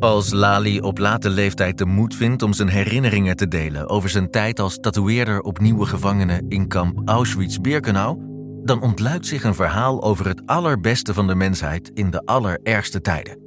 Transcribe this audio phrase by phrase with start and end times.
[0.00, 4.30] Als Lali op late leeftijd de moed vindt om zijn herinneringen te delen over zijn
[4.30, 8.18] tijd als tatoeëerder op nieuwe gevangenen in kamp Auschwitz-Birkenau,
[8.64, 13.38] dan ontluikt zich een verhaal over het allerbeste van de mensheid in de allerergste tijden.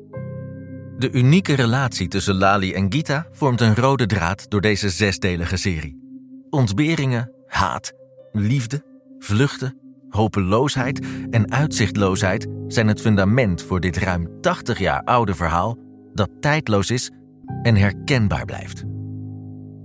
[0.98, 6.00] De unieke relatie tussen Lali en Gita vormt een rode draad door deze zesdelige serie.
[6.50, 7.92] Ontberingen, haat,
[8.32, 8.84] liefde,
[9.20, 9.78] vluchten,
[10.10, 16.92] hopeloosheid en uitzichtloosheid zijn het fundament voor dit ruim 80 jaar oude verhaal dat tijdloos
[16.92, 17.12] is
[17.62, 18.84] en herkenbaar blijft.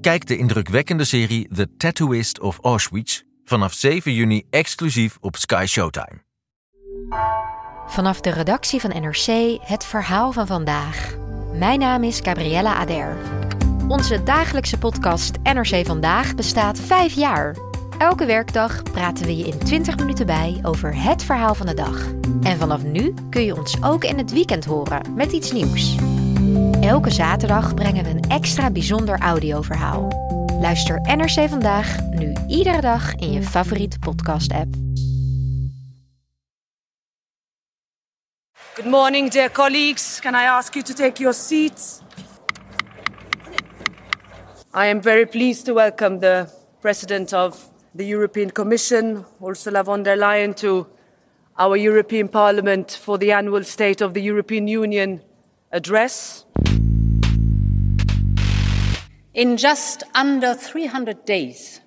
[0.01, 6.25] Kijk de indrukwekkende serie The Tattooist of Auschwitz vanaf 7 juni exclusief op Sky Showtime.
[7.87, 11.17] Vanaf de redactie van NRC het verhaal van vandaag.
[11.53, 13.17] Mijn naam is Gabriella Ader.
[13.89, 17.57] Onze dagelijkse podcast NRC Vandaag bestaat vijf jaar.
[17.99, 22.07] Elke werkdag praten we je in 20 minuten bij over het verhaal van de dag.
[22.43, 25.97] En vanaf nu kun je ons ook in het weekend horen met iets nieuws.
[26.87, 30.09] Elke zaterdag brengen we een extra bijzonder audioverhaal.
[30.61, 34.75] Luister NRC Vandaag nu iedere dag in je favoriete podcast-app.
[38.75, 40.21] Good morning, dear colleagues.
[40.21, 42.01] Can I ask you to take your seats?
[44.75, 46.47] I am very pleased to welcome the
[46.81, 50.87] President of the European Commission, Ursula von der Leyen, to
[51.59, 55.21] our European Parliament for the annual State of the European Union
[55.71, 56.46] address.
[59.37, 61.83] In just under 300 days,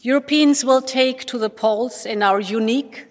[0.00, 3.06] Europeans will take to the polls in our unique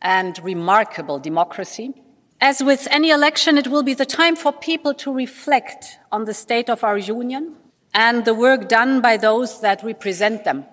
[0.00, 1.92] and remarkable democracy.
[2.40, 6.34] As with any election, it will be the time for people to reflect on the
[6.34, 7.56] state of our union
[7.92, 10.64] and the work done by those that represent them.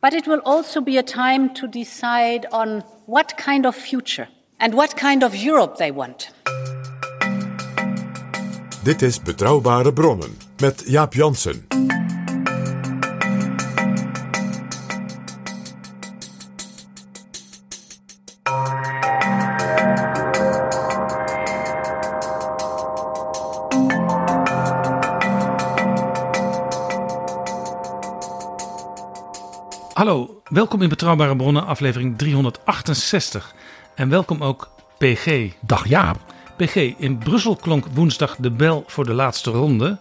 [0.00, 4.28] But it will also be a time to decide on what kind of future
[4.58, 6.30] and what kind of Europe they want.
[8.84, 11.79] Dit is Betrouwbare Bronnen met Jaap Jansen.
[30.60, 33.54] Welkom in Betrouwbare Bronnen, aflevering 368.
[33.94, 35.52] En welkom ook PG.
[35.60, 36.34] Dag Jaap.
[36.56, 39.98] PG, in Brussel klonk woensdag de bel voor de laatste ronde.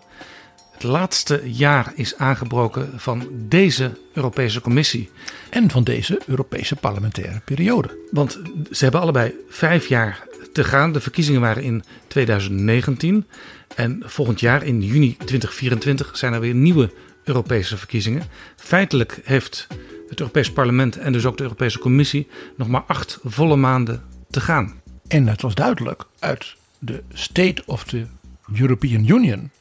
[0.71, 5.09] Het laatste jaar is aangebroken van deze Europese Commissie.
[5.49, 7.97] En van deze Europese parlementaire periode.
[8.11, 8.39] Want
[8.71, 10.91] ze hebben allebei vijf jaar te gaan.
[10.91, 13.27] De verkiezingen waren in 2019.
[13.75, 16.91] En volgend jaar, in juni 2024, zijn er weer nieuwe
[17.23, 18.23] Europese verkiezingen.
[18.55, 19.67] Feitelijk heeft
[20.09, 22.27] het Europees Parlement en dus ook de Europese Commissie
[22.57, 24.81] nog maar acht volle maanden te gaan.
[25.07, 28.05] En het was duidelijk uit de State of the
[28.53, 29.51] European Union,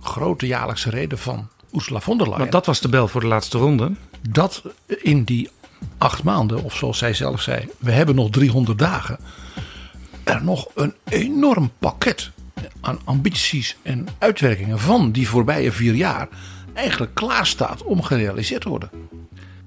[0.00, 2.40] grote jaarlijkse reden van Ursula von der Leyen.
[2.40, 3.92] Want dat was de bel voor de laatste ronde.
[4.28, 5.50] Dat in die
[5.98, 9.18] acht maanden, of zoals zij zelf zei, we hebben nog 300 dagen,
[10.24, 12.30] er nog een enorm pakket
[12.80, 16.28] aan ambities en uitwerkingen van die voorbije vier jaar
[16.74, 18.90] eigenlijk klaar staat om gerealiseerd te worden.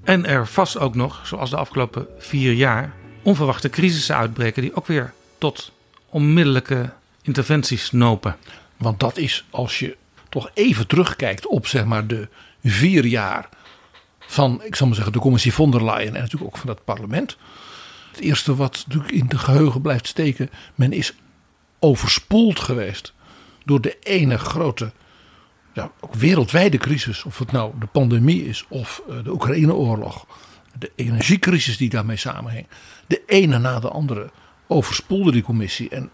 [0.04, 2.92] En er vast ook nog, zoals de afgelopen vier jaar,
[3.22, 5.72] onverwachte crisissen uitbreken die ook weer tot
[6.08, 6.92] onmiddellijke
[7.22, 8.36] interventies nopen.
[8.76, 9.96] Want dat is als je
[10.28, 12.28] toch even terugkijkt op zeg maar de
[12.64, 13.48] vier jaar
[14.18, 16.84] van, ik zal maar zeggen, de commissie von der Leyen en natuurlijk ook van het
[16.84, 17.36] parlement.
[18.10, 21.14] Het eerste wat natuurlijk in de geheugen blijft steken, men is
[21.78, 23.12] overspoeld geweest
[23.64, 24.92] door de ene grote
[25.72, 30.26] ja, ook wereldwijde crisis, of het nou de pandemie is of de Oekraïne-oorlog,
[30.78, 32.66] de energiecrisis die daarmee samenhing.
[33.06, 34.30] De ene na de andere
[34.66, 35.88] overspoelde die commissie.
[35.88, 36.10] En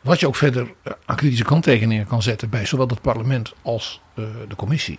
[0.00, 4.00] wat je ook verder aan kritische kanttekeningen kan zetten bij zowel het parlement als
[4.48, 4.98] de commissie.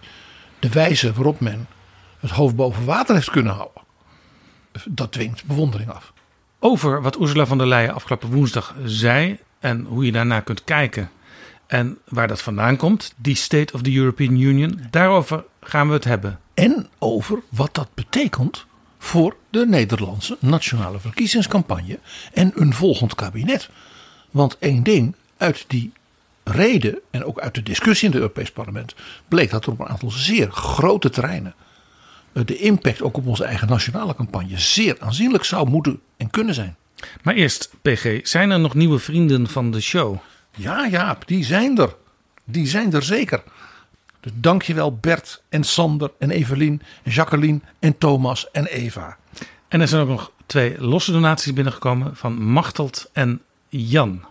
[0.59, 1.67] De wijze waarop men
[2.19, 3.81] het hoofd boven water heeft kunnen houden.
[4.89, 6.13] Dat dwingt bewondering af.
[6.59, 11.09] Over wat Ursula von der Leyen afgelopen woensdag zei en hoe je daarna kunt kijken
[11.67, 16.03] en waar dat vandaan komt, die State of the European Union, daarover gaan we het
[16.03, 16.39] hebben.
[16.53, 18.65] En over wat dat betekent
[18.97, 21.99] voor de Nederlandse nationale verkiezingscampagne
[22.33, 23.69] en een volgend kabinet.
[24.31, 25.91] Want één ding uit die
[26.43, 28.95] reden en ook uit de discussie in het Europees Parlement
[29.27, 31.55] bleek dat er op een aantal zeer grote terreinen
[32.45, 36.75] de impact ook op onze eigen nationale campagne zeer aanzienlijk zou moeten en kunnen zijn.
[37.23, 40.17] Maar eerst, PG, zijn er nog nieuwe vrienden van de show?
[40.57, 41.95] Ja, Jaap, die zijn er.
[42.43, 43.43] Die zijn er zeker.
[44.19, 49.17] Dus dankjewel Bert en Sander en Evelien en Jacqueline en Thomas en Eva.
[49.67, 54.25] En er zijn ook nog twee losse donaties binnengekomen van Machteld en Jan.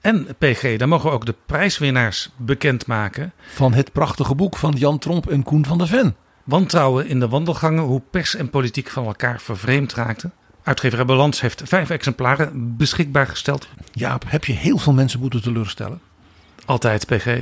[0.00, 3.32] En PG, dan mogen we ook de prijswinnaars bekendmaken.
[3.54, 6.16] Van het prachtige boek van Jan Tromp en Koen van der Ven.
[6.44, 10.32] Wantrouwen in de wandelgangen, hoe pers en politiek van elkaar vervreemd raakten.
[10.62, 13.68] Uitgeverij Balans heeft vijf exemplaren beschikbaar gesteld.
[13.92, 16.00] Jaap, heb je heel veel mensen moeten teleurstellen?
[16.64, 17.38] Altijd, PG.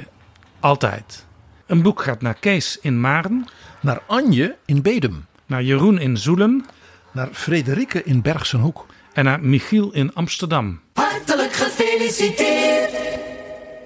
[0.60, 1.26] Altijd.
[1.66, 3.46] Een boek gaat naar Kees in Maren,
[3.80, 5.26] Naar Anje in Bedum.
[5.46, 6.66] naar Jeroen in Zoelen
[7.12, 8.86] Naar Frederike in Bergsenhoek.
[9.12, 10.80] en naar Michiel in Amsterdam.
[10.94, 12.90] Hartelijk gefeliciteerd.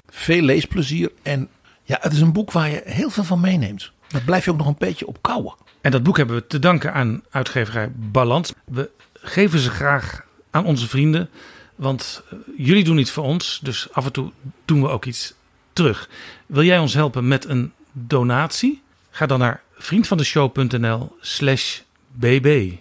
[0.06, 1.12] Veel leesplezier.
[1.22, 1.48] En
[1.82, 3.92] ja, het is een boek waar je heel veel van meeneemt.
[4.08, 5.54] Daar blijf je ook nog een beetje op kouwen.
[5.80, 8.52] En dat boek hebben we te danken aan uitgeverij Balans.
[8.64, 8.90] We
[9.24, 11.30] geven ze graag aan onze vrienden,
[11.74, 14.32] want eh, jullie doen iets voor ons, dus af en toe
[14.64, 15.34] doen we ook iets
[15.72, 16.08] terug.
[16.46, 18.82] Wil jij ons helpen met een donatie?
[19.10, 21.80] Ga dan naar vriendvandeshow.nl slash
[22.12, 22.72] bb.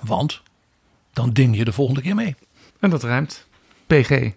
[0.00, 0.42] Want
[1.12, 2.36] dan ding je de volgende keer mee.
[2.80, 3.46] En dat ruimt.
[3.86, 4.30] PG.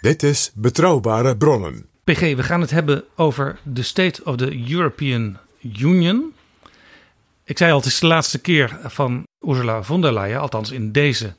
[0.00, 1.86] Dit is Betrouwbare Bronnen.
[2.04, 5.38] PG, we gaan het hebben over de State of the European
[5.78, 6.32] Union.
[7.48, 10.92] Ik zei al, het is de laatste keer van Ursula von der Leyen, althans in
[10.92, 11.34] deze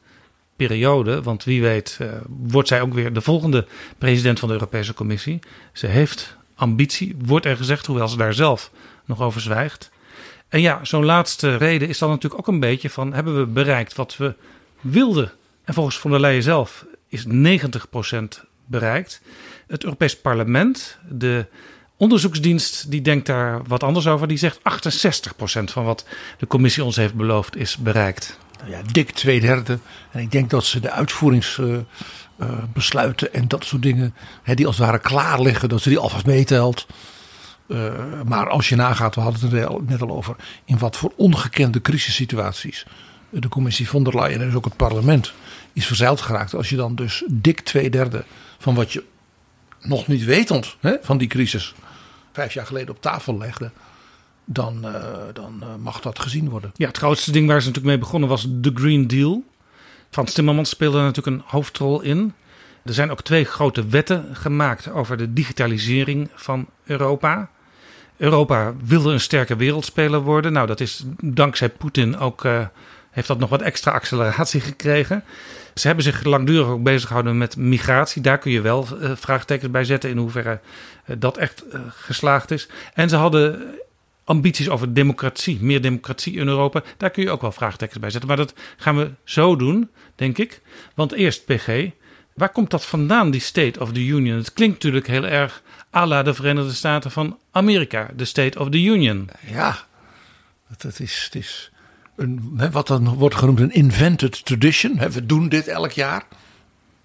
[0.56, 1.22] periode.
[1.22, 3.68] Want wie weet eh, wordt zij ook weer de volgende
[3.98, 5.40] president van de Europese Commissie.
[5.74, 8.72] Ze heeft ambitie, wordt er gezegd, hoewel ze daar zelf
[9.06, 9.92] nog over zwijgt.
[10.48, 13.14] En ja, zo'n laatste reden is dan natuurlijk ook een beetje van...
[13.14, 14.36] hebben we bereikt wat we
[14.82, 15.32] wilden?
[15.64, 17.30] En volgens von der Leyen zelf is 90%
[18.66, 19.22] bereikt.
[19.68, 21.46] Het Europees Parlement, de
[22.00, 24.28] onderzoeksdienst, die denkt daar wat anders over.
[24.28, 24.62] Die zegt 68%
[25.64, 26.06] van wat
[26.38, 28.38] de commissie ons heeft beloofd is bereikt.
[28.60, 29.80] Nou ja, dik twee derde.
[30.12, 34.86] En ik denk dat ze de uitvoeringsbesluiten en dat soort dingen, hè, die als het
[34.86, 36.88] ware klaar liggen, dat ze die alvast meetelt.
[37.68, 37.94] Eh,
[38.26, 40.36] maar als je nagaat, we hadden het er net al over,
[40.66, 42.86] in wat voor ongekende crisissituaties
[43.30, 45.34] de commissie von der Leyen en dus ook het parlement
[45.74, 46.54] is verzeild geraakt.
[46.54, 48.24] Als je dan dus dik twee derde
[48.58, 49.04] van wat je
[49.82, 51.74] nog niet wetend hè, van die crisis
[52.32, 53.72] vijf jaar geleden op tafel legde,
[54.46, 55.04] dan, eh,
[55.34, 56.72] dan eh, mag dat gezien worden.
[56.76, 59.44] Ja, het grootste ding waar ze natuurlijk mee begonnen was de Green Deal.
[60.10, 62.34] Frans Timmermans speelde natuurlijk een hoofdrol in.
[62.84, 67.50] Er zijn ook twee grote wetten gemaakt over de digitalisering van Europa.
[68.18, 70.54] Europa wilde een sterke wereldspeler worden.
[70.54, 72.68] Nou, dat is dankzij Poetin ook, eh,
[73.10, 75.24] heeft dat nog wat extra acceleratie gekregen.
[75.74, 78.22] Ze hebben zich langdurig ook bezig gehouden met migratie.
[78.22, 80.60] Daar kun je wel eh, vraagtekens bij zetten in hoeverre
[81.06, 82.68] eh, dat echt eh, geslaagd is.
[82.94, 83.76] En ze hadden
[84.24, 86.84] ambities over democratie, meer democratie in Europa.
[86.98, 88.30] Daar kun je ook wel vraagtekens bij zetten.
[88.30, 90.62] Maar dat gaan we zo doen, denk ik.
[90.96, 91.90] Want eerst, PG,
[92.34, 94.38] waar komt dat vandaan, die State of the Union?
[94.38, 95.62] Het klinkt natuurlijk heel erg
[95.96, 99.30] à la de Verenigde Staten van Amerika, de State of the Union.
[99.46, 99.78] Ja,
[100.68, 101.72] het is, het is
[102.72, 104.98] wat dan wordt genoemd een invented tradition.
[105.10, 106.26] We doen dit elk jaar.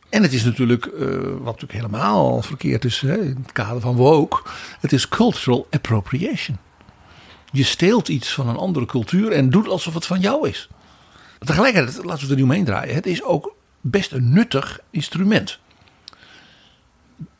[0.08, 3.94] En het is natuurlijk, eh, wat natuurlijk helemaal verkeerd is hè, in het kader van
[3.94, 4.42] woke.
[4.80, 6.58] Het is cultural appropriation.
[7.52, 10.68] Je steelt iets van een andere cultuur en doet alsof het van jou is.
[11.38, 12.94] Tegelijkertijd, laten we er niet omheen draaien.
[12.94, 15.58] Het is ook best een nuttig instrument.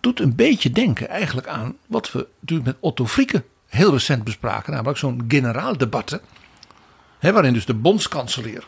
[0.00, 4.72] Doet een beetje denken eigenlijk aan wat we natuurlijk met Otto Frieke heel recent bespraken.
[4.72, 6.20] Namelijk zo'n generaaldebatten.
[7.32, 8.64] Waarin dus de bondskanselier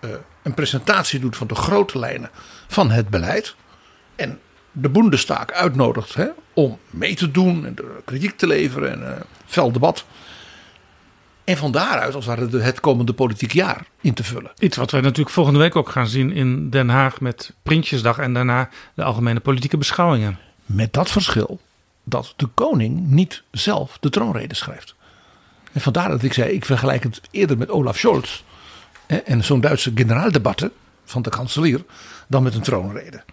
[0.00, 0.10] eh,
[0.42, 2.30] een presentatie doet van de grote lijnen
[2.68, 3.54] van het beleid.
[4.16, 4.38] En
[4.72, 6.16] de Bundestag uitnodigt
[6.54, 10.04] om mee te doen en de kritiek te leveren en uh, fel debat.
[11.44, 14.50] En van daaruit als het ware het komende politiek jaar in te vullen.
[14.58, 18.34] Iets wat wij natuurlijk volgende week ook gaan zien in Den Haag met Prinsjesdag en
[18.34, 20.38] daarna de algemene politieke beschouwingen.
[20.66, 21.60] Met dat verschil
[22.04, 24.94] dat de koning niet zelf de troonrede schrijft.
[25.74, 28.42] En vandaar dat ik zei, ik vergelijk het eerder met Olaf Scholz
[29.06, 30.72] en zo'n Duitse generaaldebatten
[31.04, 31.84] van de kanselier
[32.28, 33.24] dan met een troonrede.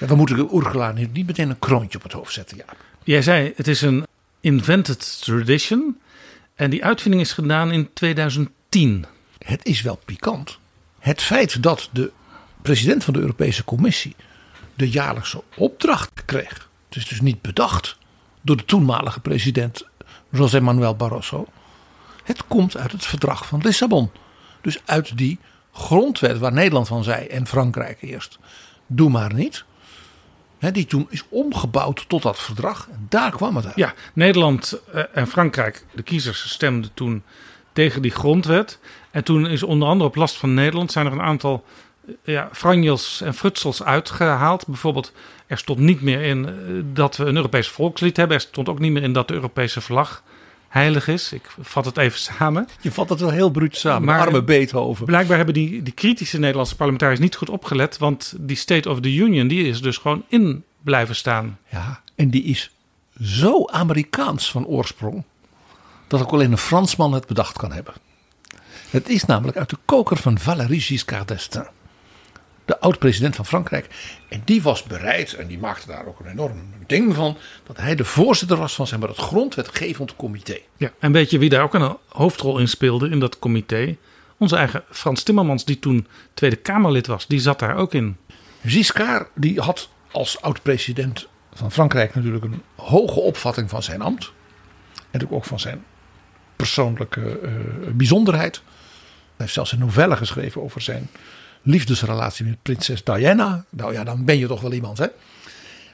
[0.00, 2.64] En we moeten Ursula niet meteen een kroontje op het hoofd zetten, ja.
[3.04, 4.06] Jij zei, het is een
[4.40, 5.98] invented tradition
[6.54, 9.06] en die uitvinding is gedaan in 2010.
[9.38, 10.58] Het is wel pikant.
[10.98, 12.12] Het feit dat de
[12.62, 14.16] president van de Europese Commissie
[14.74, 16.68] de jaarlijkse opdracht kreeg.
[16.88, 17.98] Het is dus niet bedacht
[18.40, 19.86] door de toenmalige president
[20.28, 21.46] José Manuel Barroso.
[22.24, 24.10] Het komt uit het verdrag van Lissabon.
[24.60, 25.38] Dus uit die
[25.72, 28.38] grondwet waar Nederland van zei en Frankrijk eerst.
[28.86, 29.64] Doe maar niet.
[30.72, 32.88] Die toen is omgebouwd tot dat verdrag.
[32.92, 33.76] En daar kwam het uit.
[33.76, 37.22] Ja, Nederland eh, en Frankrijk, de kiezers stemden toen
[37.72, 38.78] tegen die grondwet.
[39.10, 41.64] En toen is onder andere op last van Nederland zijn er een aantal
[42.06, 44.66] eh, ja, franjels en frutsels uitgehaald.
[44.66, 45.12] Bijvoorbeeld,
[45.46, 46.54] er stond niet meer in eh,
[46.92, 48.36] dat we een Europees volkslied hebben.
[48.36, 50.22] Er stond ook niet meer in dat de Europese vlag
[50.74, 51.32] heilig is.
[51.32, 52.68] Ik vat het even samen.
[52.80, 54.04] Je vat het wel heel bruut samen.
[54.04, 55.06] Maar- arme Beethoven.
[55.06, 57.98] Blijkbaar hebben die, die kritische Nederlandse parlementariërs niet goed opgelet.
[57.98, 61.58] Want die State of the Union die is dus gewoon in blijven staan.
[61.68, 62.70] Ja, en die is
[63.22, 65.24] zo Amerikaans van oorsprong
[66.06, 67.94] dat ook alleen een Fransman het bedacht kan hebben.
[68.90, 71.68] Het is namelijk uit de koker van Valéry Giscard d'Estaing.
[72.64, 73.88] De oud-president van Frankrijk.
[74.28, 77.94] En die was bereid, en die maakte daar ook een enorm ding van, dat hij
[77.94, 80.58] de voorzitter was van zeg maar, het grondwetgevend comité.
[80.76, 83.96] Ja, en weet je wie daar ook een hoofdrol in speelde in dat comité?
[84.38, 88.16] Onze eigen Frans Timmermans, die toen Tweede Kamerlid was, die zat daar ook in.
[88.64, 94.32] Giscard die had als oud-president van Frankrijk natuurlijk een hoge opvatting van zijn ambt.
[95.10, 95.84] En ook van zijn
[96.56, 97.50] persoonlijke uh,
[97.92, 98.62] bijzonderheid.
[98.64, 101.08] Hij heeft zelfs een novelle geschreven over zijn
[101.64, 103.64] liefdesrelatie met prinses Diana.
[103.68, 105.06] Nou ja, dan ben je toch wel iemand, hè?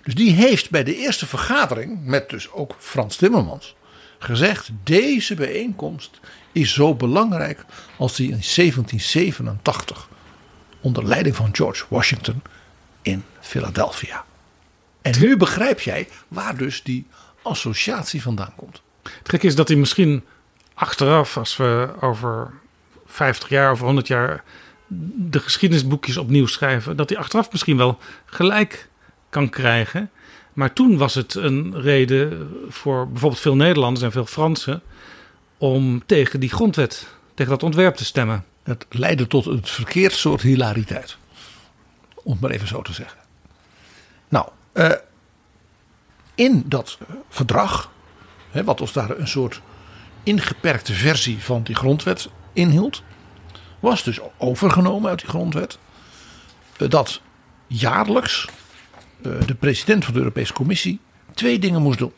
[0.03, 3.75] Dus die heeft bij de eerste vergadering, met dus ook Frans Timmermans,
[4.19, 6.21] gezegd: deze bijeenkomst
[6.53, 7.65] is zo belangrijk
[7.97, 10.09] als die in 1787
[10.81, 12.43] onder leiding van George Washington
[13.03, 14.25] in Philadelphia.
[15.03, 17.07] En nu begrijp jij waar dus die
[17.43, 18.83] associatie vandaan komt.
[19.03, 20.25] Het gek is dat hij misschien
[20.75, 22.53] achteraf, als we over
[23.07, 24.45] 50 jaar, over 100 jaar
[25.17, 28.89] de geschiedenisboekjes opnieuw schrijven, dat hij achteraf misschien wel gelijk
[29.29, 30.11] kan krijgen.
[30.53, 34.83] Maar toen was het een reden voor bijvoorbeeld veel Nederlanders en veel Fransen
[35.59, 38.45] om tegen die grondwet, tegen dat ontwerp te stemmen.
[38.63, 41.17] Het leidde tot een verkeerd soort hilariteit.
[42.15, 43.19] Om het maar even zo te zeggen.
[44.29, 44.91] Nou, uh,
[46.35, 47.91] in dat verdrag,
[48.51, 49.61] hè, wat ons daar een soort
[50.23, 53.03] ingeperkte versie van die grondwet inhield,
[53.81, 55.79] was dus overgenomen uit die grondwet
[56.77, 57.21] eh, dat
[57.67, 58.49] jaarlijks
[59.23, 61.01] eh, de president van de Europese Commissie
[61.35, 62.13] twee dingen moest doen.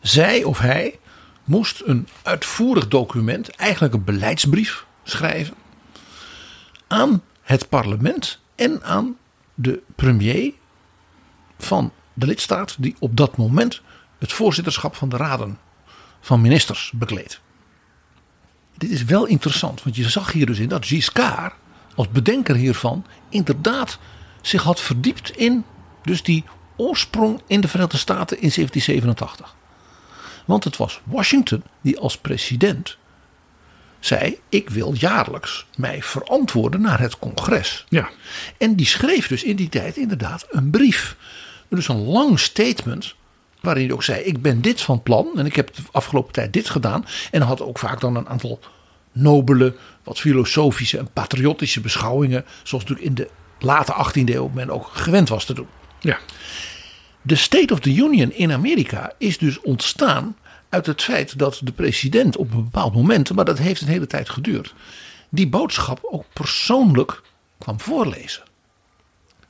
[0.00, 0.98] Zij of hij
[1.44, 5.54] moest een uitvoerig document, eigenlijk een beleidsbrief, schrijven
[6.86, 9.16] aan het parlement en aan
[9.54, 10.52] de premier
[11.58, 13.80] van de lidstaat die op dat moment
[14.18, 15.58] het voorzitterschap van de raden
[16.20, 17.40] van ministers bekleedt.
[18.80, 21.54] Dit is wel interessant, want je zag hier dus in dat Giscard
[21.94, 23.98] als bedenker hiervan inderdaad
[24.40, 25.64] zich had verdiept in
[26.02, 26.44] dus die
[26.76, 29.54] oorsprong in de Verenigde Staten in 1787.
[30.44, 32.96] Want het was Washington die als president
[33.98, 37.84] zei: Ik wil jaarlijks mij verantwoorden naar het congres.
[37.88, 38.10] Ja.
[38.58, 41.16] En die schreef dus in die tijd inderdaad een brief.
[41.68, 43.14] Dus een lang statement.
[43.60, 45.28] Waarin hij ook zei: Ik ben dit van plan.
[45.36, 47.06] En ik heb de afgelopen tijd dit gedaan.
[47.30, 48.60] En had ook vaak dan een aantal
[49.12, 52.44] nobele, wat filosofische en patriotische beschouwingen.
[52.62, 55.68] Zoals natuurlijk in de late 18e eeuw men ook gewend was te doen.
[56.00, 56.18] Ja.
[57.22, 60.36] De State of the Union in Amerika is dus ontstaan
[60.68, 64.06] uit het feit dat de president op een bepaald moment, maar dat heeft een hele
[64.06, 64.74] tijd geduurd,
[65.28, 67.22] die boodschap ook persoonlijk
[67.58, 68.42] kwam voorlezen.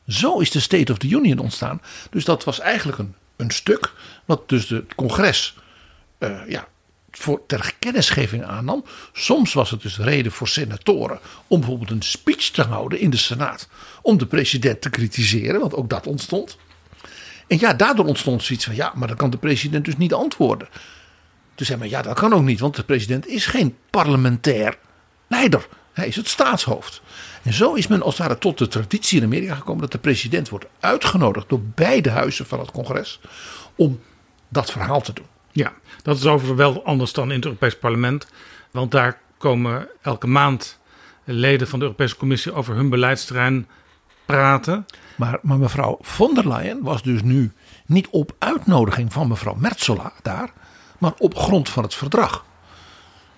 [0.06, 1.80] Zo is de State of the Union ontstaan.
[2.10, 3.92] Dus dat was eigenlijk een, een stuk
[4.24, 5.54] wat dus het congres
[6.18, 6.68] uh, ja,
[7.10, 8.84] voor, ter kennisgeving aannam.
[9.12, 13.16] Soms was het dus reden voor senatoren om bijvoorbeeld een speech te houden in de
[13.16, 13.68] Senaat.
[14.02, 16.58] Om de president te kritiseren, want ook dat ontstond.
[17.46, 20.68] En ja, daardoor ontstond zoiets van ja, maar dan kan de president dus niet antwoorden.
[21.54, 24.78] Toen zei men ja, dat kan ook niet, want de president is geen parlementair
[25.28, 25.66] leider.
[25.92, 27.02] Hij is het staatshoofd.
[27.42, 29.98] En zo is men als het ware tot de traditie in Amerika gekomen dat de
[29.98, 33.20] president wordt uitgenodigd door beide huizen van het congres
[33.74, 34.00] om
[34.48, 35.26] dat verhaal te doen.
[35.52, 38.26] Ja, dat is overigens wel anders dan in het Europees Parlement.
[38.70, 40.78] Want daar komen elke maand
[41.24, 43.68] leden van de Europese Commissie over hun beleidsterrein
[44.24, 44.86] praten.
[45.16, 47.52] Maar, maar mevrouw von der Leyen was dus nu
[47.86, 50.50] niet op uitnodiging van mevrouw Metzola daar,
[50.98, 52.44] maar op grond van het verdrag.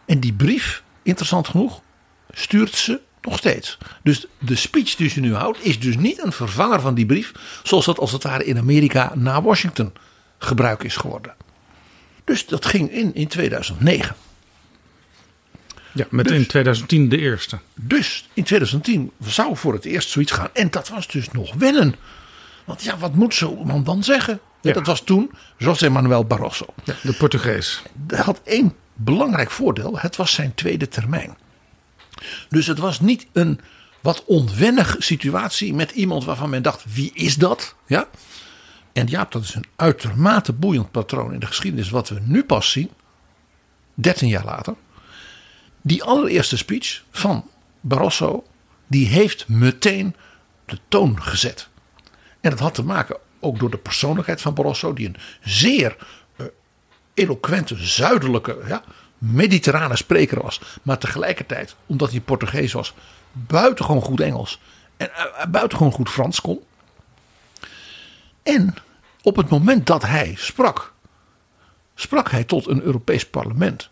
[0.05, 1.81] En die brief, interessant genoeg,
[2.31, 3.79] stuurt ze nog steeds.
[4.03, 7.33] Dus de speech die ze nu houdt is dus niet een vervanger van die brief,
[7.63, 9.93] zoals dat als het ware in Amerika na Washington
[10.39, 11.35] gebruik is geworden.
[12.25, 14.17] Dus dat ging in in 2009.
[15.93, 17.59] Ja, met dus, in 2010 de eerste.
[17.75, 20.49] Dus in 2010 zou voor het eerst zoiets gaan.
[20.53, 21.95] En dat was dus nog wennen.
[22.65, 24.41] Want ja, wat moet zo'n man dan zeggen?
[24.61, 24.73] Ja.
[24.73, 26.67] Dat was toen José Manuel Barroso.
[26.85, 27.83] Ja, de Portugees.
[27.93, 29.99] Dat had één belangrijk voordeel.
[29.99, 31.37] Het was zijn tweede termijn.
[32.49, 33.61] Dus het was niet een
[34.01, 37.75] wat onwennig situatie met iemand waarvan men dacht: wie is dat?
[37.87, 38.09] Ja?
[38.93, 42.71] En ja, dat is een uitermate boeiend patroon in de geschiedenis, wat we nu pas
[42.71, 42.91] zien,
[43.95, 44.75] 13 jaar later.
[45.83, 47.51] Die allereerste speech van
[47.81, 48.45] Barroso,
[48.87, 50.15] die heeft meteen
[50.65, 51.69] de toon gezet.
[52.41, 55.97] En dat had te maken ook door de persoonlijkheid van Barroso, die een zeer
[56.37, 56.47] uh,
[57.15, 58.83] eloquente, zuidelijke, ja,
[59.23, 60.61] mediterrane spreker was.
[60.83, 62.95] Maar tegelijkertijd, omdat hij Portugees was,
[63.33, 64.61] buitengewoon goed Engels
[64.97, 66.61] en uh, buitengewoon goed Frans kon.
[68.43, 68.75] En
[69.23, 70.93] op het moment dat hij sprak,
[71.95, 73.91] sprak hij tot een Europees parlement.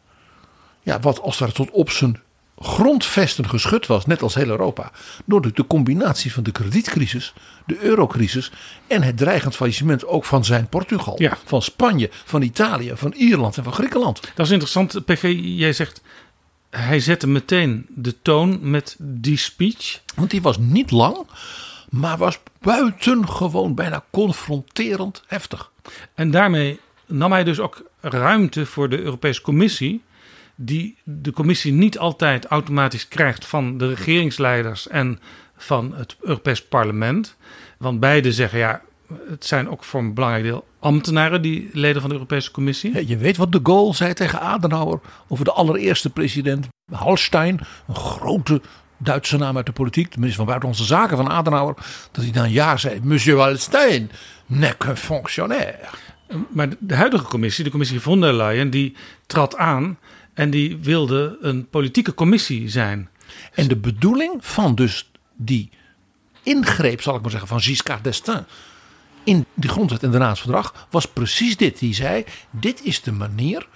[0.82, 2.20] Ja, wat als het tot op zijn
[2.64, 4.90] grondvesten geschud was, net als heel Europa,
[5.24, 7.32] door de, combinatie van de kredietcrisis,
[7.66, 8.52] de eurocrisis
[8.86, 11.38] en het dreigend faillissement ook van zijn Portugal, Ja.
[11.44, 14.20] van Spanje, van Italië, van Ierland en van Griekenland.
[14.34, 15.22] Dat is interessant, PG.
[15.40, 16.02] Jij zegt,
[16.70, 20.00] hij zette meteen de toon met die speech.
[20.14, 21.26] Want die was niet lang,
[21.90, 25.70] maar was buitengewoon bijna confronterend heftig.
[26.14, 30.02] En daarmee nam hij dus ook ruimte voor de Europese Commissie.
[30.62, 35.20] Die de commissie niet altijd automatisch krijgt van de regeringsleiders en
[35.56, 37.36] van het Europees Parlement.
[37.78, 38.82] Want beide zeggen ja,
[39.28, 42.92] het zijn ook voor een belangrijk deel ambtenaren, die leden van de Europese Commissie.
[42.92, 47.94] Ja, Je weet wat de Gaulle zei tegen Adenauer over de allereerste president Hallstein, een
[47.94, 48.60] grote
[48.98, 51.74] Duitse naam uit de politiek, de minister van Buitenlandse Zaken van Adenauer,
[52.12, 54.10] dat hij na een jaar zei: Monsieur Hallstein,
[54.46, 55.88] n'est qu'un fonctionnaire.
[56.48, 59.98] Maar de huidige commissie, de commissie von der Leyen, die trad aan
[60.40, 63.08] en die wilde een politieke commissie zijn.
[63.54, 65.70] En de bedoeling van dus die
[66.42, 68.44] ingreep, zal ik maar zeggen, van Giscard d'Estaing
[69.24, 71.78] in de grondwet en de raadsverdrag was precies dit.
[71.78, 73.68] Die zei: dit is de manier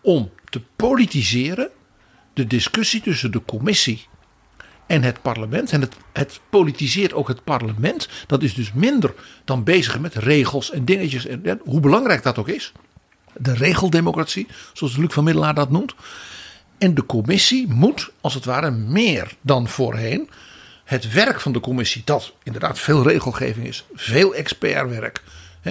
[0.00, 1.68] om te politiseren
[2.32, 4.06] de discussie tussen de commissie
[4.86, 5.72] en het parlement.
[5.72, 8.08] En het, het politiseert ook het parlement.
[8.26, 11.26] Dat is dus minder dan bezig met regels en dingetjes.
[11.26, 12.72] En, en hoe belangrijk dat ook is.
[13.42, 15.94] De regeldemocratie, zoals Luc van Middelaar dat noemt.
[16.78, 20.30] En de commissie moet, als het ware, meer dan voorheen.
[20.84, 25.22] Het werk van de commissie, dat inderdaad veel regelgeving is, veel expertwerk,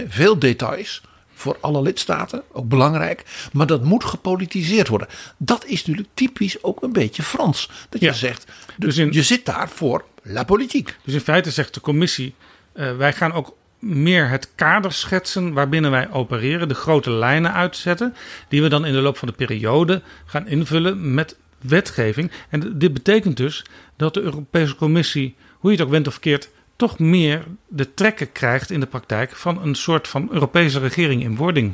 [0.07, 1.01] veel details
[1.33, 3.23] voor alle lidstaten, ook belangrijk.
[3.53, 5.07] Maar dat moet gepolitiseerd worden.
[5.37, 7.69] Dat is natuurlijk typisch ook een beetje Frans.
[7.89, 8.07] Dat Ja.
[8.11, 8.45] je zegt,
[8.77, 10.97] Dus in- je zit daar voor la politiek.
[11.03, 12.35] Dus in feite zegt de commissie:
[12.73, 18.15] eh, wij gaan ook meer het kader schetsen waarbinnen wij opereren, de grote lijnen uitzetten,
[18.47, 22.31] die we dan in de loop van de periode gaan invullen met wetgeving.
[22.49, 23.65] En dit betekent dus
[23.95, 28.31] dat de Europese Commissie, hoe je het ook went of keert, toch meer de trekken
[28.31, 31.73] krijgt in de praktijk van een soort van Europese regering in wording.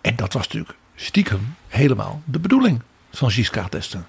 [0.00, 4.04] En dat was natuurlijk stiekem helemaal de bedoeling van Giscard d'Estaing.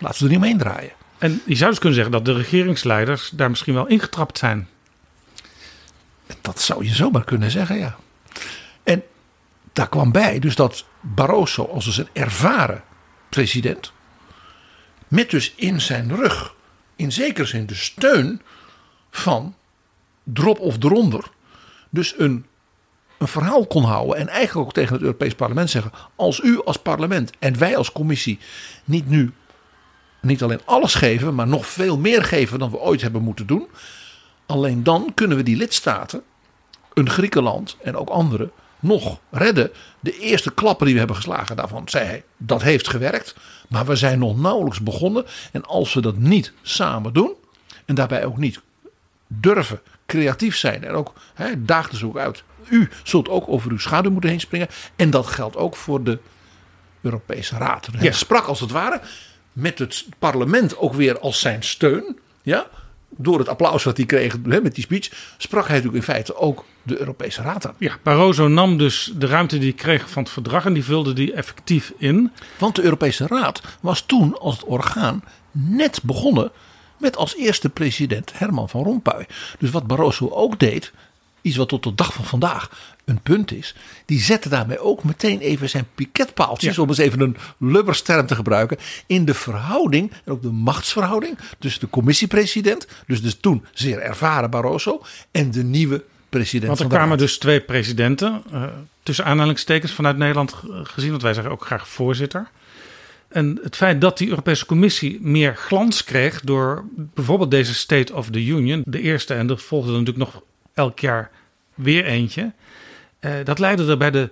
[0.00, 0.92] Laten we er niet omheen draaien.
[1.18, 4.68] En je zou dus kunnen zeggen dat de regeringsleiders daar misschien wel ingetrapt zijn.
[6.40, 7.96] Dat zou je zomaar kunnen zeggen, ja.
[8.82, 9.02] En
[9.72, 12.82] daar kwam bij dus dat Barroso als dus een ervaren
[13.28, 13.92] president...
[15.08, 16.54] met dus in zijn rug
[16.96, 18.42] in zekere zin de steun
[19.10, 19.54] van
[20.22, 21.30] drop of eronder...
[21.90, 22.46] dus een,
[23.18, 25.92] een verhaal kon houden en eigenlijk ook tegen het Europees Parlement zeggen...
[26.16, 28.38] als u als parlement en wij als commissie
[28.84, 29.32] niet nu
[30.20, 31.34] niet alleen alles geven...
[31.34, 33.68] maar nog veel meer geven dan we ooit hebben moeten doen...
[34.48, 36.22] Alleen dan kunnen we die lidstaten,
[36.94, 39.70] een Griekenland en ook anderen, nog redden.
[40.00, 43.34] De eerste klappen die we hebben geslagen daarvan, zei hij, dat heeft gewerkt.
[43.68, 45.24] Maar we zijn nog nauwelijks begonnen.
[45.52, 47.32] En als we dat niet samen doen,
[47.84, 48.60] en daarbij ook niet
[49.26, 52.42] durven creatief zijn en ook hè, daagde ze ook uit.
[52.68, 54.68] U zult ook over uw schaduw moeten heen springen.
[54.96, 56.18] En dat geldt ook voor de
[57.00, 57.86] Europese Raad.
[57.92, 58.12] Hij Ja.
[58.12, 59.00] sprak als het ware
[59.52, 62.18] met het parlement ook weer als zijn steun.
[62.42, 62.66] Ja?
[63.20, 66.36] Door het applaus wat hij kreeg hè, met die speech, sprak hij natuurlijk in feite
[66.36, 67.74] ook de Europese Raad aan.
[67.78, 71.12] Ja, Barroso nam dus de ruimte die hij kreeg van het verdrag en die vulde
[71.12, 72.32] die effectief in.
[72.58, 76.50] Want de Europese Raad was toen als het orgaan net begonnen
[76.98, 79.26] met als eerste president Herman van Rompuy.
[79.58, 80.92] Dus wat Barroso ook deed,
[81.42, 82.70] iets wat tot de dag van vandaag
[83.08, 86.82] een punt is, die zette daarmee ook meteen even zijn piketpaaltjes, Ja.
[86.82, 91.80] om eens even een lubbersterm te gebruiken, in de verhouding en ook de machtsverhouding tussen
[91.80, 97.08] de commissiepresident, dus, dus toen zeer ervaren Barroso, en de nieuwe president Want er kwamen
[97.08, 97.18] Raad.
[97.18, 98.62] dus twee presidenten, eh,
[99.02, 102.48] tussen aanhalingstekens vanuit Nederland ge- gezien, want wij zeggen ook graag voorzitter.
[103.28, 108.30] En het feit dat die Europese Commissie meer glans kreeg door bijvoorbeeld deze State of
[108.30, 110.42] the Union, de eerste en er volgde er natuurlijk nog
[110.74, 111.30] elk jaar
[111.74, 112.52] weer eentje,
[113.20, 114.30] eh, dat leidde er bij de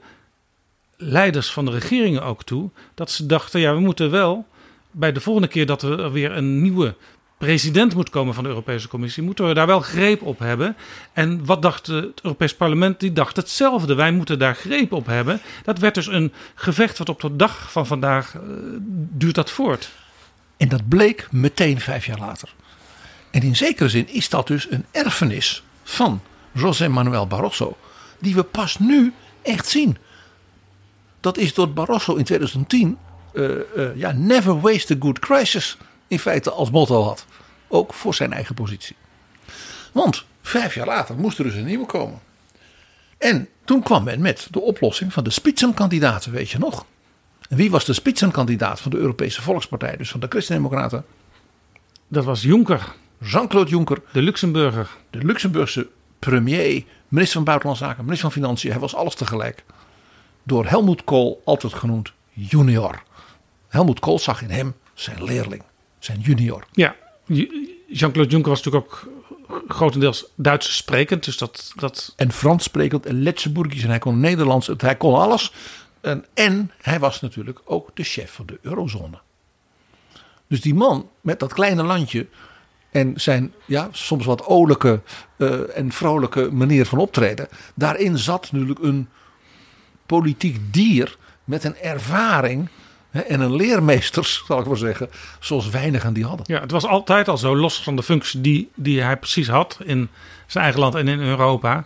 [0.96, 4.46] leiders van de regeringen ook toe dat ze dachten, ja, we moeten wel
[4.90, 6.94] bij de volgende keer dat er weer een nieuwe
[7.38, 10.76] president moet komen van de Europese Commissie, moeten we daar wel greep op hebben.
[11.12, 13.00] En wat dacht het Europees Parlement?
[13.00, 13.94] Die dacht hetzelfde.
[13.94, 15.40] Wij moeten daar greep op hebben.
[15.64, 18.40] Dat werd dus een gevecht wat op de dag van vandaag eh,
[19.10, 19.90] duurt dat voort.
[20.56, 22.48] En dat bleek meteen vijf jaar later.
[23.30, 26.20] En in zekere zin is dat dus een erfenis van
[26.52, 27.76] José Manuel Barroso,
[28.18, 29.96] die we pas nu echt zien.
[31.20, 32.98] Dat is door Barroso in 2010,
[33.32, 33.44] eh,
[33.76, 35.76] eh, ja, never waste a good crisis,
[36.08, 37.26] in feite als motto had.
[37.68, 38.96] Ook voor zijn eigen positie.
[39.92, 42.20] Want vijf jaar later moest er dus een nieuwe komen.
[43.18, 46.86] En toen kwam men met de oplossing van de spitsenkandidaten, weet je nog?
[47.48, 51.04] En wie was de spitsenkandidaat van de Europese Volkspartij, dus van de Christen-Democraten?
[52.08, 54.88] Dat was Juncker, Jean-Claude Juncker, de Luxemburger.
[55.10, 58.70] de Luxemburgse premier, minister van Buitenlandse Zaken, minister van Financiën.
[58.70, 59.64] Hij was alles tegelijk.
[60.42, 63.02] Door Helmut Kohl altijd genoemd junior.
[63.68, 65.62] Helmut Kohl zag in hem zijn leerling,
[65.98, 66.64] zijn junior.
[66.72, 66.96] Ja,
[67.86, 69.08] Jean-Claude Juncker was natuurlijk ook
[69.68, 71.24] grotendeels Duits sprekend.
[71.24, 72.12] Dus dat, dat...
[72.16, 74.70] En Frans sprekend en Letsenburgisch en hij kon Nederlands.
[74.76, 75.52] Hij kon alles.
[76.00, 79.18] En, en hij was natuurlijk ook de chef van de eurozone.
[80.46, 82.26] Dus die man met dat kleine landje
[82.96, 85.00] en zijn ja, soms wat olijke
[85.36, 87.48] eh, en vrolijke manier van optreden.
[87.74, 89.08] Daarin zat natuurlijk een
[90.06, 92.68] politiek dier met een ervaring
[93.10, 96.46] en een leermeesters, zal ik maar zeggen, zoals weinigen die hadden.
[96.48, 99.78] Ja, het was altijd al zo, los van de functie die, die hij precies had
[99.84, 100.08] in
[100.46, 101.84] zijn eigen land en in Europa.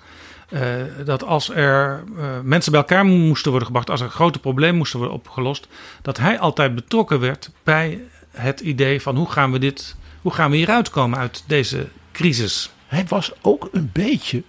[0.48, 0.60] eh,
[1.04, 4.98] dat als er eh, mensen bij elkaar moesten worden gebracht, als er grote problemen moesten
[4.98, 5.68] worden opgelost,
[6.02, 10.50] dat hij altijd betrokken werd bij het idee van hoe gaan we dit, hoe gaan
[10.50, 12.70] we hieruit komen uit deze crisis.
[12.86, 14.42] Hij was ook een beetje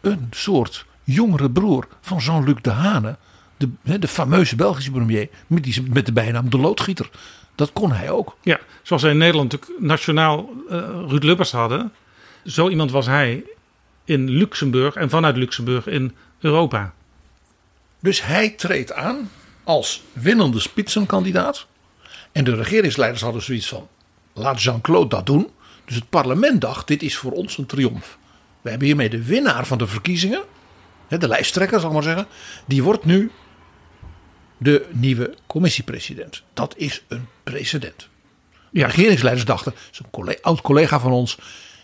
[0.00, 3.16] een soort jongere broer van Jean-Luc Dehane.
[3.56, 7.10] De, de fameuze Belgische premier met, die, met de bijnaam de loodgieter.
[7.54, 8.36] Dat kon hij ook.
[8.42, 11.92] Ja, zoals wij in Nederland natuurlijk nationaal eh, Ruud Lubbers hadden,
[12.44, 13.44] zo iemand was hij
[14.04, 16.94] in Luxemburg en vanuit Luxemburg in Europa.
[18.00, 19.30] Dus hij treedt aan
[19.64, 21.66] als winnende spitsenkandidaat.
[22.32, 23.88] En de regeringsleiders hadden zoiets van:
[24.36, 25.50] laat Jean-Claude dat doen.
[25.84, 28.18] Dus het parlement dacht: dit is voor ons een triomf.
[28.60, 30.42] We hebben hiermee de winnaar van de verkiezingen,
[31.08, 32.26] de lijsttrekker zal ik maar zeggen,
[32.66, 33.30] die wordt nu
[34.56, 36.42] de nieuwe commissiepresident.
[36.54, 38.08] Dat is een precedent.
[38.70, 41.38] De Ja, regeringsleiders dachten: het is een collega, oud collega van ons.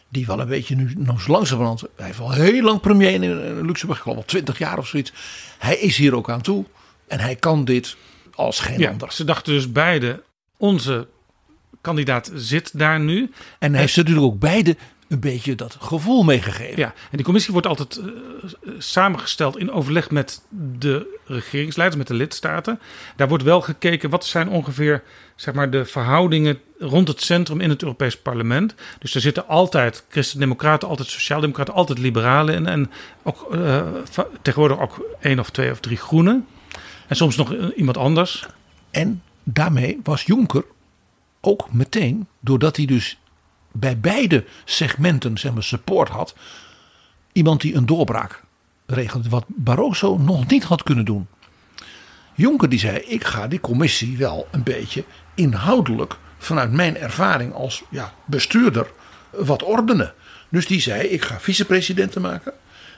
[0.09, 1.81] Die wel een beetje nu, zo langzamerhand.
[1.97, 5.13] Hij heeft al heel lang premier in, Luxemburg, ik geloof wel 20 jaar of zoiets.
[5.59, 6.65] Hij is hier ook aan toe.
[7.09, 7.97] En hij kan dit
[8.35, 9.13] als geen ja, ander.
[9.13, 10.23] ze dachten dus beide,
[10.57, 11.09] onze
[11.83, 13.31] kandidaat zit daar nu.
[13.59, 14.77] En hij heeft ze natuurlijk ook beide
[15.09, 16.79] een beetje dat gevoel meegegeven.
[16.79, 18.05] Ja, en die commissie wordt altijd eh,
[18.79, 20.43] samengesteld in overleg met
[20.79, 22.81] de regeringsleiders, met de lidstaten.
[23.17, 25.03] Daar wordt wel gekeken wat zijn ongeveer
[25.35, 28.75] zeg maar, de verhoudingen rond het centrum in het Europees Parlement.
[28.99, 32.67] Dus er zitten altijd Christen-Democraten, altijd Sociaaldemocraten, altijd Liberalen in.
[32.67, 32.91] En
[33.23, 33.83] ook, eh,
[34.43, 36.47] tegenwoordig ook één of twee of drie Groenen.
[37.07, 38.47] En soms nog eh, iemand anders.
[38.91, 40.65] En daarmee was Juncker
[41.45, 43.19] ook meteen, doordat hij dus
[43.73, 46.35] bij beide segmenten zeg maar, support had,
[47.33, 48.43] iemand die een doorbraak
[48.87, 51.27] regelde, wat Barroso nog niet had kunnen doen.
[52.35, 57.83] Juncker die zei, ik ga die commissie wel een beetje inhoudelijk vanuit mijn ervaring als
[57.91, 58.91] ja, bestuurder
[59.31, 60.15] wat ordenen.
[60.49, 62.53] Dus die zei, ik ga vicepresidenten maken.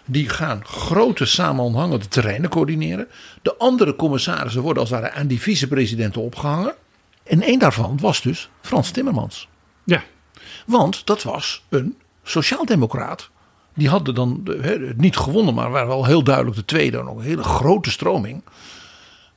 [0.04, 3.08] Die gaan grote samenhangende terreinen coördineren.
[3.42, 6.74] De andere commissarissen worden als het ware aan die vicepresidenten opgehangen.
[7.24, 9.48] En één daarvan was dus Frans Timmermans.
[9.84, 10.02] Ja,
[10.66, 13.30] Want dat was een sociaaldemocraat.
[13.74, 16.98] Die hadden dan de- niet gewonnen, maar waren wel heel duidelijk de tweede.
[16.98, 18.42] En ook een hele grote stroming.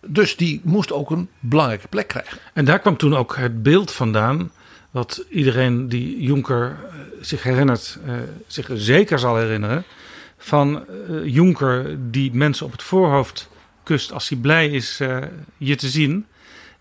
[0.08, 2.38] Dus die moest ook een belangrijke plek krijgen.
[2.54, 4.52] En daar kwam toen ook het beeld vandaan.
[4.92, 8.14] Wat iedereen die Juncker eh, zich herinnert, eh,
[8.48, 9.84] zich zeker zal herinneren.
[10.38, 13.50] Van eh, Juncker die mensen op het voorhoofd
[13.84, 15.18] kust als hij blij is eh,
[15.58, 16.26] je te zien.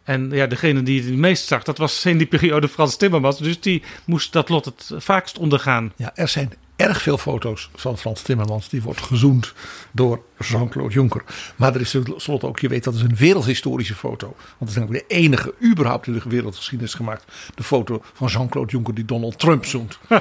[0.07, 3.39] En ja, degene die het meest zag, dat was in die periode Frans Timmermans.
[3.39, 5.93] Dus die moest dat lot het vaakst ondergaan.
[5.97, 8.69] Ja, er zijn erg veel foto's van Frans Timmermans.
[8.69, 9.53] Die wordt gezoend
[9.93, 11.25] door Jean-Claude Juncker.
[11.57, 14.27] Maar er is tenslotte ook, je weet dat is een wereldhistorische foto.
[14.27, 17.25] Want het is namelijk de enige überhaupt in de wereldgeschiedenis gemaakt.
[17.55, 19.99] De foto van Jean-Claude Juncker die Donald Trump zoent.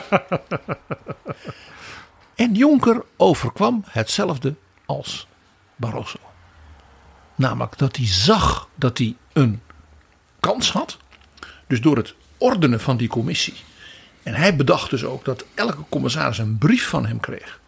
[2.35, 5.27] en Juncker overkwam hetzelfde als
[5.75, 6.19] Barroso.
[7.35, 9.61] Namelijk dat hij zag dat hij een
[10.45, 10.97] kans had.
[11.67, 13.53] Dus door het ordenen van die commissie.
[14.23, 17.59] En hij bedacht dus ook dat elke commissaris een brief van hem kreeg.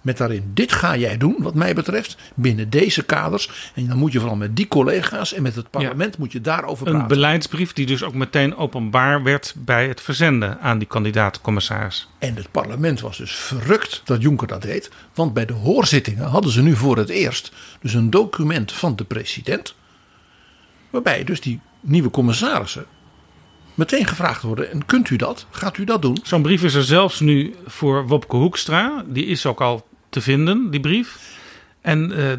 [0.00, 3.70] Met daarin, dit ga jij doen wat mij betreft, binnen deze kaders.
[3.74, 6.86] En dan moet je vooral met die collega's en met het parlement moet je daarover
[6.86, 7.08] Een praten.
[7.08, 12.08] beleidsbrief die dus ook meteen openbaar werd bij het verzenden aan die kandidaat-commissaris.
[12.18, 14.90] En het parlement was dus verrukt dat Juncker dat deed.
[15.14, 19.04] Want bij de hoorzittingen hadden ze nu voor het eerst dus een document van de
[19.04, 19.74] president.
[20.90, 22.86] Waarbij dus die nieuwe commissarissen
[23.76, 24.70] meteen gevraagd worden.
[24.70, 25.46] En kunt u dat?
[25.50, 26.18] Gaat u dat doen?
[26.22, 29.04] Zo'n brief is er zelfs nu voor Wopke Hoekstra.
[29.06, 31.38] Die is ook al te vinden, die brief.
[31.80, 32.32] En eh,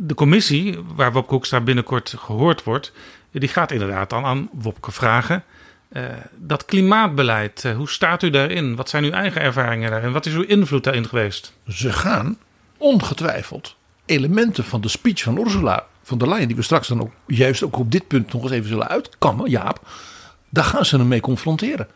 [0.00, 2.92] de commissie, waar Wopke Hoekstra binnenkort gehoord wordt...
[3.30, 5.44] die gaat inderdaad dan aan Wopke vragen...
[5.88, 6.04] eh,
[6.36, 8.76] dat klimaatbeleid, eh, hoe staat u daarin?
[8.76, 10.12] Wat zijn uw eigen ervaringen daarin?
[10.12, 11.52] Wat is uw invloed daarin geweest?
[11.68, 12.38] Ze gaan
[12.76, 13.76] ongetwijfeld
[14.06, 17.62] elementen van de speech van Ursula von der Leyen, die we straks dan ook juist
[17.62, 19.88] ook op dit punt nog eens even zullen uitkammen, Jaap,
[20.48, 21.88] daar gaan ze hem mee confronteren.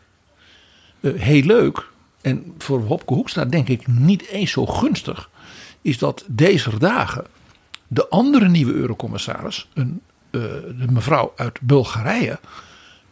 [0.99, 1.87] Uh, heel leuk,
[2.21, 5.29] en voor Hopke Hoekstra denk ik niet eens zo gunstig,
[5.81, 7.25] is dat deze dagen
[7.87, 10.01] de andere nieuwe eurocommissaris, een,
[10.31, 10.41] uh,
[10.77, 12.39] de mevrouw uit Bulgarije,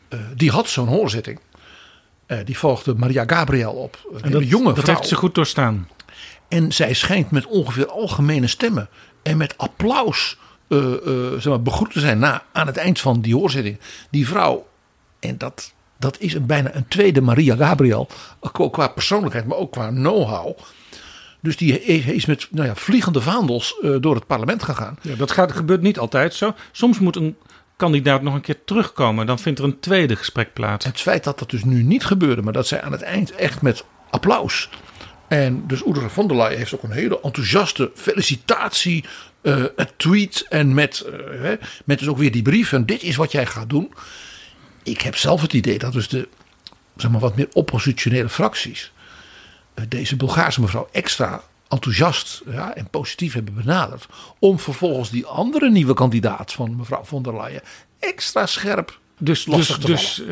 [0.10, 1.40] uh, die had zo'n hoorzitting.
[2.46, 4.18] die volgde Maria Gabriel op.
[4.22, 5.88] en dat, jonge dat heeft ze goed doorstaan.
[6.48, 8.90] En zij schijnt met ongeveer algemene stemmen
[9.24, 10.38] en met applaus
[10.68, 13.80] uh, uh, zeg maar, begroet te zijn na, aan het eind van die hoorzitting.
[14.10, 14.68] Die vrouw,
[15.20, 18.08] en dat, dat is een, bijna een tweede Maria Gabriel,
[18.72, 20.58] qua persoonlijkheid, maar ook qua know-how.
[21.40, 24.98] Dus die is met nou ja, vliegende vaandels uh, door het parlement gegaan.
[25.02, 26.54] Ja, dat gaat, gebeurt niet altijd zo.
[26.72, 27.36] Soms moet een
[27.76, 29.26] kandidaat nog een keer terugkomen.
[29.26, 30.86] Dan vindt er een tweede gesprek plaats.
[30.86, 33.62] Het feit dat dat dus nu niet gebeurde, maar dat zij aan het eind echt
[33.62, 34.70] met applaus
[35.28, 39.06] en dus Ursula von der Leyen heeft ook een hele enthousiaste felicitatie,
[39.42, 39.66] uh,
[39.98, 41.06] tweet en met,
[41.42, 41.52] uh,
[41.86, 43.94] met dus ook weer die brief en dit is wat jij gaat doen.
[44.84, 46.28] Ik heb zelf het idee dat dus de
[46.96, 48.92] zeg maar, wat meer oppositionele fracties
[49.76, 54.08] uh, deze Bulgaarse mevrouw extra enthousiast ja, en positief hebben benaderd.
[54.40, 57.62] Om vervolgens die andere nieuwe kandidaat van mevrouw von der Leyen
[58.00, 60.24] extra scherp dus, dus, dus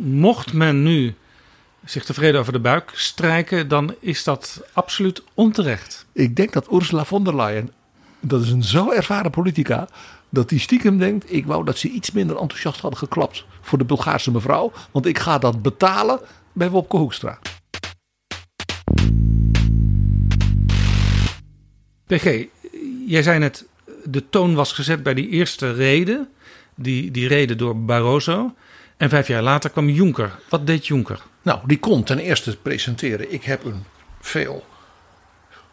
[0.00, 1.14] mocht men nu
[1.84, 6.06] zich tevreden over de buik strijken, dan is dat absoluut onterecht.
[6.12, 7.72] Ik denk dat Ursula von der Leyen,
[8.20, 9.88] dat is een zo ervaren politica,
[10.28, 13.84] dat die stiekem denkt: ik wou dat ze iets minder enthousiast hadden geklapt voor de
[13.84, 16.20] Bulgaarse mevrouw, want ik ga dat betalen
[16.52, 17.38] bij Wopke Hoekstra.
[22.06, 22.44] PG,
[23.06, 23.66] jij zei net,
[24.04, 26.28] de toon was gezet bij die eerste reden,
[26.74, 28.54] die, die reden door Barroso.
[28.96, 30.38] En vijf jaar later kwam Juncker.
[30.48, 31.22] Wat deed Juncker?
[31.42, 33.32] Nou, die kon ten eerste presenteren.
[33.32, 33.84] Ik heb een
[34.20, 34.64] veel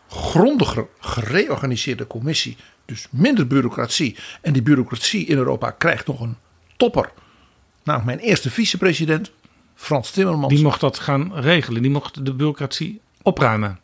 [0.09, 2.57] grondiger gereorganiseerde commissie.
[2.85, 4.15] Dus minder bureaucratie.
[4.41, 6.37] En die bureaucratie in Europa krijgt nog een
[6.77, 7.11] topper.
[7.83, 9.31] Nou, mijn eerste vicepresident,
[9.75, 10.53] Frans Timmermans.
[10.53, 11.81] Die mocht dat gaan regelen.
[11.81, 13.79] Die mocht de bureaucratie opruimen.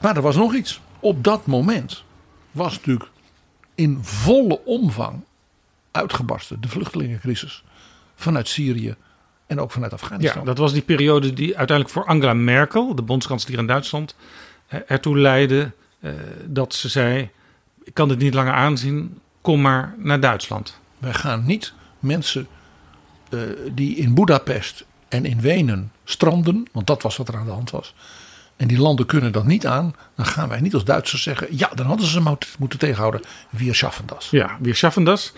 [0.00, 0.80] Maar er was nog iets.
[1.00, 2.04] Op dat moment
[2.50, 3.10] was natuurlijk
[3.74, 5.24] in volle omvang
[5.90, 7.64] uitgebarsten de vluchtelingencrisis
[8.14, 8.94] vanuit Syrië
[9.46, 10.40] en ook vanuit Afghanistan.
[10.40, 14.14] Ja, dat was die periode die uiteindelijk voor Angela Merkel, de bondskanselier in Duitsland,
[14.66, 16.12] eh, ertoe leidde eh,
[16.44, 17.30] dat ze zei:
[17.84, 20.80] Ik kan dit niet langer aanzien, kom maar naar Duitsland.
[20.98, 22.46] Wij gaan niet mensen
[23.30, 23.40] uh,
[23.72, 27.70] die in Budapest en in Wenen stranden, want dat was wat er aan de hand
[27.70, 27.94] was.
[28.56, 29.94] En die landen kunnen dat niet aan.
[30.16, 33.20] Dan gaan wij niet als Duitsers zeggen: ja, dan hadden ze ze moeten tegenhouden.
[33.50, 34.30] Wir schaffen das.
[34.30, 35.32] Ja, wir schaffen das.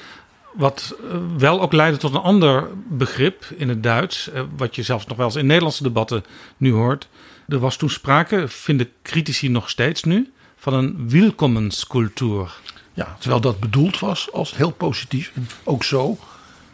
[0.57, 4.83] Wat eh, wel ook leidde tot een ander begrip in het Duits, eh, wat je
[4.83, 6.25] zelfs nog wel eens in Nederlandse debatten
[6.57, 7.09] nu hoort.
[7.49, 12.55] Er was toen sprake, vinden critici nog steeds nu, van een welkomenscultuur.
[12.93, 15.33] Ja, terwijl dat bedoeld was als heel positief.
[15.35, 16.19] En ook zo,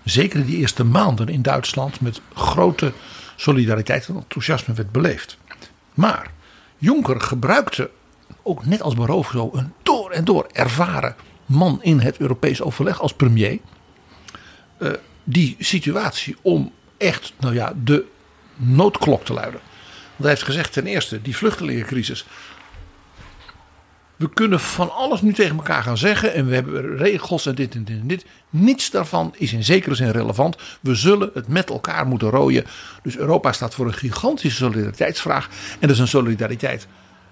[0.05, 2.93] zeker in die eerste maanden in Duitsland, met grote
[3.37, 5.39] solidariteit en enthousiasme werd beleefd.
[5.95, 6.31] Maar
[6.79, 7.91] Juncker gebruikte,
[8.43, 11.17] ook net als Barroso, een door en door ervaren
[11.53, 13.59] man in het Europees overleg als premier.
[14.79, 14.91] Uh,
[15.25, 18.05] die situatie om echt nou ja, de
[18.57, 19.61] noodklok te luiden.
[20.01, 22.27] Want hij heeft gezegd ten eerste, die vluchtelingencrisis.
[24.17, 26.35] We kunnen van alles nu tegen elkaar gaan zeggen.
[26.35, 28.25] En we hebben regels en dit en dit en dit.
[28.51, 30.57] Niets daarvan is in zekere zin relevant.
[30.81, 32.65] We zullen het met elkaar moeten rooien.
[33.03, 35.49] Dus Europa staat voor een gigantische solidariteitsvraag.
[35.73, 36.87] En dat is een solidariteit.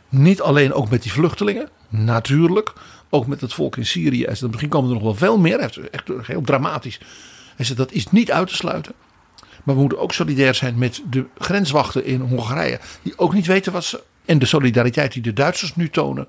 [0.09, 1.69] Niet alleen ook met die vluchtelingen.
[1.89, 2.73] Natuurlijk.
[3.11, 4.25] Ook met het volk in Syrië.
[4.25, 5.59] Hij misschien komen er nog wel veel meer.
[5.59, 7.01] Echt, echt heel dramatisch.
[7.57, 8.95] Hij zei dat is niet uit te sluiten.
[9.65, 12.81] Maar we moeten ook solidair zijn met de grenswachten in Hongarije.
[13.03, 14.03] Die ook niet weten wat ze.
[14.25, 16.29] En de solidariteit die de Duitsers nu tonen.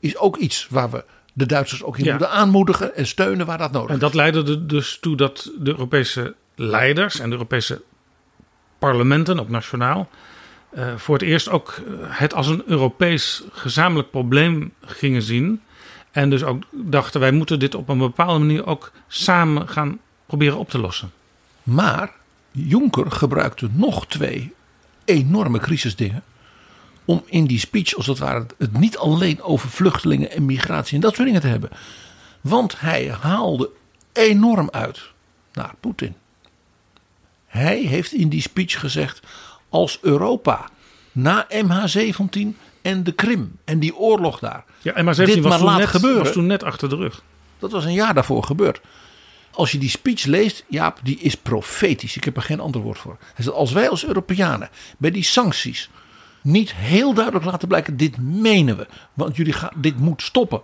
[0.00, 3.72] Is ook iets waar we de Duitsers ook in moeten aanmoedigen en steunen waar dat
[3.72, 3.94] nodig is.
[3.94, 7.82] En dat leidde er dus toe dat de Europese leiders en de Europese
[8.78, 10.08] parlementen, ook nationaal,
[10.72, 15.62] uh, voor het eerst ook eh, het als een Europees gezamenlijk probleem gingen zien.
[16.10, 20.58] En dus ook dachten wij moeten dit op een bepaalde manier ook samen gaan proberen
[20.58, 21.12] op te lossen.
[21.62, 22.12] Maar
[22.50, 24.52] Juncker gebruikte nog twee
[25.04, 26.22] enorme crisisdingen.
[27.04, 31.00] Om in die speech, als het ware, het niet alleen over vluchtelingen en migratie en
[31.00, 31.70] dat soort dingen te hebben.
[32.40, 33.70] Want hij haalde
[34.12, 35.10] enorm uit
[35.52, 36.14] naar Poetin.
[37.46, 39.20] Hij heeft in die speech gezegd:
[39.68, 40.68] als Europa
[41.12, 42.48] na MH17
[42.82, 44.64] en de Krim en die oorlog daar.
[44.82, 47.22] Ja, en maar 17 was, toen net, gebeuren, was toen net achter de rug.
[47.58, 48.80] Dat was een jaar daarvoor gebeurd.
[49.50, 52.16] Als je die speech leest, Jaap, die is profetisch.
[52.16, 53.16] Ik heb er geen ander woord voor.
[53.34, 55.90] Hij zegt, als wij als Europeanen bij die sancties
[56.42, 58.86] niet heel duidelijk laten blijken, dit menen we.
[59.14, 60.62] Want jullie gaan, dit moet stoppen.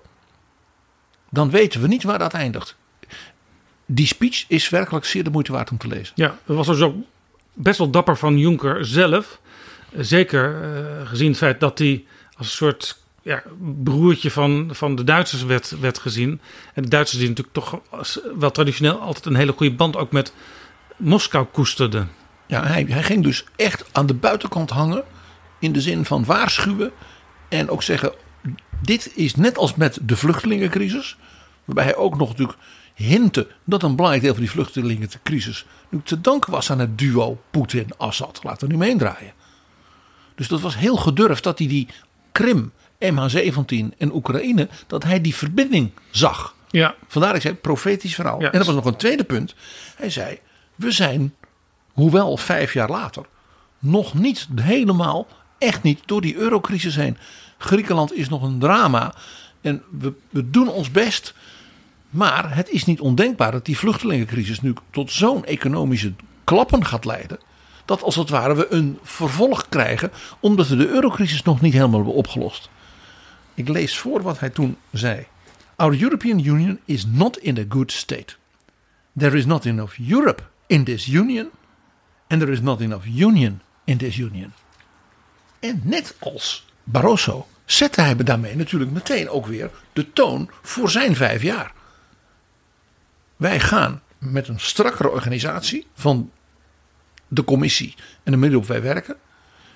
[1.30, 2.76] dan weten we niet waar dat eindigt.
[3.86, 6.12] Die speech is werkelijk zeer de moeite waard om te lezen.
[6.14, 6.94] Ja, dat was dus ook
[7.52, 9.40] best wel dapper van Juncker zelf.
[9.96, 12.04] Zeker uh, gezien het feit dat hij
[12.36, 13.42] als een soort ja,
[13.84, 16.40] broertje van, van de Duitsers werd, werd gezien.
[16.74, 17.80] En de Duitsers die natuurlijk toch
[18.38, 20.32] wel traditioneel altijd een hele goede band ook met
[20.96, 22.10] Moskou koesterden.
[22.46, 25.04] Ja, hij, hij ging dus echt aan de buitenkant hangen.
[25.58, 26.90] In de zin van waarschuwen.
[27.48, 28.12] En ook zeggen,
[28.82, 31.16] dit is net als met de vluchtelingencrisis.
[31.64, 32.58] Waarbij hij ook nog natuurlijk
[32.94, 37.40] hintte dat een belangrijk deel van die vluchtelingencrisis nu te danken was aan het duo
[37.50, 38.40] Poetin-Assad.
[38.42, 39.32] Laten we nu mee draaien.
[40.34, 41.88] Dus dat was heel gedurfd dat hij die
[42.32, 46.54] Krim, MH17 en Oekraïne, dat hij die verbinding zag.
[46.70, 46.94] Ja.
[47.06, 48.40] Vandaar dat ik zei profetisch verhaal.
[48.40, 49.54] En dat was nog een tweede punt.
[49.96, 50.38] Hij zei,
[50.74, 51.34] we zijn,
[51.92, 53.24] hoewel vijf jaar later,
[53.78, 55.26] nog niet helemaal,
[55.58, 57.16] echt niet door die eurocrisis heen.
[57.58, 59.14] Griekenland is nog een drama.
[59.60, 61.34] En we, we doen ons best.
[62.10, 66.12] Maar het is niet ondenkbaar dat die vluchtelingencrisis nu tot zo'n economische
[66.44, 67.38] klappen gaat leiden.
[67.84, 71.96] Dat als het ware we een vervolg krijgen, omdat we de eurocrisis nog niet helemaal
[71.96, 72.68] hebben opgelost.
[73.56, 75.26] Ik lees voor wat hij toen zei.
[75.76, 78.34] Our European Union is not in a good state.
[79.18, 81.50] There is not enough Europe in this union.
[82.28, 84.52] And there is not enough union in this union.
[85.60, 91.16] En net als Barroso zette hij daarmee natuurlijk meteen ook weer de toon voor zijn
[91.16, 91.72] vijf jaar.
[93.36, 96.30] Wij gaan met een strakkere organisatie van
[97.28, 99.16] de commissie en de middel op wij werken,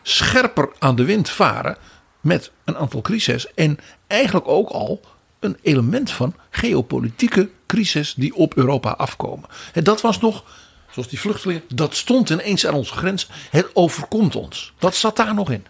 [0.02, 1.76] scherper aan de wind varen
[2.20, 5.00] met een aantal crises en eigenlijk ook al
[5.40, 9.48] een element van geopolitieke crisis die op Europa afkomen.
[9.72, 10.44] En dat was nog,
[10.90, 13.28] zoals die vluchtelingen, dat stond ineens aan onze grens.
[13.50, 14.72] Het overkomt ons.
[14.78, 15.66] Dat zat daar nog in.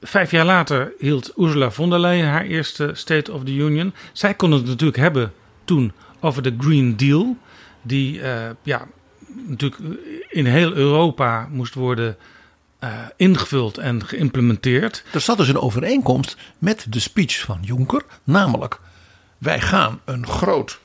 [0.00, 3.94] Vijf jaar later hield Ursula von der Leyen haar eerste State of the Union.
[4.12, 5.32] Zij kon het natuurlijk hebben
[5.64, 7.36] toen over de Green Deal.
[7.82, 8.86] Die uh, ja,
[9.46, 9.82] natuurlijk
[10.28, 12.16] in heel Europa moest worden
[12.84, 15.04] uh, ingevuld en geïmplementeerd.
[15.12, 18.04] Er zat dus een overeenkomst met de speech van Juncker.
[18.24, 18.80] Namelijk,
[19.38, 20.78] wij gaan een groot,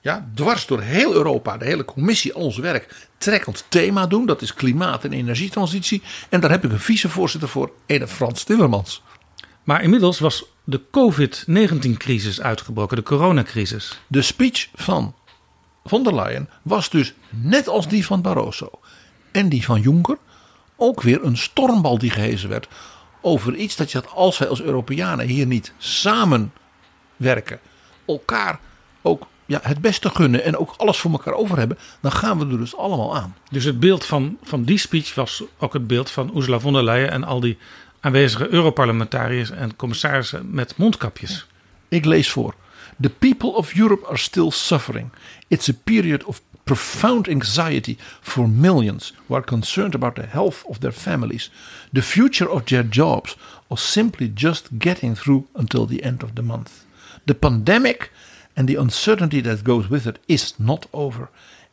[0.00, 4.26] ja, dwars door heel Europa, de hele commissie, al ons werk, trekkend thema doen.
[4.26, 6.02] Dat is klimaat- en energietransitie.
[6.28, 9.02] En daar heb ik een vicevoorzitter voor, Ede Frans Timmermans.
[9.64, 14.00] Maar inmiddels was de COVID-19-crisis uitgebroken, de coronacrisis.
[14.06, 15.14] De speech van
[15.84, 18.70] von der Leyen was dus net als die van Barroso
[19.30, 20.18] en die van Juncker
[20.78, 22.68] ook weer een stormbal die gehezen werd
[23.20, 27.60] over iets dat je had als wij als Europeanen hier niet samenwerken,
[28.06, 28.60] elkaar
[29.02, 32.46] ook ja, het beste gunnen en ook alles voor elkaar over hebben, dan gaan we
[32.46, 33.36] er dus allemaal aan.
[33.50, 36.84] Dus het beeld van, van die speech was ook het beeld van Ursula von der
[36.84, 37.58] Leyen en al die
[38.00, 41.46] aanwezige Europarlementariërs en commissarissen met mondkapjes.
[41.88, 42.54] Ik lees voor.
[43.00, 45.10] The people of Europe are still suffering.
[45.48, 50.78] It's a period of profound anxiety for millions who are concerned about the health of
[50.80, 51.50] their families,
[51.92, 53.36] the future of their jobs,
[53.68, 56.70] or simply just getting through until the end of the month.
[57.24, 58.10] The pandemic
[58.54, 61.28] and the uncertainty that goes with it is not over,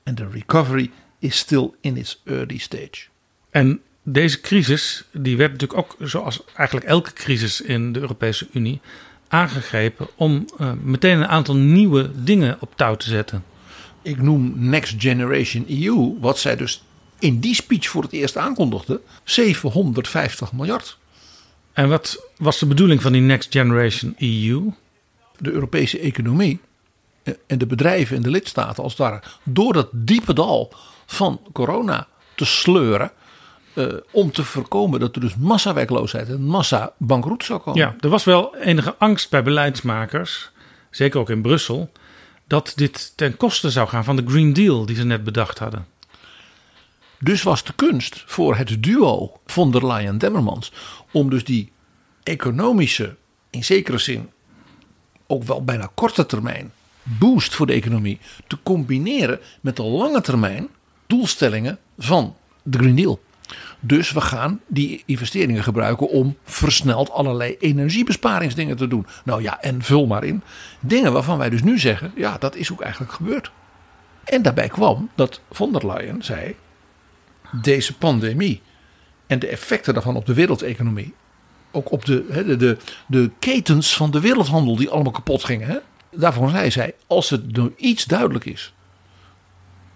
[0.05, 3.09] and the recovery is still in its early stage.
[3.51, 8.81] En deze crisis, die werd natuurlijk ook, zoals eigenlijk elke crisis in de Europese Unie,
[9.27, 13.43] aangegrepen om uh, meteen een aantal nieuwe dingen op touw te zetten.
[14.05, 16.83] Ik noem Next Generation EU, wat zij dus
[17.19, 20.97] in die speech voor het eerst aankondigde, 750 miljard.
[21.73, 24.71] En wat was de bedoeling van die Next Generation EU?
[25.37, 26.59] De Europese economie
[27.47, 30.73] en de bedrijven en de lidstaten als ware door dat diepe dal
[31.05, 33.11] van corona te sleuren
[33.73, 37.79] uh, om te voorkomen dat er dus massawerkloosheid en massa bankroet zou komen.
[37.79, 40.51] Ja, er was wel enige angst bij beleidsmakers,
[40.89, 41.91] zeker ook in Brussel,
[42.47, 45.87] dat dit ten koste zou gaan van de Green Deal die ze net bedacht hadden.
[47.19, 50.71] Dus was de kunst voor het duo von der Leyen-Demmermans
[51.11, 51.71] om dus die
[52.23, 53.15] economische,
[53.49, 54.29] in zekere zin
[55.27, 56.71] ook wel bijna korte termijn
[57.03, 60.67] boost voor de economie te combineren met de lange termijn
[61.07, 63.19] doelstellingen van de Green Deal.
[63.87, 69.05] Dus we gaan die investeringen gebruiken om versneld allerlei energiebesparingsdingen te doen.
[69.23, 70.41] Nou ja, en vul maar in.
[70.79, 73.51] Dingen waarvan wij dus nu zeggen, ja, dat is ook eigenlijk gebeurd.
[74.23, 76.55] En daarbij kwam dat von der Leyen zei,
[77.61, 78.61] deze pandemie
[79.27, 81.13] en de effecten daarvan op de wereldeconomie.
[81.71, 82.25] Ook op de,
[82.57, 82.77] de,
[83.07, 85.67] de, ketens van de wereldhandel die allemaal kapot gingen.
[85.67, 85.77] Hè?
[86.11, 88.73] Daarvan zei zij, als het nu iets duidelijk is,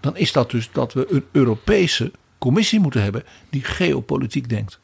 [0.00, 4.78] dan is dat dus dat we een Europese commissie moeten hebben die geopolitiek denkt.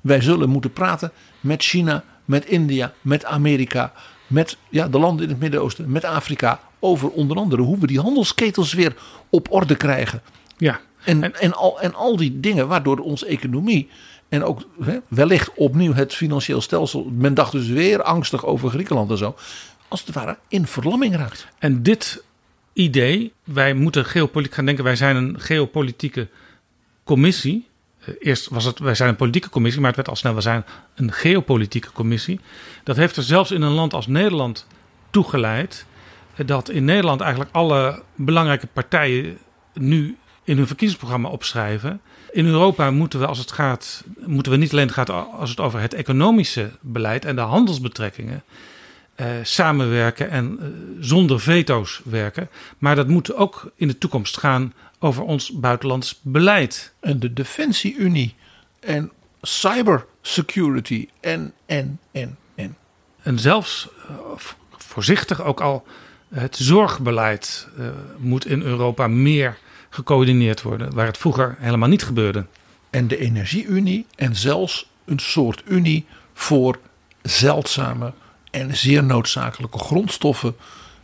[0.00, 3.92] Wij zullen moeten praten met China, met India, met Amerika,
[4.26, 8.00] met ja, de landen in het Midden-Oosten, met Afrika, over onder andere hoe we die
[8.00, 8.94] handelsketels weer
[9.30, 10.22] op orde krijgen.
[10.56, 10.80] Ja.
[11.04, 13.88] En, en, al, en al die dingen waardoor onze economie
[14.28, 19.10] en ook hè, wellicht opnieuw het financieel stelsel, men dacht dus weer angstig over Griekenland
[19.10, 19.36] en zo,
[19.88, 21.46] als het ware in verlamming raakt.
[21.58, 22.24] En dit
[22.72, 26.28] idee, wij moeten geopolitiek gaan denken, wij zijn een geopolitieke
[27.10, 27.68] commissie.
[27.98, 30.40] Eh, Eerst was het, wij zijn een politieke commissie, maar het werd al snel, we
[30.40, 32.40] zijn een geopolitieke commissie.
[32.84, 34.66] Dat heeft er zelfs in een land als Nederland
[35.10, 35.86] toegeleid
[36.34, 39.38] eh, dat in Nederland eigenlijk alle belangrijke partijen
[39.74, 42.00] nu in hun verkiezingsprogramma opschrijven.
[42.30, 45.80] In Europa moeten we, als het gaat, moeten we niet alleen gaat als het over
[45.80, 48.42] het economische beleid en de handelsbetrekkingen
[49.14, 50.66] eh, samenwerken en eh,
[51.00, 52.48] zonder veto's werken,
[52.78, 56.92] maar dat moet ook in de toekomst gaan over ons buitenlands beleid.
[57.00, 58.34] En de Defensie-Unie
[58.80, 62.76] en cybersecurity en, en, en, en.
[63.22, 64.14] En zelfs eh,
[64.70, 65.84] voorzichtig ook al
[66.28, 67.86] het zorgbeleid eh,
[68.18, 69.58] moet in Europa meer
[69.90, 72.46] gecoördineerd worden, waar het vroeger helemaal niet gebeurde.
[72.90, 76.78] En de Energie-Unie en zelfs een soort unie voor
[77.22, 78.12] zeldzame
[78.50, 80.56] en zeer noodzakelijke grondstoffen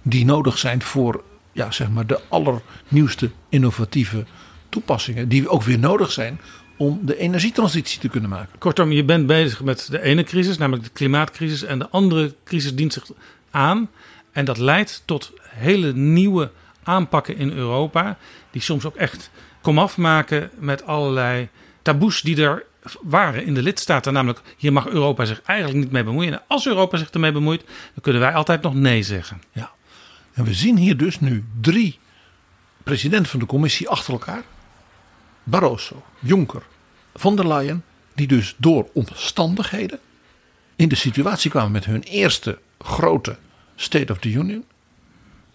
[0.03, 1.25] die nodig zijn voor
[1.57, 4.25] ja, zeg maar de allernieuwste innovatieve
[4.69, 5.29] toepassingen.
[5.29, 6.41] Die ook weer nodig zijn
[6.77, 8.59] om de energietransitie te kunnen maken.
[8.59, 12.75] Kortom, je bent bezig met de ene crisis, namelijk de klimaatcrisis, en de andere crisis
[12.75, 13.11] dient zich
[13.51, 13.91] aan.
[14.33, 16.51] En dat leidt tot hele nieuwe
[16.83, 18.19] aanpakken in Europa,
[18.51, 19.31] die soms ook echt
[19.61, 21.49] komaf maken met allerlei
[21.83, 22.65] taboes die er
[23.03, 24.13] waren in de lidstaten.
[24.13, 26.33] Namelijk, hier mag Europa zich eigenlijk niet mee bemoeien.
[26.33, 29.43] En als Europa zich ermee bemoeit, dan kunnen wij altijd nog nee zeggen.
[29.53, 29.75] Ja.
[30.37, 31.99] En we zien hier dus nu drie
[32.83, 34.45] presidenten van de commissie achter elkaar.
[35.43, 36.63] Barroso, Juncker,
[37.15, 37.85] von der Leyen.
[38.15, 39.99] Die dus door omstandigheden
[40.77, 43.39] in de situatie kwamen met hun eerste grote
[43.75, 44.65] State of the Union.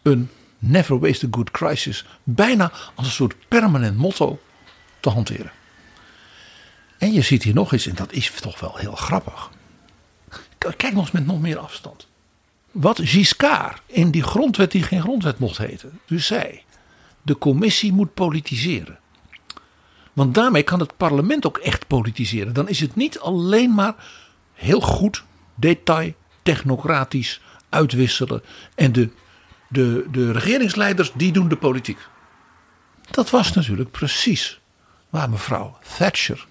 [0.01, 0.29] Een
[0.59, 2.05] never waste a good crisis.
[2.23, 4.41] Bijna als een soort permanent motto
[4.99, 5.51] te hanteren.
[6.97, 9.51] En je ziet hier nog eens, en dat is toch wel heel grappig.
[10.57, 12.09] Kijk nog eens met nog meer afstand
[12.71, 16.61] wat Giscard in die grondwet die geen grondwet mocht heten, dus zei:
[17.21, 18.99] de commissie moet politiseren.
[20.13, 22.53] Want daarmee kan het parlement ook echt politiseren.
[22.53, 23.95] Dan is het niet alleen maar
[24.53, 25.23] heel goed,
[25.55, 26.13] detail,
[26.43, 28.41] technocratisch uitwisselen.
[28.75, 29.09] En de,
[29.67, 31.99] de, de regeringsleiders die doen de politiek.
[33.11, 34.59] Dat was natuurlijk precies
[35.09, 36.47] waar mevrouw Thatcher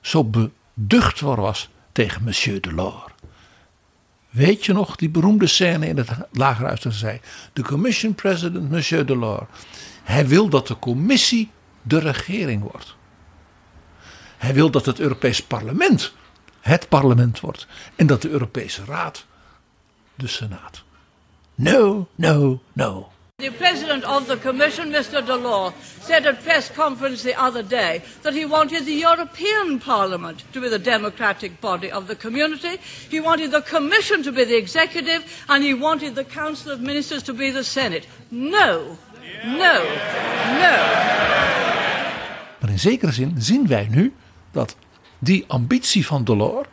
[0.00, 3.13] zo beducht voor was tegen monsieur Delors.
[4.34, 7.20] Weet je nog die beroemde scène in het lagerhuis dat ze zei:
[7.52, 9.46] De commission president, monsieur Delors.
[10.02, 11.50] Hij wil dat de commissie
[11.82, 12.96] de regering wordt.
[14.36, 16.12] Hij wil dat het Europees parlement
[16.60, 17.66] het parlement wordt.
[17.96, 19.26] En dat de Europese Raad
[20.14, 20.84] de Senaat.
[21.54, 23.12] No, no, no.
[23.44, 25.20] The President of the Commission, Mr.
[25.20, 30.62] Delors, said at press conference the other day that he wanted the European Parliament to
[30.62, 32.78] be the democratic body of the community.
[33.10, 37.22] He wanted the Commission to be the executive, and he wanted the Council of Ministers
[37.24, 38.06] to be the Senate.
[38.30, 38.96] No,
[39.44, 39.84] no,
[40.62, 40.76] no.
[42.60, 44.12] Maar in zekere zin zien wij nu
[44.52, 44.76] dat
[45.18, 46.68] die ambitie van Delors,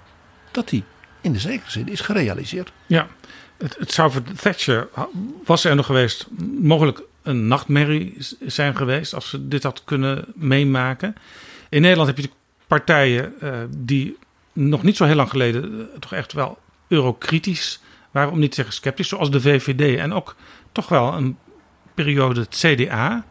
[0.51, 0.84] dat die
[1.22, 2.72] in de zekere zin is gerealiseerd.
[2.86, 3.07] Ja,
[3.62, 4.89] het, zou voor Thatcher,
[5.45, 6.28] was er nog geweest,
[6.62, 11.16] mogelijk een nachtmerrie zijn geweest als ze dit had kunnen meemaken.
[11.70, 12.30] In Nederland heb je
[12.68, 14.18] partijen uh, die
[14.53, 16.57] nog niet zo heel lang geleden uh, toch echt wel
[16.88, 17.82] eurokritisch
[18.12, 20.36] waren, om niet te zeggen sceptisch, zoals de VVD en ook
[20.72, 21.38] toch wel een
[21.93, 23.26] periode het CDA.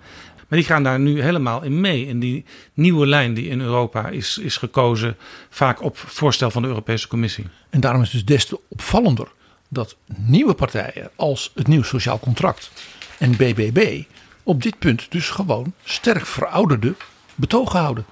[0.49, 2.07] Maar die gaan daar nu helemaal in mee.
[2.07, 5.17] In die nieuwe lijn die in Europa is, is gekozen,
[5.51, 7.47] vaak op voorstel van de Europese Commissie.
[7.71, 9.29] En daarom is het dus des te opvallender
[9.73, 12.71] dat nieuwe partijen als het Nieuw Sociaal Contract
[13.19, 14.03] en BBB
[14.43, 16.95] op dit punt dus gewoon sterk verouderde
[17.35, 18.05] betogen houden.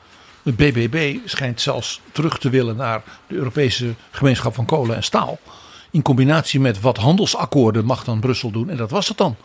[0.43, 5.39] De BBB schijnt zelfs terug te willen naar de Europese gemeenschap van kolen en staal.
[5.91, 9.37] In combinatie met wat handelsakkoorden mag dan Brussel doen en dat was het dan.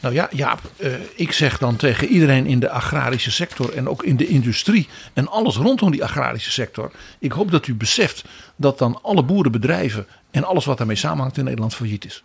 [0.00, 4.02] Nou ja, Jaap, uh, ik zeg dan tegen iedereen in de agrarische sector en ook
[4.02, 6.90] in de industrie en alles rondom die agrarische sector.
[7.18, 8.24] Ik hoop dat u beseft
[8.56, 12.24] dat dan alle boerenbedrijven en alles wat daarmee samenhangt in Nederland failliet is.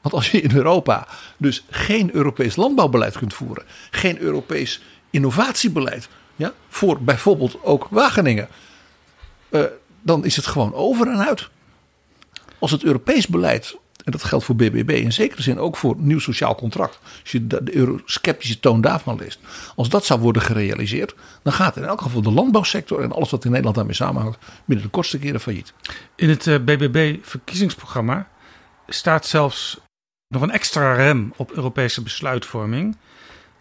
[0.00, 6.52] Want als je in Europa dus geen Europees landbouwbeleid kunt voeren, geen Europees innovatiebeleid ja,
[6.68, 8.48] voor bijvoorbeeld ook Wageningen,
[9.50, 9.64] uh,
[10.02, 11.48] dan is het gewoon over en uit.
[12.58, 16.18] Als het Europees beleid en dat geldt voor BBB in zekere zin ook voor nieuw
[16.18, 16.98] sociaal contract.
[17.20, 19.38] Als je de eurosceptische toon daarvan leest.
[19.76, 23.44] Als dat zou worden gerealiseerd, dan gaat in elk geval de landbouwsector en alles wat
[23.44, 25.72] in Nederland daarmee samenhangt, binnen de kortste keren failliet.
[26.16, 28.28] In het BBB-verkiezingsprogramma
[28.88, 29.80] staat zelfs
[30.28, 32.96] nog een extra rem op Europese besluitvorming.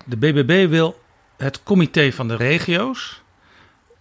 [0.06, 1.00] De BBB wil
[1.38, 3.22] het comité van de regio's.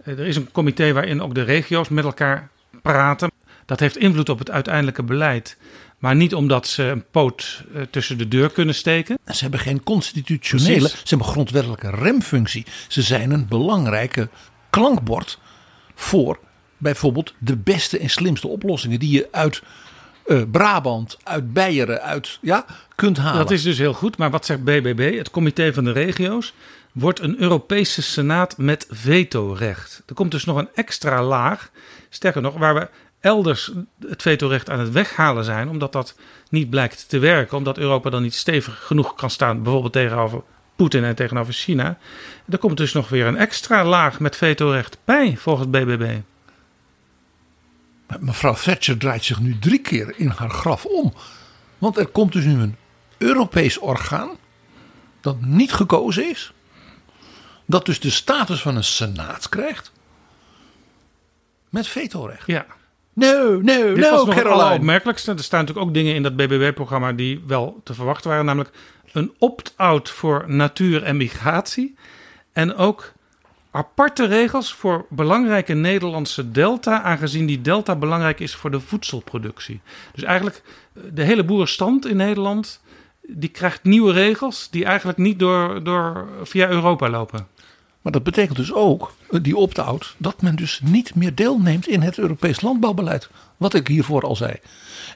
[0.05, 2.49] Eh, Er is een comité waarin ook de regio's met elkaar
[2.83, 3.31] praten.
[3.67, 5.57] Dat heeft invloed op het uiteindelijke beleid.
[6.01, 9.19] Maar niet omdat ze een poot eh, tussen de deur kunnen steken.
[9.25, 10.99] En ze hebben geen constitutionele, Precies.
[10.99, 12.67] ze hebben grondwettelijke remfunctie.
[12.89, 14.29] Ze zijn een belangrijke
[14.71, 15.39] klankbord
[15.95, 16.39] voor
[16.77, 19.63] bijvoorbeeld de beste en slimste oplossingen die je uit
[20.27, 23.39] eh, Brabant, uit Beieren, uit ja, kunt halen.
[23.39, 24.17] Dat is dus heel goed.
[24.17, 25.17] Maar wat zegt BBB?
[25.17, 26.55] Het comité van de regio's
[26.93, 30.03] wordt een Europese senaat met vetorecht.
[30.07, 31.71] Er komt dus nog een extra laag.
[32.09, 32.89] Sterker nog, waar we
[33.21, 33.73] elders
[34.09, 36.15] het vetorecht aan het weghalen zijn, omdat dat
[36.49, 40.43] niet blijkt te werken, omdat Europa dan niet stevig genoeg kan staan, bijvoorbeeld tegenover
[40.77, 41.99] Poetin en tegenover China.
[42.49, 46.19] Er komt dus nog weer een extra laag met vetorecht bij, volgens BBB.
[48.07, 51.15] Maar Mevrouw Thatcher draait zich nu drie keer in haar graf om.
[51.79, 52.77] Want er komt dus nu een
[53.19, 54.31] Europees orgaan
[55.21, 56.53] dat niet gekozen is.
[57.67, 59.93] Dat dus de status van een senaat krijgt.
[61.69, 62.47] Met vetorecht.
[62.47, 62.67] Ja.
[63.13, 64.63] No, no, Dit was no, nog het Caroline.
[64.63, 65.33] alleropmerkelijkste.
[65.33, 68.45] Er staan natuurlijk ook dingen in dat BBB-programma die wel te verwachten waren.
[68.45, 68.75] Namelijk
[69.13, 71.95] een opt-out voor natuur en migratie.
[72.53, 73.13] En ook
[73.71, 77.03] aparte regels voor belangrijke Nederlandse delta.
[77.03, 79.81] Aangezien die delta belangrijk is voor de voedselproductie.
[80.13, 80.63] Dus eigenlijk
[80.95, 82.81] eh, de hele boerenstand in Nederland...
[83.23, 87.49] die krijgt nieuwe regels die eigenlijk niet door, door, via Europa lopen.
[88.01, 92.03] Maar dat betekent dus ook, eh, die opt-out, dat men dus niet meer deelneemt in
[92.03, 93.31] het Europees landbouwbeleid.
[93.57, 94.55] Wat ik hiervoor al zei.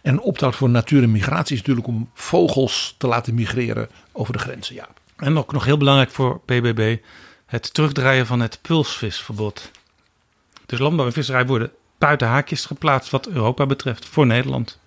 [0.02, 4.38] En opt-out voor natuur en migratie is natuurlijk om vogels te laten migreren over de
[4.38, 4.74] grenzen.
[4.74, 4.88] Ja.
[5.16, 6.96] En ook nog heel belangrijk voor PBB,
[7.46, 9.70] het terugdraaien van het pulsvisverbod.
[10.66, 14.78] Dus landbouw en visserij worden buiten haakjes geplaatst wat Europa betreft voor Nederland.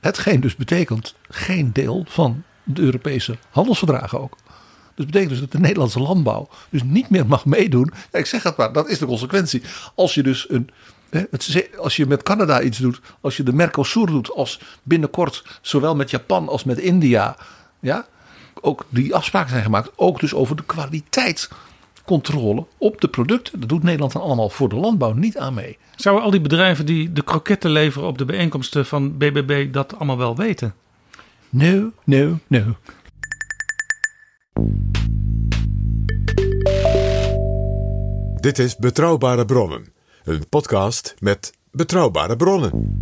[0.00, 4.36] Hetgeen dus betekent geen deel van de Europese handelsverdragen ook.
[5.00, 7.92] Dus betekent dus dat de Nederlandse landbouw dus niet meer mag meedoen.
[8.12, 9.62] Ja, ik zeg het maar, dat is de consequentie.
[9.94, 10.70] Als je dus een,
[11.78, 16.10] als je met Canada iets doet, als je de Mercosur doet, als binnenkort zowel met
[16.10, 17.36] Japan als met India,
[17.80, 18.06] ja,
[18.60, 23.60] ook die afspraken zijn gemaakt, ook dus over de kwaliteitscontrole op de producten.
[23.60, 25.78] Dat doet Nederland dan allemaal voor de landbouw niet aan mee.
[25.96, 30.18] Zouden al die bedrijven die de kroketten leveren op de bijeenkomsten van BBB dat allemaal
[30.18, 30.74] wel weten?
[31.48, 32.76] No, no, no.
[38.34, 39.92] Dit is Betrouwbare Bronnen,
[40.24, 42.98] een podcast met betrouwbare bronnen.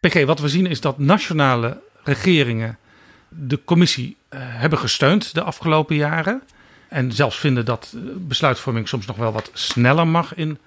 [0.00, 2.78] PG, wat we zien is dat nationale regeringen
[3.28, 6.42] de commissie eh, hebben gesteund de afgelopen jaren.
[6.88, 10.58] En zelfs vinden dat besluitvorming soms nog wel wat sneller mag in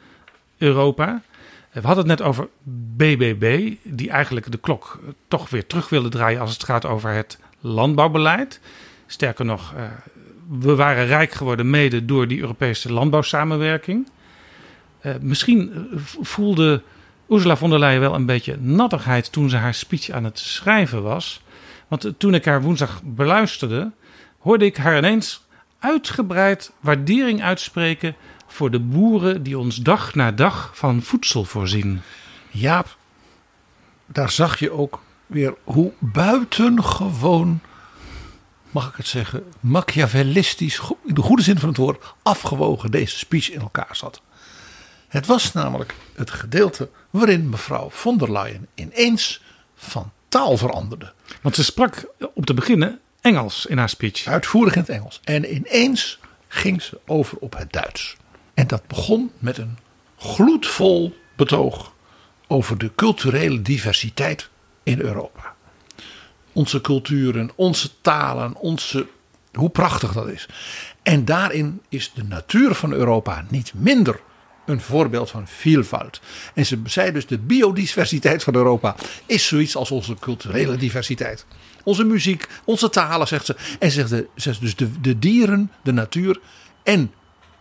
[0.57, 1.21] Europa.
[1.81, 2.47] We hadden het net over
[2.97, 7.39] BBB, die eigenlijk de klok toch weer terug willen draaien als het gaat over het
[7.59, 8.59] landbouwbeleid.
[9.07, 9.83] Sterker nog, eh,
[10.59, 14.09] we waren rijk geworden mede door die Europese landbouwsamenwerking.
[14.99, 16.81] Eh, misschien eh, voelde
[17.29, 21.03] Ursula von der Leyen wel een beetje nattigheid toen ze haar speech aan het schrijven
[21.03, 21.41] was.
[21.87, 23.91] Want toen ik haar woensdag beluisterde,
[24.39, 25.47] hoorde ik haar ineens
[25.79, 28.15] uitgebreid waardering uitspreken
[28.55, 32.01] voor de boeren die ons dag na dag van voedsel voorzien.
[32.49, 32.97] Jaap,
[34.05, 37.59] daar zag je ook weer hoe buitengewoon,
[38.71, 43.51] mag ik het zeggen, machiavellistisch, in de goede zin van het woord, afgewogen deze speech
[43.51, 44.21] in elkaar zat.
[45.07, 49.41] Het was namelijk het gedeelte waarin mevrouw von der Leyen ineens
[49.75, 51.13] van taal veranderde.
[51.41, 54.25] Want ze sprak op te beginnen Engels in haar speech.
[54.25, 55.19] Uitvoerig in het Engels.
[55.23, 58.17] En ineens ging ze over op het Duits.
[58.55, 59.77] En dat begon met een
[60.17, 61.93] gloedvol betoog
[62.47, 64.49] over de culturele diversiteit
[64.83, 65.55] in Europa.
[66.53, 69.07] Onze culturen, onze talen, onze,
[69.53, 70.47] hoe prachtig dat is.
[71.03, 74.19] En daarin is de natuur van Europa niet minder
[74.65, 76.21] een voorbeeld van veelvoud.
[76.53, 78.95] En ze zei dus de biodiversiteit van Europa
[79.25, 81.45] is zoiets als onze culturele diversiteit.
[81.83, 83.55] Onze muziek, onze talen, zegt ze.
[83.79, 86.39] En de, zegt dus de, de dieren, de natuur
[86.83, 87.11] en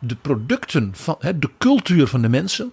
[0.07, 2.73] de producten van hè, de cultuur van de mensen,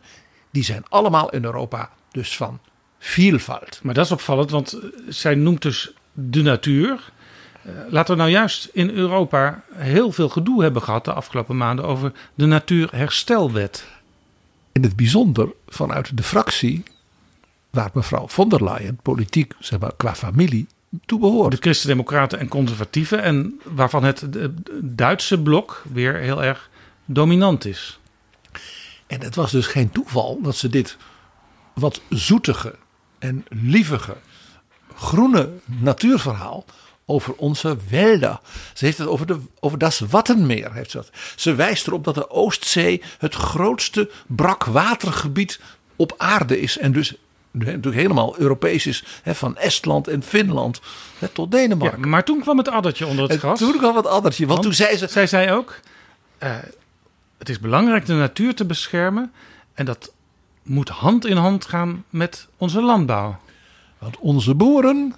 [0.51, 2.59] die zijn allemaal in Europa dus van
[2.99, 3.79] veelvoud.
[3.83, 7.11] Maar dat is opvallend, want eh, zij noemt dus de natuur.
[7.61, 11.85] Eh, Laten we nou juist in Europa heel veel gedoe hebben gehad de afgelopen maanden
[11.85, 13.87] over de Natuurherstelwet.
[14.71, 16.83] In het bijzonder vanuit de fractie
[17.69, 20.67] waar mevrouw von der Leyen politiek, zeg maar, qua familie
[21.05, 21.51] toe behoort.
[21.51, 23.23] De Christen-Democraten en Conservatieven.
[23.23, 24.45] En waarvan het eh,
[24.81, 26.69] Duitse blok weer heel erg
[27.13, 27.99] dominant is.
[29.07, 30.97] En het was dus geen toeval dat ze dit
[31.73, 32.75] wat zoetige
[33.19, 34.15] en lievige
[34.95, 36.65] groene natuurverhaal
[37.05, 38.39] over onze Wälder.
[38.73, 40.73] Ze heeft het over, de, over das Wattenmeer.
[40.73, 41.09] Heeft ze, dat.
[41.35, 45.59] ze wijst erop dat de Oostzee het grootste brakwatergebied
[45.95, 46.77] op aarde is.
[46.77, 47.15] En dus
[47.51, 49.03] natuurlijk helemaal Europees is.
[49.23, 50.81] Hè, van Estland en Finland
[51.19, 51.99] hè, tot Denemarken.
[52.01, 53.59] Ja, maar toen kwam het addertje onder het En gras.
[53.59, 54.45] toen kwam het addertje.
[54.45, 55.07] Want, toen zei ze...
[55.07, 55.79] Zij zei ook,
[56.37, 56.55] eh,
[57.41, 59.31] het is belangrijk de natuur te beschermen.
[59.73, 60.13] En dat
[60.63, 63.39] moet hand in hand gaan met onze landbouw.
[63.97, 65.15] Want onze boeren,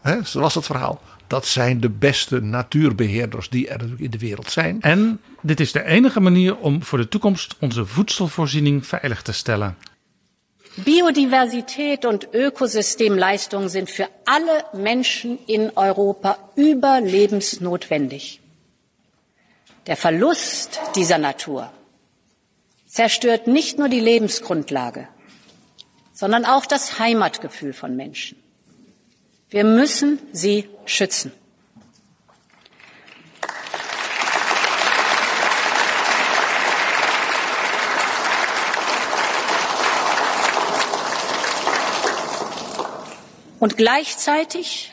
[0.00, 4.18] hè, zo was het verhaal, dat zijn de beste natuurbeheerders die er natuurlijk in de
[4.18, 4.80] wereld zijn.
[4.80, 9.76] En dit is de enige manier om voor de toekomst onze voedselvoorziening veilig te stellen.
[10.74, 18.40] Biodiversität und Ökosystemleistungen sind für alle Menschen in Europa überlebensnotwendig.
[19.90, 21.68] Der Verlust dieser Natur
[22.86, 25.08] zerstört nicht nur die Lebensgrundlage,
[26.12, 28.40] sondern auch das Heimatgefühl von Menschen.
[29.48, 31.32] Wir müssen sie schützen.
[43.58, 44.92] Und gleichzeitig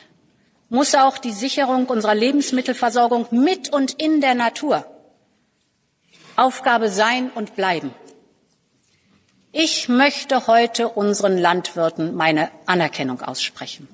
[0.68, 4.84] muss auch die Sicherung unserer Lebensmittelversorgung mit und in der Natur
[6.36, 7.92] Aufgabe sein und bleiben.
[9.50, 13.88] Ich möchte heute unseren Landwirten meine Anerkennung aussprechen.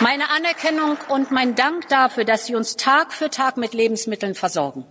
[0.00, 4.84] Meine Anerkennung und mein Dank dafür, dass Sie uns Tag für Tag mit Lebensmitteln versorgen.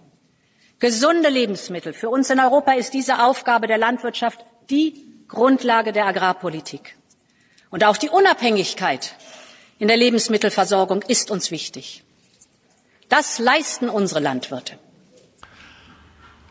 [0.80, 1.94] Gesunde Lebensmittel.
[1.94, 6.96] Für uns in Europa ist diese Aufgabe der Landwirtschaft die Grundlage der Agrarpolitik.
[7.70, 9.16] Und auch die Unabhängigkeit
[9.80, 12.04] in der Lebensmittelversorgung ist uns wichtig.
[13.10, 14.78] Das leisten unsere Landwirte.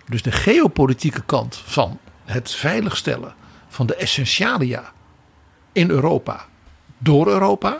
[0.08, 3.34] Dus de geopolitieke kant van het veiligstellen
[3.68, 4.92] van de essentialia
[5.72, 6.46] in Europa,
[6.98, 7.78] door Europa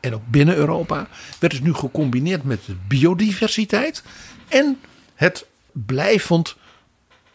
[0.00, 4.02] en ook binnen Europa, werd dus nu gecombineerd met de biodiversiteit
[4.48, 4.80] en
[5.14, 5.46] het
[5.86, 6.56] blijvend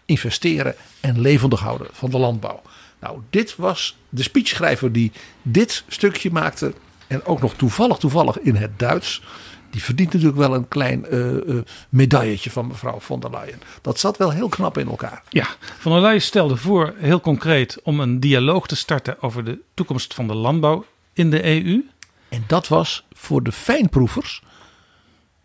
[0.06, 2.62] investeren en levendig houden van de landbouw.
[3.00, 5.12] Nou, dit was de speechschrijver die
[5.42, 6.74] dit stukje maakte.
[7.08, 9.22] En ook nog toevallig, toevallig in het Duits.
[9.70, 13.62] Die verdient natuurlijk wel een klein eh, eh, medailletje van mevrouw von der Leyen.
[13.82, 15.24] Dat zat wel heel knap in elkaar.
[15.30, 15.48] Ja,
[15.80, 20.14] Van der Leyen stelde voor, heel concreet, om een dialoog te starten over de toekomst
[20.14, 21.90] van de landbouw in de EU.
[22.30, 24.44] En dat was voor de fijnproevers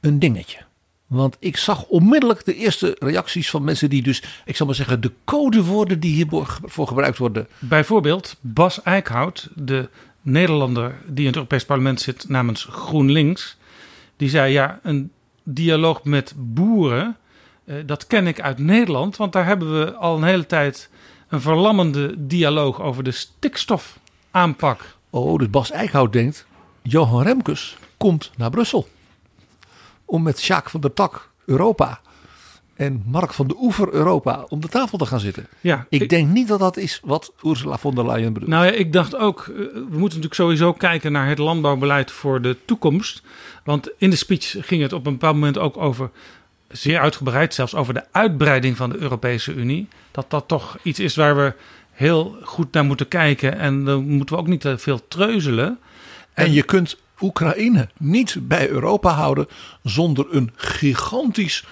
[0.00, 0.65] een dingetje.
[1.06, 5.00] Want ik zag onmiddellijk de eerste reacties van mensen die dus, ik zal maar zeggen,
[5.00, 7.48] de codewoorden die hiervoor gebruikt worden.
[7.58, 9.88] Bijvoorbeeld Bas Eickhout, de
[10.22, 13.56] Nederlander die in het Europees Parlement zit namens GroenLinks.
[14.16, 15.10] Die zei ja, een
[15.42, 17.16] dialoog met boeren,
[17.64, 19.16] eh, dat ken ik uit Nederland.
[19.16, 20.90] Want daar hebben we al een hele tijd
[21.28, 24.96] een verlammende dialoog over de stikstofaanpak.
[25.10, 26.46] Oh, dus Bas Eickhout denkt,
[26.82, 28.88] Johan Remkes komt naar Brussel.
[30.06, 32.00] Om met Jacques van der Tak Europa
[32.76, 35.46] en Mark van de Oever Europa om de tafel te gaan zitten.
[35.60, 38.50] Ja, Ik denk niet dat dat is wat Ursula von der Leyen bedoelt.
[38.50, 42.42] Nou ja, ik dacht ook, eh, we moeten natuurlijk sowieso kijken naar het landbouwbeleid voor
[42.42, 43.22] de toekomst.
[43.64, 46.10] Want in de speech ging het op een bepaald moment ook over,
[46.68, 49.88] zeer uitgebreid zelfs, over de uitbreiding van de Europese Unie.
[50.10, 51.54] Dat dat toch iets is waar we
[51.90, 53.58] heel goed naar moeten kijken.
[53.58, 55.78] En dan moeten we ook niet te veel treuzelen.
[56.32, 59.46] En je kunt Oekraïne niet bij Europa houden
[59.82, 61.64] zonder een gigantisch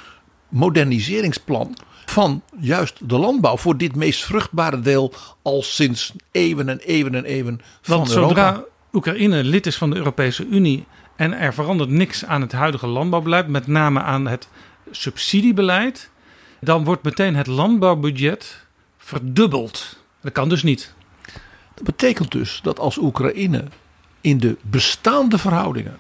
[0.48, 1.76] moderniseringsplan
[2.06, 7.24] van juist de landbouw voor dit meest vruchtbare deel al sinds eeuwen en eeuwen en
[7.24, 8.28] eeuwen van Want Europa.
[8.28, 10.84] zodra Oekraïne lid is van de Europese Unie
[11.16, 14.48] en er verandert niks aan het huidige landbouwbeleid, met name aan het
[14.90, 16.10] subsidiebeleid,
[16.60, 18.66] dan wordt meteen het landbouwbudget
[18.98, 19.98] verdubbeld.
[20.20, 20.94] Dat kan dus niet.
[21.74, 23.64] Dat betekent dus dat als Oekraïne
[24.24, 25.96] in de bestaande verhoudingen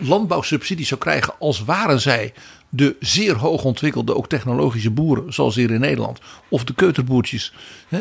[0.00, 2.32] landbouwsubsidies zou krijgen als waren zij
[2.68, 7.52] de zeer hoog ontwikkelde, ook technologische boeren, zoals hier in Nederland, of de keuterboertjes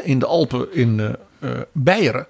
[0.03, 1.09] in de Alpen in eh,
[1.39, 2.27] eh, Beieren,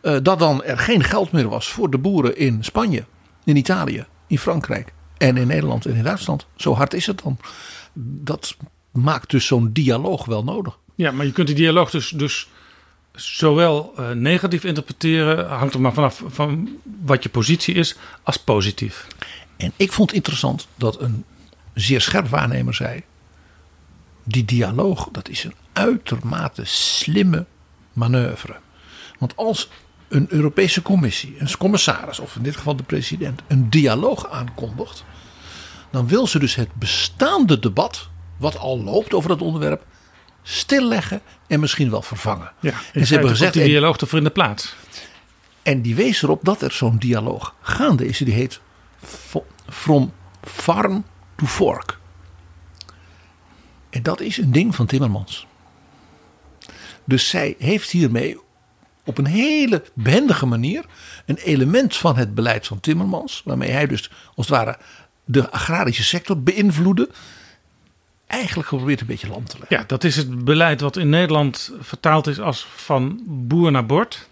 [0.00, 3.04] eh, dat dan er geen geld meer was voor de boeren in Spanje,
[3.44, 6.46] in Italië, in Frankrijk en in Nederland en in Duitsland.
[6.56, 7.38] Zo hard is het dan.
[8.22, 8.56] Dat
[8.92, 10.78] maakt dus zo'n dialoog wel nodig.
[10.94, 12.48] Ja, maar je kunt die dialoog dus, dus
[13.14, 16.68] zowel eh, negatief interpreteren, hangt er maar vanaf van
[17.04, 19.06] wat je positie is, als positief.
[19.56, 21.24] En ik vond interessant dat een
[21.74, 23.02] zeer scherp waarnemer zei:
[24.24, 27.46] die dialoog, dat is een uitermate slimme
[27.92, 28.56] manoeuvre.
[29.18, 29.68] Want als
[30.08, 35.04] een Europese commissie, een commissaris, of in dit geval de president, een dialoog aankondigt,
[35.90, 39.84] dan wil ze dus het bestaande debat, wat al loopt over dat onderwerp,
[40.46, 42.52] stilleggen en misschien wel vervangen.
[42.60, 43.52] Ja, en ze hebben gezegd.
[43.52, 44.74] Die dialoog ervoor in de plaats.
[45.62, 48.18] En die wees erop dat er zo'n dialoog gaande is.
[48.18, 48.60] Die heet
[49.68, 51.04] From Farm
[51.36, 51.98] to Fork.
[53.90, 55.46] En dat is een ding van Timmermans.
[57.04, 58.38] Dus zij heeft hiermee
[59.04, 60.84] op een hele behendige manier
[61.26, 64.78] een element van het beleid van Timmermans, waarmee hij dus als het ware
[65.24, 67.10] de agrarische sector beïnvloedde,
[68.26, 69.76] eigenlijk geprobeerd een beetje land te leggen.
[69.76, 74.28] Ja, dat is het beleid wat in Nederland vertaald is als van boer naar bord.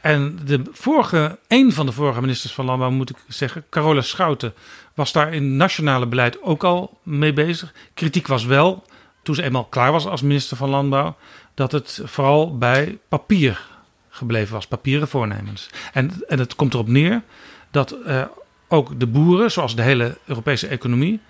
[0.00, 4.54] En de vorige, een van de vorige ministers van Landbouw, moet ik zeggen, Carola Schouten,
[4.94, 7.72] was daar in nationale beleid ook al mee bezig.
[7.94, 8.84] Kritiek was wel,
[9.22, 11.16] toen ze eenmaal klaar was als minister van Landbouw,
[11.54, 13.60] dat het vooral bij papier
[14.08, 15.70] gebleven was, papieren voornemens.
[15.92, 17.22] En, en het komt erop neer
[17.70, 18.22] dat uh,
[18.68, 21.20] ook de boeren, zoals de hele Europese economie,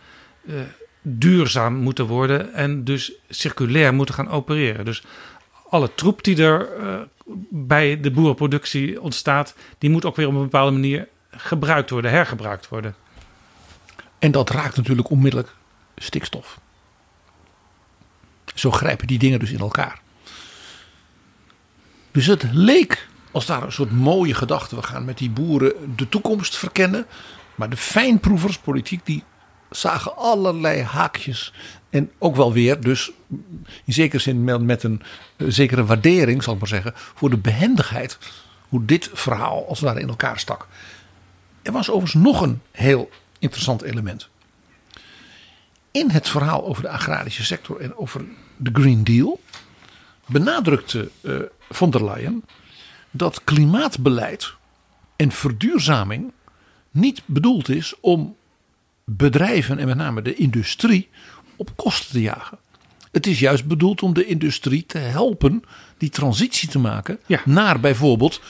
[0.44, 0.54] uh,
[1.08, 4.84] duurzaam moeten worden en dus circulair moeten gaan opereren.
[4.84, 5.02] Dus
[5.68, 7.00] alle troep die er uh,
[7.50, 12.68] bij de boerenproductie ontstaat, die moet ook weer op een bepaalde manier gebruikt worden, hergebruikt
[12.68, 12.94] worden.
[14.18, 15.54] En dat raakt natuurlijk onmiddellijk
[15.96, 16.60] stikstof.
[18.54, 20.00] Zo grijpen die dingen dus in elkaar.
[22.10, 24.76] Dus het leek als daar een soort mooie gedachte.
[24.76, 27.06] We gaan met die boeren de toekomst verkennen.
[27.54, 29.22] Maar de fijnproevers, politiek, die
[29.70, 31.52] zagen allerlei haakjes.
[31.90, 33.10] En ook wel weer, dus
[33.84, 35.02] in zekere zin met een
[35.36, 38.18] eh, zekere waardering, zal ik maar zeggen, voor de behendigheid.
[38.68, 40.68] Hoe dit verhaal als het ware in elkaar stak.
[41.62, 44.28] Er was overigens nog een heel interessant element.
[45.90, 48.24] In het verhaal over de agrarische sector en over
[48.56, 49.40] de Green Deal
[50.26, 51.40] benadrukte uh,
[51.70, 52.44] von der Leyen
[53.10, 54.54] dat klimaatbeleid
[55.16, 56.32] en verduurzaming
[56.90, 58.36] niet bedoeld is om
[59.10, 61.08] bedrijven en met name de industrie
[61.56, 62.58] op kosten te jagen.
[63.12, 65.62] Het is juist bedoeld om de industrie te helpen
[65.98, 68.40] die transitie te maken naar bijvoorbeeld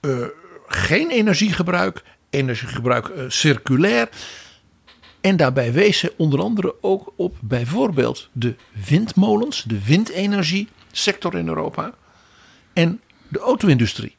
[0.00, 0.26] uh,
[0.66, 4.08] geen energiegebruik, energiegebruik uh, circulair.
[5.20, 8.54] En daarbij wees ze onder andere ook op bijvoorbeeld de
[8.88, 11.94] windmolens, de windenergiesector in Europa
[12.72, 14.16] en de auto-industrie.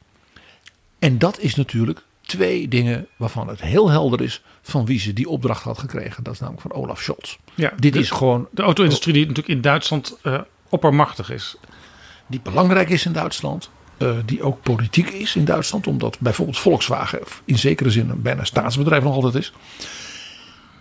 [0.98, 5.28] En dat is natuurlijk twee dingen waarvan het heel helder is van wie ze die
[5.28, 6.24] opdracht had gekregen.
[6.24, 7.36] Dat is namelijk van Olaf Scholz.
[7.54, 8.48] Ja, Dit is gewoon.
[8.50, 11.56] De auto-industrie die natuurlijk in Duitsland uh, oppermachtig is.
[12.26, 13.70] Die belangrijk is in Duitsland.
[13.98, 15.86] Uh, die ook politiek is in Duitsland.
[15.86, 19.52] Omdat bijvoorbeeld Volkswagen in zekere zin een bijna staatsbedrijf nog altijd is.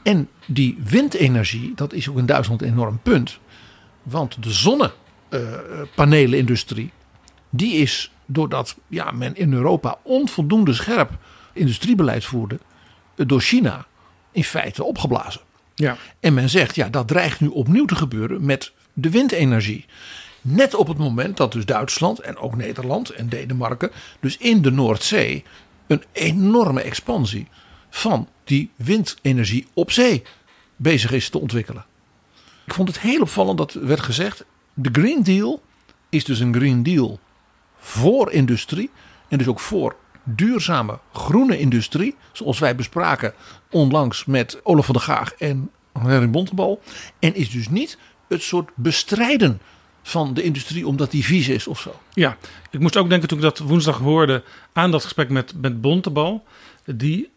[0.04, 3.40] En die windenergie, dat is ook in Duitsland een enorm punt.
[4.04, 6.92] Want de zonnepanelenindustrie,
[7.50, 11.12] die is doordat ja, men in Europa onvoldoende scherp
[11.54, 12.60] industriebeleid voerde,
[13.16, 13.86] door China
[14.32, 15.42] in feite opgeblazen.
[15.76, 15.98] Ja.
[16.20, 19.86] En men zegt, ja, dat dreigt nu opnieuw te gebeuren met de windenergie.
[20.42, 24.72] Net op het moment dat dus Duitsland en ook Nederland en Denemarken dus in de
[24.72, 25.44] Noordzee
[25.88, 27.48] een enorme expansie
[27.90, 30.24] van die windenergie op zee
[30.76, 31.86] bezig is te ontwikkelen.
[32.66, 35.62] Ik vond het heel opvallend dat werd gezegd: de Green Deal
[36.10, 37.20] is dus een Green Deal
[37.78, 38.90] voor industrie
[39.28, 43.34] en dus ook voor duurzame groene industrie, zoals wij bespraken
[43.70, 45.70] onlangs met Olaf van der Gaag en
[46.00, 46.82] Henry Bontebal,
[47.20, 47.98] en is dus niet
[48.28, 49.62] het soort bestrijden
[50.04, 52.00] van de industrie omdat die vies is of zo.
[52.14, 52.38] Ja,
[52.72, 54.44] ik moest ook denken toen ik dat woensdag hoorde
[54.74, 56.44] aan dat gesprek met, met Bontebal,
[56.86, 57.30] die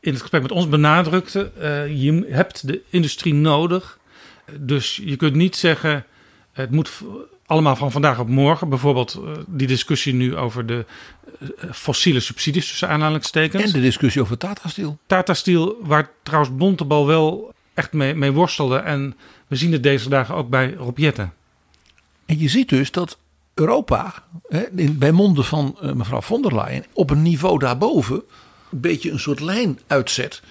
[0.00, 3.98] in het gesprek met ons benadrukte, uh, je hebt de industrie nodig.
[4.60, 6.04] Dus je kunt niet zeggen,
[6.52, 6.90] het moet
[7.46, 8.68] allemaal van vandaag op morgen.
[8.68, 10.84] Bijvoorbeeld uh, die discussie nu over de
[11.40, 13.62] uh, fossiele subsidies tussen aanhalingstekens.
[13.62, 14.98] En de discussie over Tata Steel.
[15.06, 18.76] Tata Steel, waar trouwens Bontebal wel echt mee, mee worstelde.
[18.76, 19.16] En
[19.46, 21.32] we zien het deze dagen ook bij Rob Jetten.
[22.26, 23.18] En je ziet dus dat
[23.54, 24.14] Europa,
[24.90, 28.22] bij monden van uh, mevrouw von der Leyen, op een niveau daarboven
[28.70, 30.42] een beetje een soort lijn uitzet.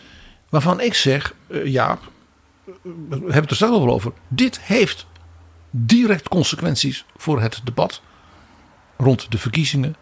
[0.50, 2.00] Waarvan ik zeg, uh, ja,
[2.82, 4.12] we hebben het er zelf wel over.
[4.28, 5.06] Dit heeft
[5.78, 8.02] direct consequenties voor het debat
[8.98, 9.96] rond de verkiezingen,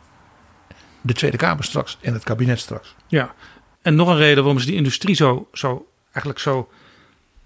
[1.02, 2.96] de Tweede Kamer straks en het kabinet straks.
[3.08, 3.34] Ja,
[3.82, 6.70] en nog een reden waarom ze die industrie zo, zo eigenlijk zo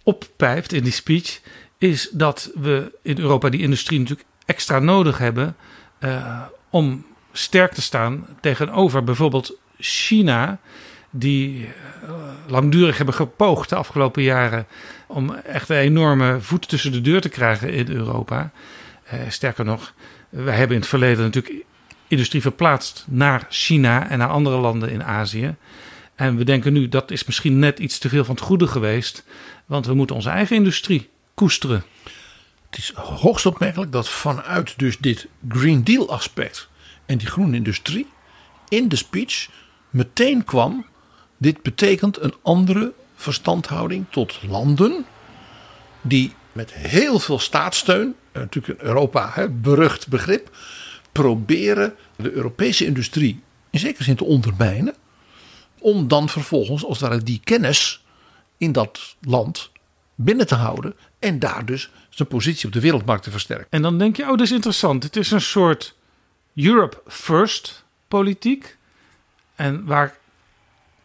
[0.03, 1.41] oppijpt in die speech,
[1.77, 5.55] is dat we in Europa die industrie natuurlijk extra nodig hebben
[5.99, 10.59] uh, om sterk te staan tegenover bijvoorbeeld China,
[11.09, 11.69] die
[12.03, 12.11] uh,
[12.47, 14.67] langdurig hebben gepoogd de afgelopen jaren
[15.07, 18.51] om echt een enorme voet tussen de deur te krijgen in Europa.
[19.13, 19.93] Uh, sterker nog,
[20.29, 21.65] wij hebben in het verleden natuurlijk
[22.07, 25.55] industrie verplaatst naar China en naar andere landen in Azië.
[26.15, 29.23] En we denken nu dat is misschien net iets te veel van het goede geweest,
[29.65, 31.83] want we moeten onze eigen industrie koesteren.
[32.69, 36.69] Het is hoogst opmerkelijk dat vanuit dus dit Green Deal aspect
[37.05, 38.07] en die groene industrie
[38.69, 39.49] in de speech
[39.89, 40.85] meteen kwam:
[41.37, 45.05] dit betekent een andere verstandhouding tot landen
[46.01, 50.55] die met heel veel staatssteun, eh, natuurlijk in Europa hè, berucht begrip,
[51.11, 54.95] proberen de Europese industrie in zekere zin te ondermijnen.
[55.79, 58.05] Om dan vervolgens als ware die kennis
[58.57, 59.71] in dat land
[60.15, 60.95] binnen te houden.
[61.19, 63.67] En daar dus zijn positie op de wereldmarkt te versterken.
[63.69, 65.03] En dan denk je, oh, dat is interessant.
[65.03, 65.95] Het is een soort
[66.55, 68.77] Europe First politiek.
[69.55, 70.17] En waar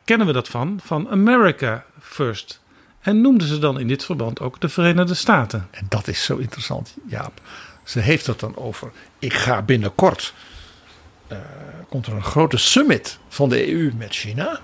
[0.05, 0.81] kennen we dat van?
[0.85, 2.61] Van America First.
[3.01, 5.69] En noemden ze dan in dit verband ook de Verenigde Staten.
[5.71, 7.41] En dat is zo interessant, Jaap.
[7.85, 8.93] Ze heeft het dan over.
[9.19, 10.35] Ik ga binnenkort.
[11.29, 11.39] Uh,
[11.89, 14.61] komt er een grote summit van de EU met China.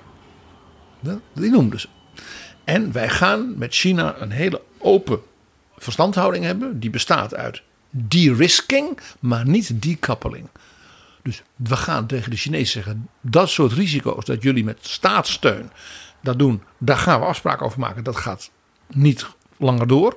[1.33, 1.89] Die noemden ze.
[2.65, 5.21] En wij gaan met China een hele open
[5.77, 6.81] verstandhouding hebben.
[6.81, 10.49] Die bestaat uit de-risking, maar niet decoupling.
[11.29, 15.71] Dus we gaan tegen de Chinezen zeggen: dat soort risico's dat jullie met staatssteun
[16.21, 18.05] dat doen, daar gaan we afspraken over maken.
[18.05, 18.51] Dat gaat
[18.87, 19.27] niet
[19.57, 20.17] langer door.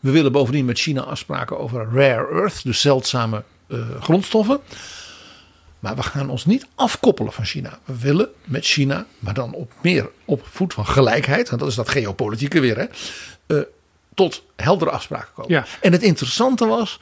[0.00, 4.60] We willen bovendien met China afspraken over rare earth, dus zeldzame uh, grondstoffen.
[5.78, 7.78] Maar we gaan ons niet afkoppelen van China.
[7.84, 11.76] We willen met China, maar dan op meer op voet van gelijkheid, want dat is
[11.76, 12.86] dat geopolitieke weer, hè,
[13.56, 13.64] uh,
[14.14, 15.52] tot heldere afspraken komen.
[15.52, 15.66] Ja.
[15.80, 17.00] En het interessante was,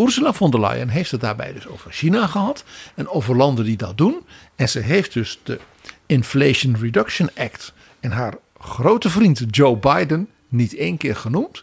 [0.00, 3.76] Ursula von der Leyen heeft het daarbij dus over China gehad en over landen die
[3.76, 4.20] dat doen.
[4.56, 5.60] En ze heeft dus de
[6.06, 11.62] Inflation Reduction Act en haar grote vriend Joe Biden niet één keer genoemd.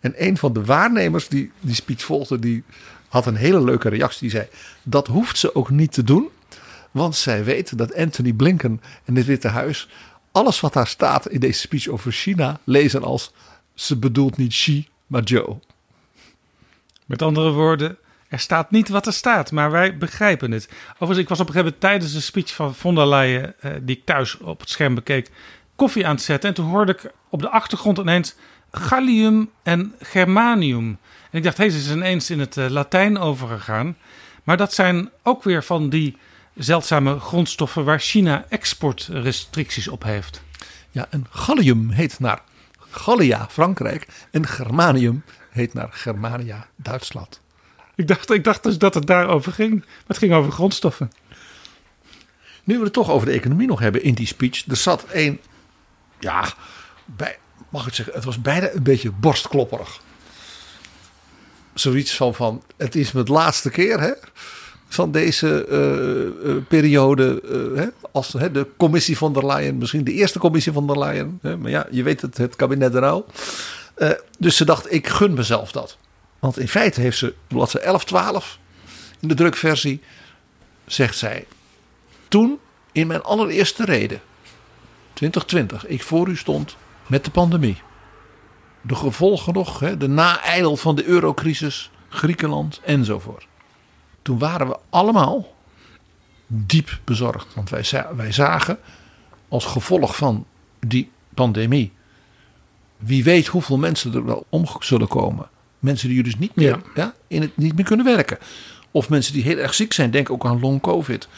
[0.00, 2.64] En een van de waarnemers die die speech volgde, die
[3.08, 4.20] had een hele leuke reactie.
[4.20, 4.46] Die zei:
[4.82, 6.28] Dat hoeft ze ook niet te doen.
[6.90, 9.88] Want zij weet dat Anthony Blinken en het Witte Huis.
[10.32, 12.60] alles wat daar staat in deze speech over China.
[12.64, 13.32] lezen als.
[13.74, 15.58] Ze bedoelt niet Xi, maar Joe.
[17.08, 17.98] Met andere woorden,
[18.28, 20.68] er staat niet wat er staat, maar wij begrijpen het.
[20.92, 23.72] Overigens, ik was op een gegeven moment tijdens de speech van von der Leyen, eh,
[23.82, 25.30] die ik thuis op het scherm bekeek,
[25.76, 26.48] koffie aan het zetten.
[26.48, 28.34] En toen hoorde ik op de achtergrond ineens
[28.70, 30.98] gallium en germanium.
[31.30, 33.96] En ik dacht, hé, ze is ineens in het uh, Latijn overgegaan.
[34.44, 36.16] Maar dat zijn ook weer van die
[36.54, 40.42] zeldzame grondstoffen waar China exportrestricties op heeft.
[40.90, 42.40] Ja, en gallium heet naar
[42.90, 44.08] Gallia, Frankrijk.
[44.30, 47.40] En germanium heet naar Germania, Duitsland.
[47.94, 49.74] Ik dacht, ik dacht dus dat het daarover ging.
[49.74, 51.12] Maar het ging over grondstoffen.
[52.64, 54.64] Nu we het toch over de economie nog hebben in die speech.
[54.66, 55.40] Er zat een,
[56.18, 56.52] ja,
[57.04, 57.38] bij,
[57.68, 60.00] mag ik zeggen, het was bijna een beetje borstklopperig.
[61.74, 64.12] Zoiets van, van het is mijn laatste keer hè,
[64.88, 67.42] van deze uh, uh, periode.
[67.44, 70.98] Uh, hè, als hè, de commissie van der Leyen, misschien de eerste commissie van der
[70.98, 71.38] Leyen.
[71.42, 73.24] Hè, maar ja, je weet het, het kabinet er nou.
[74.38, 75.96] Dus ze dacht, ik gun mezelf dat.
[76.38, 78.58] Want in feite heeft ze bladzijde 11, 12
[79.20, 80.02] in de drukversie,
[80.86, 81.46] zegt zij.
[82.28, 82.58] Toen
[82.92, 84.20] in mijn allereerste reden,
[85.12, 86.76] 2020, ik voor u stond
[87.06, 87.82] met de pandemie.
[88.80, 93.46] De gevolgen nog, de naeidel van de eurocrisis, Griekenland enzovoort.
[94.22, 95.54] Toen waren we allemaal
[96.46, 97.54] diep bezorgd.
[97.54, 97.84] Want wij,
[98.16, 98.78] wij zagen
[99.48, 100.46] als gevolg van
[100.80, 101.92] die pandemie.
[102.98, 105.48] Wie weet hoeveel mensen er wel om zullen komen.
[105.78, 107.14] Mensen die dus niet meer, ja.
[107.26, 108.38] in het, niet meer kunnen werken.
[108.90, 111.28] Of mensen die heel erg ziek zijn, denk ook aan long covid.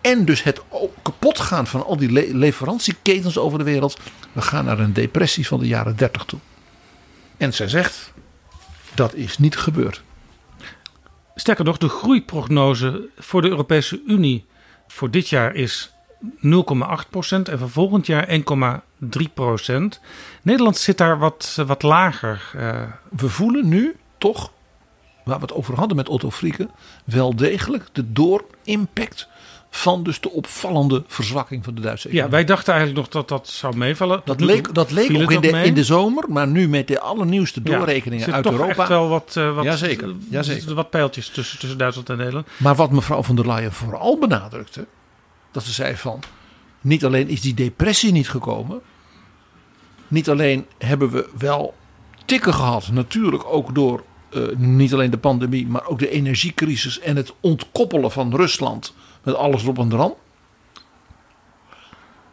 [0.00, 0.62] En dus het
[1.02, 3.98] kapot gaan van al die le leverantieketens over de wereld.
[4.32, 6.38] We gaan naar een depressie van de jaren 30 toe.
[7.36, 8.12] En zij zegt,
[8.94, 10.02] dat is niet gebeurd.
[11.34, 14.44] Sterker nog, de groeiprognose voor de Europese Unie
[14.88, 16.28] voor dit jaar is 0,8%
[17.42, 20.00] en voor volgend jaar 1,3%.
[20.42, 22.52] Nederland zit daar wat, wat lager.
[22.56, 22.82] Uh,
[23.16, 24.52] we voelen nu toch,
[25.24, 26.70] waar we het over hadden met Otto Frieken,
[27.04, 29.28] wel degelijk de door-impact
[29.70, 32.30] van dus de opvallende verzwakking van de Duitse economie.
[32.30, 34.20] Ja, wij dachten eigenlijk nog dat dat zou meevallen.
[34.24, 37.62] Dat leek, dat leek ook in de, in de zomer, maar nu met de allernieuwste
[37.62, 38.80] doorrekeningen ja, uit toch Europa.
[38.80, 40.74] echt wel wat, uh, wat, jazeker, jazeker.
[40.74, 42.46] wat pijltjes tussen, tussen Duitsland en Nederland.
[42.56, 44.86] Maar wat mevrouw van der Leyen vooral benadrukte,
[45.56, 46.22] dat ze zei van,
[46.80, 48.80] niet alleen is die depressie niet gekomen,
[50.08, 51.74] niet alleen hebben we wel
[52.24, 57.16] tikken gehad, natuurlijk ook door uh, niet alleen de pandemie, maar ook de energiecrisis en
[57.16, 60.12] het ontkoppelen van Rusland met alles erop en eraan.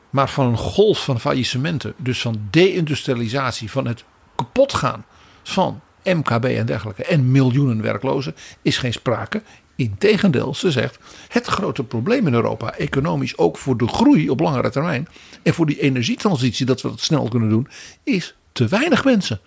[0.10, 4.04] Maar van een golf van faillissementen, dus van deindustrialisatie, van het
[4.36, 5.06] kapotgaan
[5.44, 9.42] van MKB en dergelijke en miljoenen werklozen, is geen sprake.
[9.76, 10.98] Integendeel, ze zegt
[11.28, 15.08] het grote probleem in Europa, economisch ook voor de groei op langere termijn
[15.44, 17.68] en voor die energietransitie dat we dat snel kunnen doen,
[18.04, 19.40] is te weinig mensen.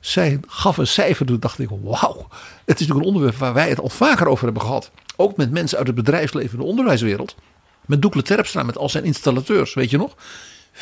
[0.00, 2.28] Zij gaf een cijfer, toen dacht ik, wauw.
[2.64, 4.90] Het is natuurlijk een onderwerp waar wij het al vaker over hebben gehad.
[5.16, 7.36] Ook met mensen uit het bedrijfsleven en de onderwijswereld.
[7.86, 10.16] Met Doekle Terpstra, met al zijn installateurs, weet je nog.
[10.74, 10.78] 74%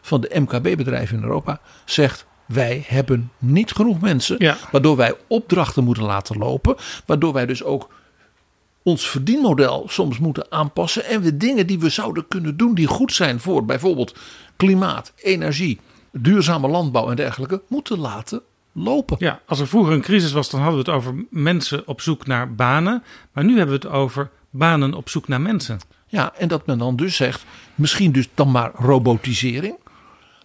[0.00, 4.36] van de MKB-bedrijven in Europa zegt wij hebben niet genoeg mensen.
[4.38, 4.56] Ja.
[4.70, 6.76] Waardoor wij opdrachten moeten laten lopen.
[7.06, 7.88] Waardoor wij dus ook
[8.82, 11.04] ons verdienmodel soms moeten aanpassen.
[11.04, 14.14] En we dingen die we zouden kunnen doen die goed zijn voor bijvoorbeeld
[14.56, 15.80] klimaat, energie,
[16.12, 18.42] duurzame landbouw en dergelijke, moeten laten
[18.72, 19.16] lopen.
[19.20, 22.26] Ja, als er vroeger een crisis was, dan hadden we het over mensen op zoek
[22.26, 23.02] naar banen.
[23.32, 25.80] Maar nu hebben we het over banen op zoek naar mensen.
[26.06, 29.76] Ja, en dat men dan dus zegt, misschien dus dan maar robotisering.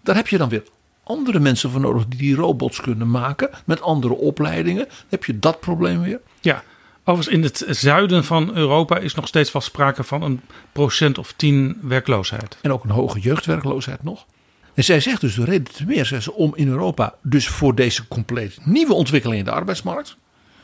[0.03, 0.63] Daar heb je dan weer
[1.09, 3.49] andere mensen voor nodig die die robots kunnen maken.
[3.65, 4.85] Met andere opleidingen.
[4.85, 6.19] Dan heb je dat probleem weer.
[6.41, 6.63] Ja,
[7.03, 10.41] overigens in het zuiden van Europa is nog steeds wel sprake van een
[10.71, 12.57] procent of tien werkloosheid.
[12.61, 14.25] En ook een hoge jeugdwerkloosheid nog.
[14.73, 18.07] En zij zegt dus de reden te meer ze, om in Europa dus voor deze
[18.07, 20.17] compleet nieuwe ontwikkeling in de arbeidsmarkt.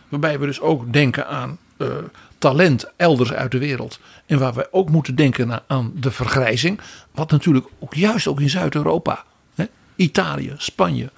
[0.10, 1.88] Waarbij we dus ook denken aan eh,
[2.38, 4.00] talent elders uit de wereld.
[4.26, 6.80] En waar we ook moeten denken aan de vergrijzing.
[7.12, 9.24] Wat natuurlijk ook juist ook in Zuid-Europa.
[9.96, 11.10] Italië, Spanje.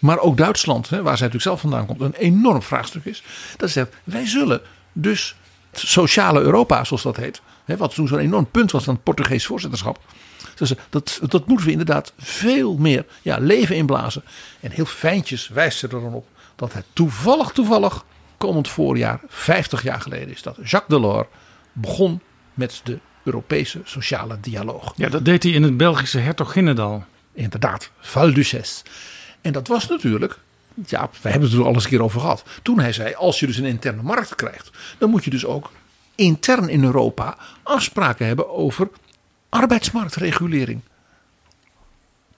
[0.00, 2.00] Maar ook Duitsland, hè, waar zij natuurlijk zelf vandaan komt.
[2.00, 3.22] Een enorm vraagstuk is.
[3.56, 4.60] Dat zegt, wij zullen
[4.92, 5.36] dus
[5.72, 7.42] sociale Europa, zoals dat heet.
[7.64, 9.98] Hè, wat toen zo'n enorm punt was van het Portugees voorzitterschap.
[10.90, 14.22] Dat, dat moeten we inderdaad veel meer ja, leven inblazen.
[14.60, 16.26] En heel fijntjes wijst ze er dan op
[16.56, 18.04] dat het toevallig, toevallig
[18.36, 21.28] komend voorjaar, 50 jaar geleden is dat Jacques Delors
[21.72, 22.20] begon
[22.54, 24.92] met de Europese sociale dialoog.
[24.96, 27.04] Ja, dat deed hij in het Belgische Hertoginnendal.
[27.32, 28.32] Inderdaad, Val.
[29.40, 30.38] En dat was natuurlijk,
[30.86, 32.44] ja, we hebben het er al eens een keer over gehad.
[32.62, 35.70] Toen hij zei, als je dus een interne markt krijgt, dan moet je dus ook
[36.14, 38.88] intern in Europa afspraken hebben over
[39.48, 40.80] arbeidsmarktregulering.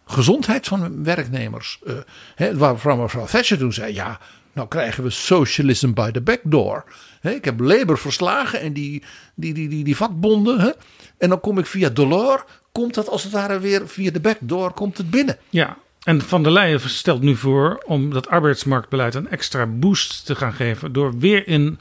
[0.06, 1.78] Gezondheid van werknemers.
[1.86, 1.94] eh,
[2.34, 4.18] hè, waarvan mevrouw Thatcher toen zei, ja,
[4.54, 6.84] nou krijgen we socialism by the back door.
[7.20, 9.02] Hè, ik heb Labour verslagen en die,
[9.34, 10.60] die, die, die, die vakbonden.
[10.60, 10.70] Hè,
[11.18, 12.42] en dan kom ik via Delors,
[12.72, 15.38] komt dat als het ware weer via de back door, komt het binnen.
[15.50, 20.34] Ja, en Van der Leyen stelt nu voor om dat arbeidsmarktbeleid een extra boost te
[20.34, 20.92] gaan geven.
[20.92, 21.78] door weer in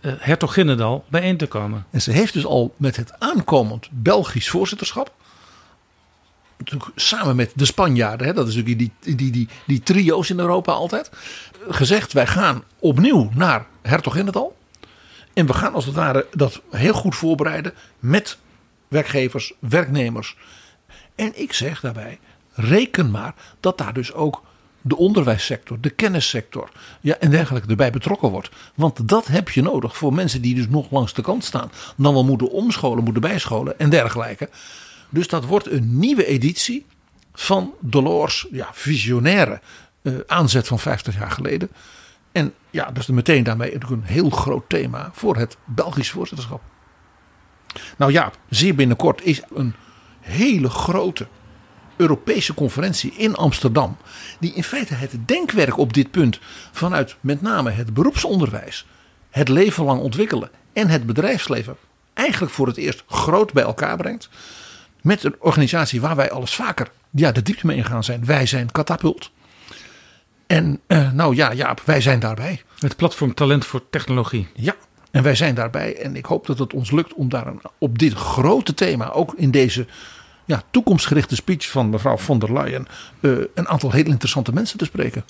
[0.00, 1.86] uh, Hertoginnendal bijeen te komen.
[1.90, 5.12] En ze heeft dus al met het aankomend Belgisch voorzitterschap.
[6.58, 10.38] Natuurlijk samen met de Spanjaarden, hè, dat is natuurlijk die, die, die, die trio's in
[10.38, 11.10] Europa altijd.
[11.68, 14.56] Gezegd, wij gaan opnieuw naar Hertoginnendal.
[15.34, 18.38] En we gaan als het ware dat heel goed voorbereiden met
[18.88, 20.36] werkgevers, werknemers.
[21.14, 22.18] En ik zeg daarbij,
[22.54, 24.42] reken maar dat daar dus ook
[24.80, 28.50] de onderwijssector, de kennissector ja, en dergelijke erbij betrokken wordt.
[28.74, 31.72] Want dat heb je nodig voor mensen die dus nog langs de kant staan.
[31.96, 34.48] Dan wel moeten omscholen, moeten bijscholen en dergelijke.
[35.08, 36.86] Dus dat wordt een nieuwe editie
[37.34, 39.60] van Delors ja, visionaire
[40.02, 41.70] uh, aanzet van 50 jaar geleden.
[42.32, 46.60] En ja, is meteen daarmee een heel groot thema voor het Belgisch voorzitterschap.
[47.96, 49.74] Nou ja, zeer binnenkort is een
[50.20, 51.26] hele grote
[51.96, 53.96] Europese conferentie in Amsterdam.
[54.40, 56.38] Die in feite het denkwerk op dit punt
[56.72, 58.86] vanuit met name het beroepsonderwijs,
[59.30, 61.76] het leven lang ontwikkelen en het bedrijfsleven
[62.14, 64.28] eigenlijk voor het eerst groot bij elkaar brengt.
[65.02, 68.24] Met een organisatie waar wij alles vaker ja, de diepte mee ingaan zijn.
[68.24, 69.30] Wij zijn Catapult.
[70.52, 72.62] En uh, nou ja, Jaap, wij zijn daarbij.
[72.78, 74.48] Het platform Talent voor Technologie.
[74.54, 74.74] Ja,
[75.10, 75.96] en wij zijn daarbij.
[75.96, 79.34] En ik hoop dat het ons lukt om daar een, op dit grote thema, ook
[79.36, 79.86] in deze
[80.44, 82.86] ja, toekomstgerichte speech van mevrouw von der Leyen,
[83.20, 85.24] uh, een aantal heel interessante mensen te spreken.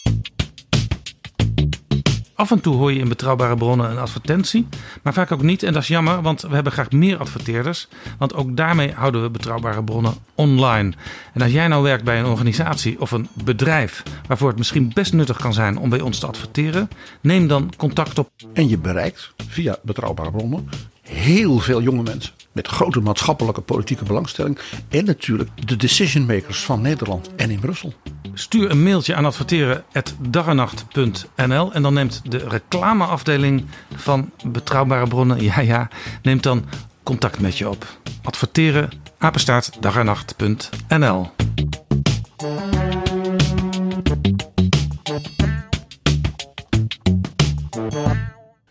[2.42, 4.66] Af en toe hoor je in betrouwbare bronnen een advertentie,
[5.02, 5.62] maar vaak ook niet.
[5.62, 7.88] En dat is jammer, want we hebben graag meer adverteerders.
[8.18, 10.92] Want ook daarmee houden we betrouwbare bronnen online.
[11.32, 15.12] En als jij nou werkt bij een organisatie of een bedrijf waarvoor het misschien best
[15.12, 16.88] nuttig kan zijn om bij ons te adverteren,
[17.20, 18.30] neem dan contact op.
[18.52, 20.68] En je bereikt via betrouwbare bronnen
[21.02, 26.80] heel veel jonge mensen met grote maatschappelijke politieke belangstelling en natuurlijk de decision makers van
[26.80, 27.92] Nederland en in Brussel.
[28.34, 33.64] Stuur een mailtje aan adverteren@daganacht.nl en dan neemt de reclameafdeling
[33.94, 35.88] van Betrouwbare Bronnen, ja ja,
[36.22, 36.64] neemt dan
[37.02, 37.86] contact met je op.
[38.22, 41.30] Adverteren apenstaartdaganacht.nl.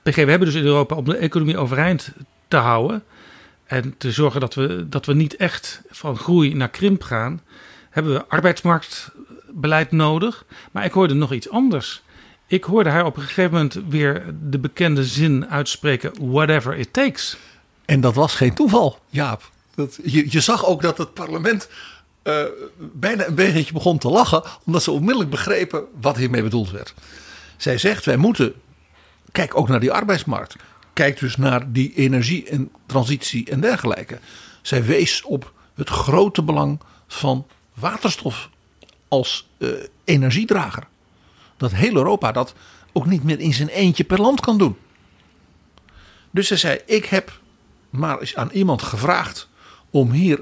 [0.03, 2.11] PG, we hebben dus in Europa om de economie overeind
[2.47, 3.03] te houden
[3.65, 7.41] en te zorgen dat we, dat we niet echt van groei naar krimp gaan,
[7.89, 8.25] hebben we
[9.51, 10.45] arbeidsmarktbeleid nodig.
[10.71, 12.01] Maar ik hoorde nog iets anders.
[12.47, 17.37] Ik hoorde haar op een gegeven moment weer de bekende zin uitspreken: whatever it takes.
[17.85, 19.49] En dat was geen toeval, Jaap.
[19.75, 21.69] Dat, je, zag ook dat het parlement
[22.23, 22.43] uh,
[22.77, 26.93] bijna een beetje begon te lachen, omdat ze onmiddellijk begrepen wat hiermee bedoeld werd.
[27.57, 28.53] Zij zegt: wij moeten,
[29.31, 30.55] kijk ook naar die arbeidsmarkt.
[30.93, 34.19] Kijk dus naar die energie en transitie en dergelijke.
[34.61, 38.49] Zij wees op het grote belang van waterstof
[39.11, 39.69] als uh,
[40.03, 40.87] energiedrager.
[41.57, 42.53] Dat heel Europa dat
[42.93, 44.77] ook niet meer in zijn eentje per land kan doen.
[46.31, 47.39] Dus ze zei: Ik heb
[47.89, 49.49] maar eens aan iemand gevraagd
[49.89, 50.39] om hier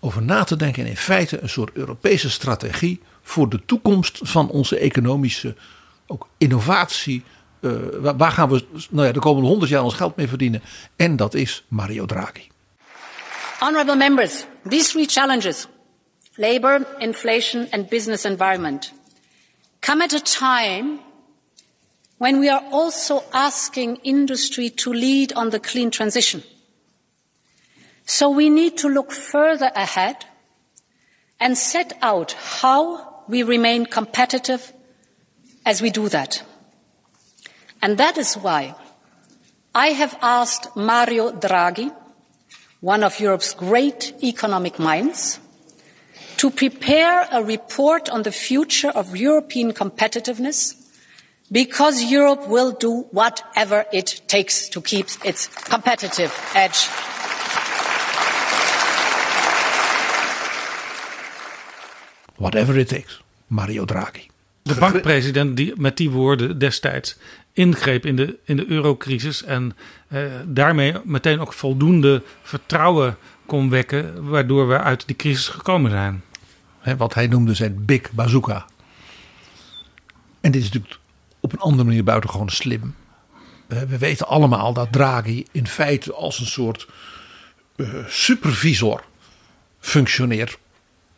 [0.00, 0.82] over na te denken.
[0.82, 5.54] En in feite een soort Europese strategie voor de toekomst van onze economische
[6.06, 7.22] ook innovatie.
[7.60, 7.72] Uh,
[8.16, 10.62] waar gaan we nou ja, de komende honderd jaar ons geld mee verdienen?
[10.96, 12.48] En dat is Mario Draghi.
[13.58, 15.66] Honorable members, these three challenges
[16.40, 18.92] labor, inflation and business environment
[19.82, 21.00] come at a time
[22.18, 26.42] when we are also asking industry to lead on the clean transition.
[28.06, 30.16] So we need to look further ahead
[31.38, 34.72] and set out how we remain competitive
[35.64, 36.42] as we do that.
[37.82, 38.74] And that is why
[39.74, 41.94] I have asked Mario Draghi,
[42.80, 45.38] one of Europe's great economic minds,
[46.40, 50.74] to prepare a report on the future of European competitiveness
[51.52, 56.88] because Europe will do whatever it takes to keep its competitive edge.
[62.38, 64.28] Whatever it takes, Mario Draghi.
[64.62, 67.16] De bankpresident die met die woorden destijds
[67.52, 69.76] ingreep in de, in de eurocrisis en
[70.08, 73.16] eh, daarmee meteen ook voldoende vertrouwen
[73.46, 76.22] kon wekken, waardoor we uit die crisis gekomen zijn.
[76.96, 78.66] Wat hij noemde zijn big bazooka.
[80.40, 81.00] En dit is natuurlijk
[81.40, 82.94] op een andere manier buitengewoon slim.
[83.66, 86.88] We weten allemaal dat Draghi in feite als een soort
[87.76, 89.04] uh, supervisor
[89.78, 90.58] functioneert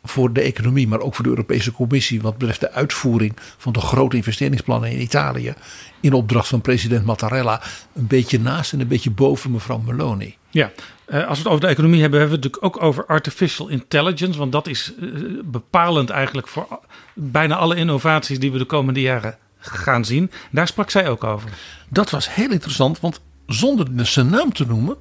[0.03, 3.79] voor de economie, maar ook voor de Europese Commissie wat betreft de uitvoering van de
[3.81, 5.53] grote investeringsplannen in Italië.
[5.99, 7.61] In opdracht van president Mattarella.
[7.93, 10.37] Een beetje naast en een beetje boven mevrouw Meloni.
[10.49, 10.71] Ja,
[11.05, 13.67] eh, als we het over de economie hebben, hebben we het natuurlijk ook over artificial
[13.67, 14.39] intelligence.
[14.39, 15.07] Want dat is eh,
[15.43, 16.79] bepalend eigenlijk voor
[17.13, 20.31] bijna alle innovaties die we de komende jaren gaan zien.
[20.51, 21.49] Daar sprak zij ook over.
[21.89, 24.97] Dat was heel interessant, want zonder de zijn naam te noemen,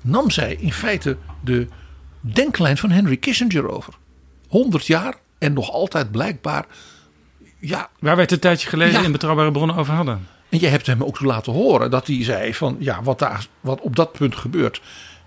[0.00, 1.66] nam zij in feite de
[2.20, 3.94] denklijn van Henry Kissinger over.
[4.48, 6.66] 100 jaar en nog altijd blijkbaar.
[7.58, 10.28] Ja, Waar wij het een tijdje geleden in betrouwbare bronnen over hadden.
[10.48, 13.80] En je hebt hem ook laten horen dat hij zei van ja, wat, daar, wat
[13.80, 14.80] op dat punt gebeurt,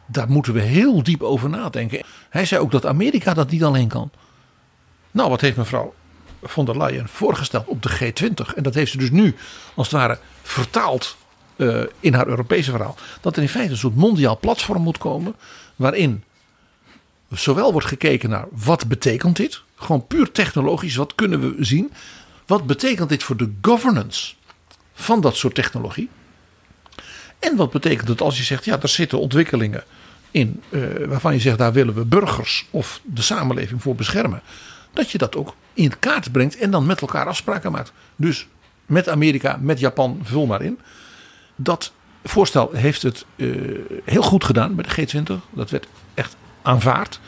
[0.07, 2.01] daar moeten we heel diep over nadenken.
[2.29, 4.11] Hij zei ook dat Amerika dat niet alleen kan.
[5.11, 5.93] Nou, wat heeft mevrouw
[6.43, 8.55] von der Leyen voorgesteld op de G20?
[8.55, 9.35] En dat heeft ze dus nu
[9.75, 11.17] als het ware vertaald
[11.55, 12.95] uh, in haar Europese verhaal.
[13.21, 15.35] Dat er in feite een soort mondiaal platform moet komen
[15.75, 16.23] waarin
[17.29, 21.91] zowel wordt gekeken naar wat betekent dit, gewoon puur technologisch, wat kunnen we zien,
[22.45, 24.33] wat betekent dit voor de governance
[24.93, 26.09] van dat soort technologie.
[27.39, 29.83] En wat betekent het als je zegt, ja, er zitten ontwikkelingen
[30.31, 34.41] in uh, waarvan je zegt, daar willen we burgers of de samenleving voor beschermen.
[34.93, 37.91] Dat je dat ook in kaart brengt en dan met elkaar afspraken maakt.
[38.15, 38.47] Dus
[38.85, 40.79] met Amerika, met Japan, vul maar in.
[41.55, 41.91] Dat
[42.23, 45.49] voorstel heeft het uh, heel goed gedaan bij de G20.
[45.49, 45.87] Dat werd
[46.63, 47.19] echt aanvaard.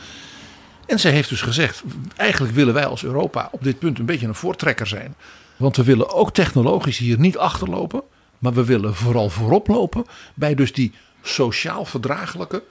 [0.85, 1.83] En zij heeft dus gezegd:
[2.15, 5.15] eigenlijk willen wij als Europa op dit punt een beetje een voortrekker zijn.
[5.57, 8.03] Want we willen ook technologisch hier niet achterlopen.
[8.39, 10.91] Maar we willen vooral voorop lopen bij dus die
[11.21, 12.63] sociaal verdraaglijke,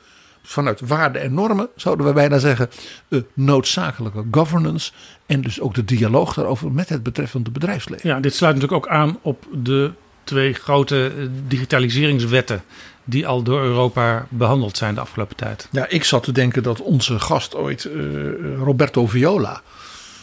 [0.42, 2.70] vanuit waarden en normen zouden we bijna zeggen,
[3.08, 4.92] uh, noodzakelijke governance.
[5.26, 8.08] En dus ook de dialoog daarover met het betreffende bedrijfsleven.
[8.08, 9.92] Ja, dit sluit natuurlijk ook aan op de
[10.24, 11.12] twee grote
[11.46, 12.62] digitaliseringswetten
[13.04, 15.68] die al door Europa behandeld zijn de afgelopen tijd.
[15.70, 19.62] Ja, ik zat te denken dat onze gast ooit, uh, Roberto Viola,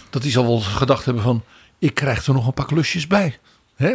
[0.09, 1.43] dat die zal wel gedacht hebben van,
[1.79, 3.37] ik krijg er nog een paar klusjes bij.
[3.75, 3.93] Hè?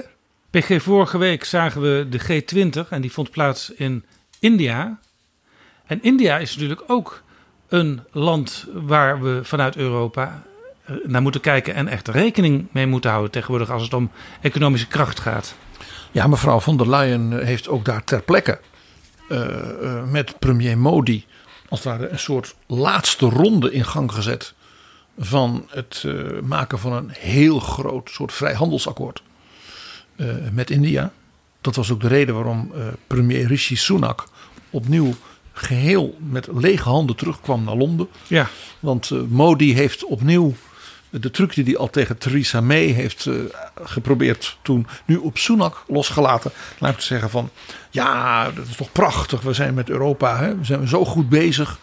[0.51, 4.05] PG, vorige week zagen we de G20 en die vond plaats in
[4.39, 4.99] India.
[5.87, 7.23] En India is natuurlijk ook
[7.69, 10.43] een land waar we vanuit Europa
[11.03, 14.11] naar moeten kijken en echt rekening mee moeten houden tegenwoordig als het om
[14.41, 15.55] economische kracht gaat.
[16.11, 18.61] Ja, mevrouw von der Leyen heeft ook daar ter plekke
[20.11, 21.25] met premier Modi
[21.69, 24.55] als het ware een soort laatste ronde in gang gezet
[25.19, 29.23] van het uh, maken van een heel groot soort vrijhandelsakkoord
[30.53, 31.13] met India.
[31.61, 32.73] Dat was ook de reden waarom
[33.07, 34.29] premier Rishi Sunak
[34.71, 35.15] opnieuw
[35.53, 38.09] geheel met lege handen terugkwam naar Londen.
[38.27, 38.49] Ja.
[38.81, 40.55] Want Modi heeft opnieuw
[41.21, 43.45] de truc die hij al tegen Theresa May heeft uh,
[43.83, 46.51] geprobeerd toen, nu op Sunak losgelaten.
[46.79, 47.51] Laat ik zeggen van,
[47.91, 49.41] ja, dat is toch prachtig.
[49.41, 50.57] We zijn met Europa, hè?
[50.57, 51.79] we zijn zo goed bezig.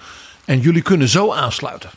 [0.46, 1.90] En jullie kunnen zo aansluiten.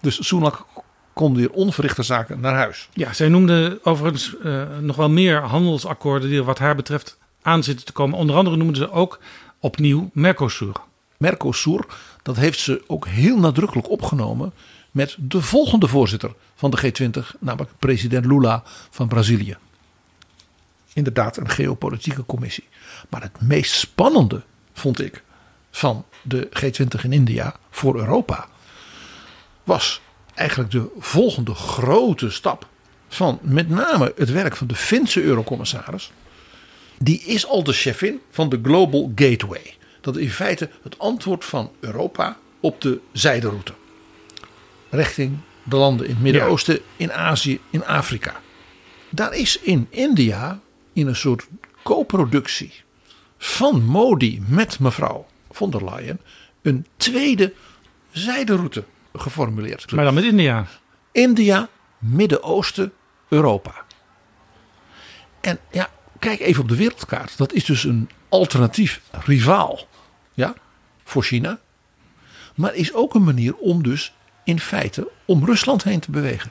[0.00, 0.66] Dus Sunak
[1.12, 2.88] kon weer onverrichte zaken naar huis.
[2.92, 7.62] Ja, zij noemde overigens uh, nog wel meer handelsakkoorden die er wat haar betreft aan
[7.62, 8.18] zitten te komen.
[8.18, 9.20] Onder andere noemden ze ook
[9.60, 10.72] opnieuw Mercosur.
[11.16, 11.86] Mercosur,
[12.22, 14.52] dat heeft ze ook heel nadrukkelijk opgenomen
[14.98, 19.56] met de volgende voorzitter van de G20, namelijk president Lula van Brazilië.
[20.92, 22.68] Inderdaad, een geopolitieke commissie.
[23.08, 24.42] Maar het meest spannende
[24.72, 25.22] vond ik
[25.70, 28.48] van de G20 in India voor Europa
[29.64, 30.00] was
[30.34, 32.68] eigenlijk de volgende grote stap
[33.08, 36.12] van met name het werk van de Finse eurocommissaris.
[36.98, 39.74] Die is al de chefin van de Global Gateway.
[40.00, 43.72] Dat is in feite het antwoord van Europa op de zijderoute.
[44.90, 48.40] Richting de landen in het Midden-Oosten, in Azië, in Afrika.
[49.10, 50.60] Daar is in India
[50.92, 51.46] in een soort
[51.82, 52.72] co-productie
[53.38, 56.20] van Modi met mevrouw von der Leyen
[56.62, 57.52] een tweede
[58.10, 58.84] zijderoute
[59.14, 59.92] geformuleerd.
[59.92, 60.66] Maar dan met India?
[61.12, 62.92] India, Midden-Oosten,
[63.28, 63.74] Europa.
[65.40, 67.38] En ja, kijk even op de wereldkaart.
[67.38, 69.86] Dat is dus een alternatief rivaal
[70.34, 70.54] ja,
[71.04, 71.58] voor China.
[72.54, 74.12] Maar is ook een manier om dus
[74.48, 76.50] in feite om Rusland heen te bewegen.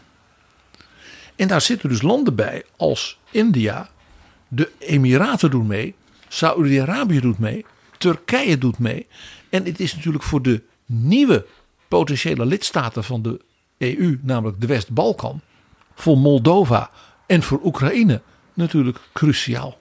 [1.35, 3.89] En daar zitten dus landen bij als India,
[4.47, 5.95] de Emiraten doen mee,
[6.27, 7.65] Saoedi-Arabië doet mee,
[7.97, 9.07] Turkije doet mee.
[9.49, 11.45] En het is natuurlijk voor de nieuwe
[11.87, 13.41] potentiële lidstaten van de
[13.77, 15.41] EU, namelijk de West-Balkan,
[15.95, 16.91] voor Moldova
[17.25, 18.21] en voor Oekraïne
[18.53, 19.79] natuurlijk cruciaal.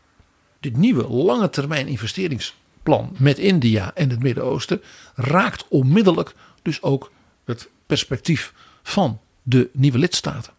[0.61, 4.83] Dit nieuwe lange termijn investeringsplan met India en het Midden-Oosten
[5.15, 7.13] raakt onmiddellijk dus ook
[7.45, 8.53] het perspectief
[8.83, 10.53] van de nieuwe lidstaten.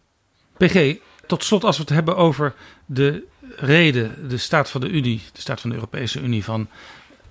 [0.56, 0.96] PG,
[1.26, 2.54] tot slot als we het hebben over
[2.86, 3.24] de
[3.56, 6.68] reden, de staat van de Unie, de staat van de Europese Unie van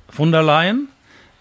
[0.09, 0.89] von der Leyen.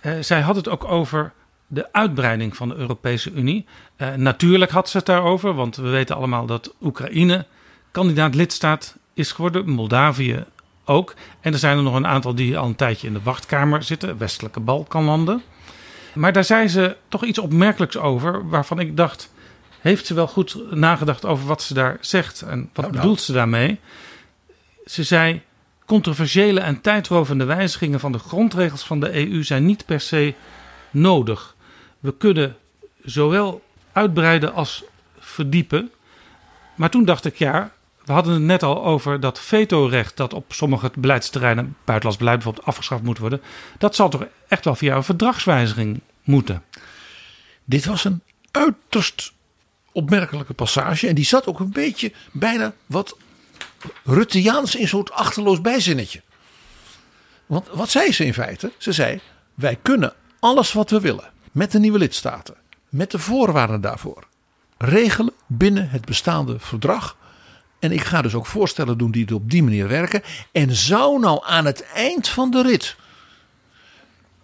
[0.01, 1.33] Eh, zij had het ook over
[1.67, 3.67] de uitbreiding van de Europese Unie.
[3.97, 7.47] Uh, natuurlijk had ze het daarover, want we weten allemaal dat Oekraïne
[7.91, 10.45] kandidaat lidstaat is geworden, Moldavië
[10.85, 11.15] ook.
[11.41, 14.19] En er zijn er nog een aantal die al een tijdje in de wachtkamer zitten,
[14.19, 15.43] westelijke Balkanlanden.
[16.17, 19.33] Maar daar zei ze toch iets opmerkelijks over, waarvan ik dacht:
[19.81, 22.93] heeft ze wel goed nagedacht over wat ze daar zegt en wat nou, nou.
[22.93, 23.81] bedoelt ze daarmee?
[24.85, 25.43] Ze zei:
[25.87, 30.35] controversiële en tijdrovende wijzigingen van de grondregels van de EU zijn niet per se
[30.91, 31.55] nodig
[32.07, 32.57] we kunnen
[33.05, 33.63] zowel
[33.93, 34.85] uitbreiden als
[35.19, 35.91] verdiepen.
[36.75, 37.71] Maar toen dacht ik, ja,
[38.05, 42.67] we hadden het net al over dat vetorecht dat op sommige beleidsterreinen, buitenlands beleid bijvoorbeeld,
[42.67, 43.41] afgeschaft moet worden.
[43.79, 46.63] Dat zal toch echt wel via een verdragswijziging moeten.
[47.65, 49.33] Dit was een uiterst
[49.93, 51.09] opmerkelijke passage.
[51.09, 53.17] En die zat ook een beetje bijna wat
[54.05, 56.23] Rutteaans in zo'n achterloos bijzinnetje.
[57.47, 58.73] Want wat zei ze in feite?
[58.77, 59.21] Ze zei:
[59.55, 62.55] Wij kunnen alles wat we willen met de nieuwe lidstaten,
[62.89, 64.27] met de voorwaarden daarvoor,
[64.79, 67.17] regelen binnen het bestaande verdrag.
[67.79, 70.23] En ik ga dus ook voorstellen doen die het op die manier werken.
[70.53, 72.97] En zou nou aan het eind van de rit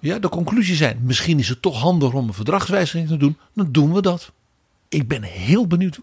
[0.02, 3.72] ja, de conclusie zijn: misschien is het toch handig om een verdragswijziging te doen, dan
[3.72, 4.32] doen we dat.
[4.88, 5.98] Ik ben heel benieuwd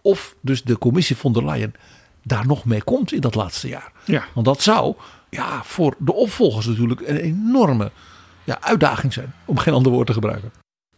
[0.00, 1.74] of dus de commissie von der Leyen
[2.22, 3.92] daar nog mee komt in dat laatste jaar.
[4.04, 4.24] Ja.
[4.34, 4.94] Want dat zou
[5.30, 7.90] ja, voor de opvolgers natuurlijk een enorme
[8.44, 10.52] ja, uitdaging zijn, om geen ander woord te gebruiken.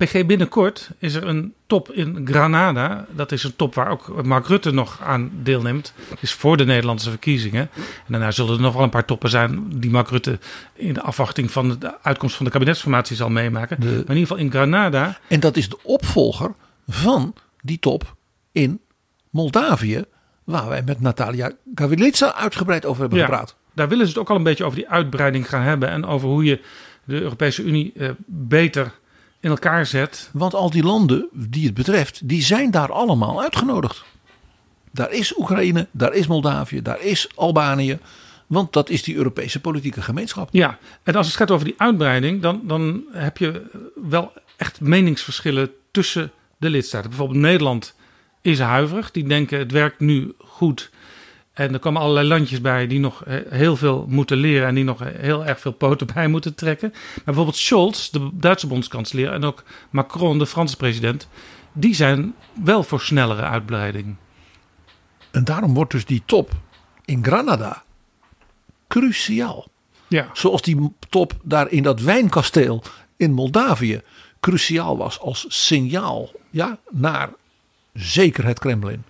[0.04, 3.06] PG, binnenkort is er een top in Granada.
[3.10, 5.92] Dat is een top waar ook Mark Rutte nog aan deelneemt.
[6.08, 7.70] Het is voor de Nederlandse verkiezingen.
[7.76, 10.38] En daarna zullen er nog wel een paar toppen zijn die Mark Rutte
[10.74, 13.76] in de afwachting van de uitkomst van de kabinetsformatie zal meemaken.
[13.78, 15.18] maar in ieder geval in Granada.
[15.28, 16.54] En dat is de opvolger
[16.88, 18.14] van die top
[18.52, 18.80] in
[19.30, 20.04] Moldavië,
[20.44, 23.56] waar wij met Natalia Gavrilitsa uitgebreid over hebben gepraat.
[23.74, 26.28] Daar willen ze het ook al een beetje over die uitbreiding gaan hebben en over
[26.28, 26.60] hoe je
[27.04, 29.00] de Europese Unie eh, beter
[29.42, 30.30] in elkaar zet.
[30.32, 34.04] Want al die landen die het betreft, die zijn daar allemaal uitgenodigd.
[34.90, 37.98] Daar is Oekraïne, daar is Moldavië, daar is Albanië.
[38.46, 40.48] Want dat is die Europese politieke gemeenschap.
[40.52, 43.62] Ja, en als het gaat over die uitbreiding, dan, dan heb je
[44.08, 47.08] wel echt meningsverschillen tussen de lidstaten.
[47.08, 47.94] Bijvoorbeeld Nederland
[48.42, 49.10] is huiverig.
[49.10, 50.90] Die denken het werkt nu goed
[51.52, 54.98] en er komen allerlei landjes bij die nog heel veel moeten leren en die nog
[55.04, 56.88] heel erg veel poten bij moeten trekken.
[56.92, 61.28] Maar bijvoorbeeld Scholz, de Duitse bondskanselier, en ook Macron, de Franse president,
[61.72, 62.34] die zijn
[62.64, 64.16] wel voor snellere uitbreiding.
[65.30, 66.50] En daarom wordt dus die top
[67.04, 67.82] in Granada
[68.88, 69.66] cruciaal.
[70.08, 70.28] Ja.
[70.32, 72.82] Zoals die top daar in dat wijnkasteel
[73.16, 74.00] in Moldavië
[74.40, 77.30] cruciaal was als signaal ja, naar
[77.92, 79.04] zeker het Kremlin,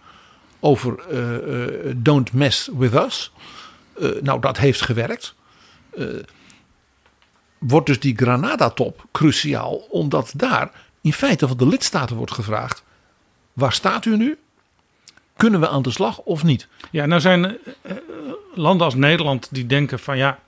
[0.65, 3.33] over uh, uh, don't mess with us.
[3.99, 5.35] Uh, nou, dat heeft gewerkt.
[7.59, 10.71] wordt dus die Granada-top cruciaal, omdat daar
[11.01, 12.83] in feite van de lidstaten wordt gevraagd:
[13.53, 14.39] waar staat u nu?
[15.37, 16.69] Kunnen we aan de slag of niet?
[16.91, 17.59] Ja, nou zijn
[18.55, 20.39] landen als Nederland die denken van ja,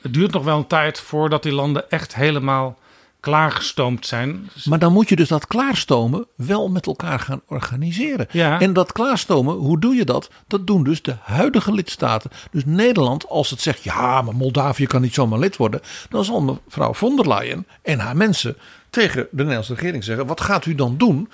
[0.00, 2.78] het duurt nog wel een tijd voordat die landen echt helemaal
[3.26, 4.50] klaargestoomd zijn.
[4.64, 8.26] Maar dan moet je dus dat klaarstomen wel met elkaar gaan organiseren.
[8.30, 8.60] Ja.
[8.60, 10.30] En dat klaarstomen, hoe doe je dat?
[10.46, 12.30] Dat doen dus de huidige lidstaten.
[12.50, 15.80] Dus Nederland, als het zegt, ja, maar Moldavië kan niet zomaar lid worden.
[16.08, 18.56] Dan zal mevrouw von der Leyen en haar mensen
[18.90, 21.30] tegen de Nederlandse regering zeggen: wat gaat u dan doen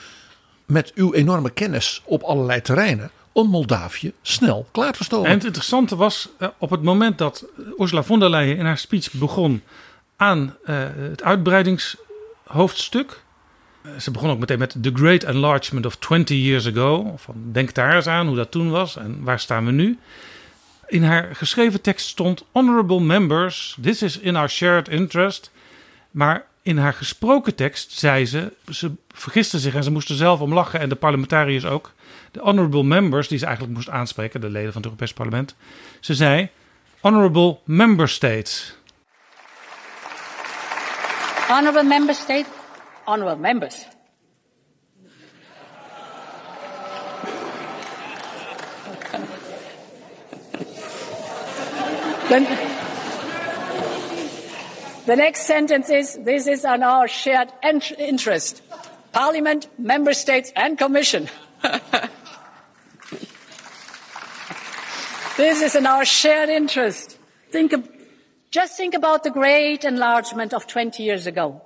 [0.66, 3.10] met uw enorme kennis op allerlei terreinen?
[3.32, 5.26] om Moldavië snel klaar te stomen.
[5.26, 7.44] En het interessante was, eh, op het moment dat
[7.78, 9.62] Ursula von der Leyen in haar speech begon
[10.16, 13.22] aan uh, het uitbreidingshoofdstuk.
[13.86, 17.14] Uh, ze begon ook meteen met The Great Enlargement of 20 Years Ago.
[17.16, 19.98] Van, denk daar eens aan hoe dat toen was en waar staan we nu.
[20.86, 25.50] In haar geschreven tekst stond Honorable Members, this is in our shared interest.
[26.10, 30.54] Maar in haar gesproken tekst zei ze, ze vergiste zich en ze moesten zelf om
[30.54, 31.92] lachen en de parlementariërs ook.
[32.30, 35.54] De honorable members, die ze eigenlijk moest aanspreken, de leden van het Europees Parlement.
[36.00, 36.48] Ze zei,
[37.00, 38.76] honorable member states.
[41.50, 42.46] Honourable Member State,
[43.06, 43.84] honourable members.
[55.06, 58.62] the next sentence is this is on our shared interest
[59.12, 61.28] Parliament, Member States, and Commission.
[65.36, 67.18] this is in our shared interest.
[67.50, 67.74] Think,
[68.52, 71.60] just think about the great enlargement of 20 years ago.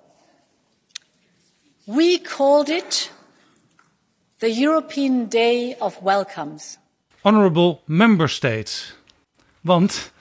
[1.84, 3.12] We called it
[4.38, 6.78] the European Day of Welcomes.
[7.20, 8.94] Honorable Member States.
[9.60, 10.12] Want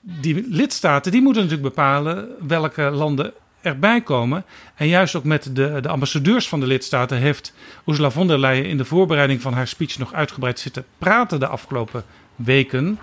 [0.00, 4.44] die lidstaten die moeten natuurlijk bepalen welke landen erbij komen.
[4.74, 7.52] En juist ook met de, de ambassadeurs van de lidstaten heeft
[7.86, 11.46] Ursula von der Leyen in de voorbereiding van haar speech nog uitgebreid zitten praten de
[11.46, 12.04] afgelopen
[12.34, 12.98] weken.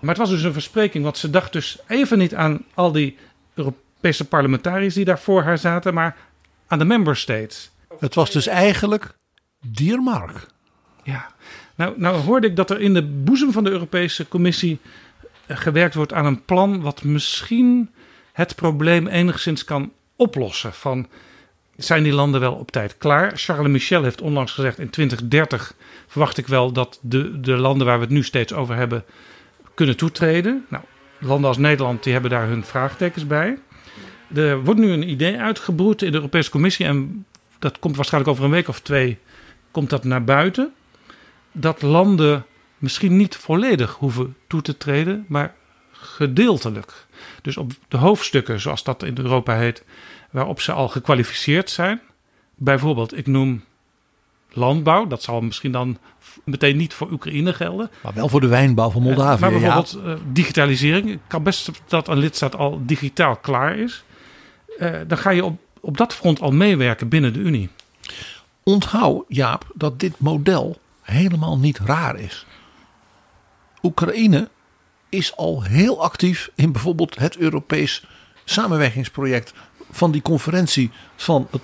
[0.00, 3.16] Maar het was dus een verspreking, want ze dacht dus even niet aan al die
[3.54, 6.16] Europese parlementariërs die daar voor haar zaten, maar
[6.66, 7.70] aan de member states.
[7.98, 9.14] Het was dus eigenlijk
[9.66, 10.46] Diermark.
[11.02, 11.26] Ja,
[11.74, 14.78] nou, nou hoorde ik dat er in de boezem van de Europese Commissie
[15.46, 17.90] eh, gewerkt wordt aan een plan wat misschien
[18.32, 20.72] het probleem enigszins kan oplossen.
[20.72, 21.08] Van
[21.76, 23.32] zijn die landen wel op tijd klaar?
[23.34, 25.74] Charles Michel heeft onlangs gezegd in 2030
[26.06, 29.04] verwacht ik wel dat de, de landen waar we het nu steeds over hebben
[29.78, 30.66] kunnen toetreden.
[30.68, 30.84] Nou,
[31.18, 33.58] landen als Nederland die hebben daar hun vraagtekens bij.
[34.34, 37.26] Er wordt nu een idee uitgebroed in de Europese Commissie en
[37.58, 39.18] dat komt waarschijnlijk over een week of twee
[39.70, 40.72] komt dat naar buiten.
[41.52, 42.46] Dat landen
[42.78, 45.54] misschien niet volledig hoeven toe te treden, maar
[45.92, 47.06] gedeeltelijk.
[47.42, 49.84] Dus op de hoofdstukken, zoals dat in Europa heet,
[50.30, 52.00] waarop ze al gekwalificeerd zijn.
[52.54, 53.64] Bijvoorbeeld, ik noem
[54.50, 55.06] landbouw.
[55.06, 55.98] Dat zal misschien dan
[56.48, 57.90] meteen niet voor Oekraïne gelden.
[58.02, 59.40] Maar wel voor de wijnbouw van Moldavië.
[59.40, 60.10] maar bijvoorbeeld ja.
[60.10, 61.18] uh, digitalisering.
[61.26, 64.04] Kan best dat een lidstaat al digitaal klaar is.
[64.78, 67.68] Uh, dan ga je op, op dat front al meewerken binnen de Unie.
[68.62, 72.46] Onthoud, Jaap, dat dit model helemaal niet raar is.
[73.82, 74.48] Oekraïne
[75.08, 78.04] is al heel actief in bijvoorbeeld het Europees
[78.44, 79.52] samenwerkingsproject
[79.90, 81.62] van die conferentie van het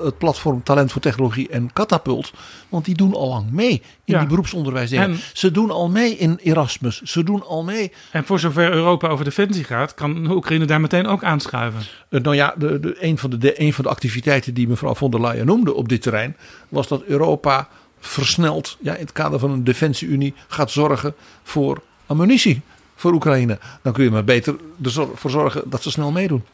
[0.00, 2.32] het platform Talent voor Technologie en Catapult.
[2.68, 3.80] Want die doen al lang mee in
[4.14, 4.18] Ja.
[4.18, 4.90] die beroepsonderwijs.
[4.90, 7.02] En- Ze doen al mee in Erasmus.
[7.02, 7.92] Ze doen al mee.
[8.12, 11.80] En voor zover Europa over defensie gaat, kan Oekraïne daar meteen ook aanschuiven.
[12.08, 14.94] Eh, nou ja, de, de, een, van de, de, een van de activiteiten die mevrouw
[14.94, 16.36] von der Leyen noemde op dit terrein.
[16.68, 17.68] was dat Europa
[17.98, 22.60] versneld ja, in het kader van een defensieunie gaat zorgen voor ammunitie
[22.96, 23.58] voor Oekraïne.
[23.82, 26.44] Dan kun je maar beter ervoor zorgen dat ze snel meedoen.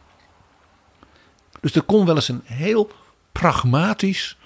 [1.61, 2.91] Dus er kon wel eens een heel
[3.33, 4.37] pragmatisch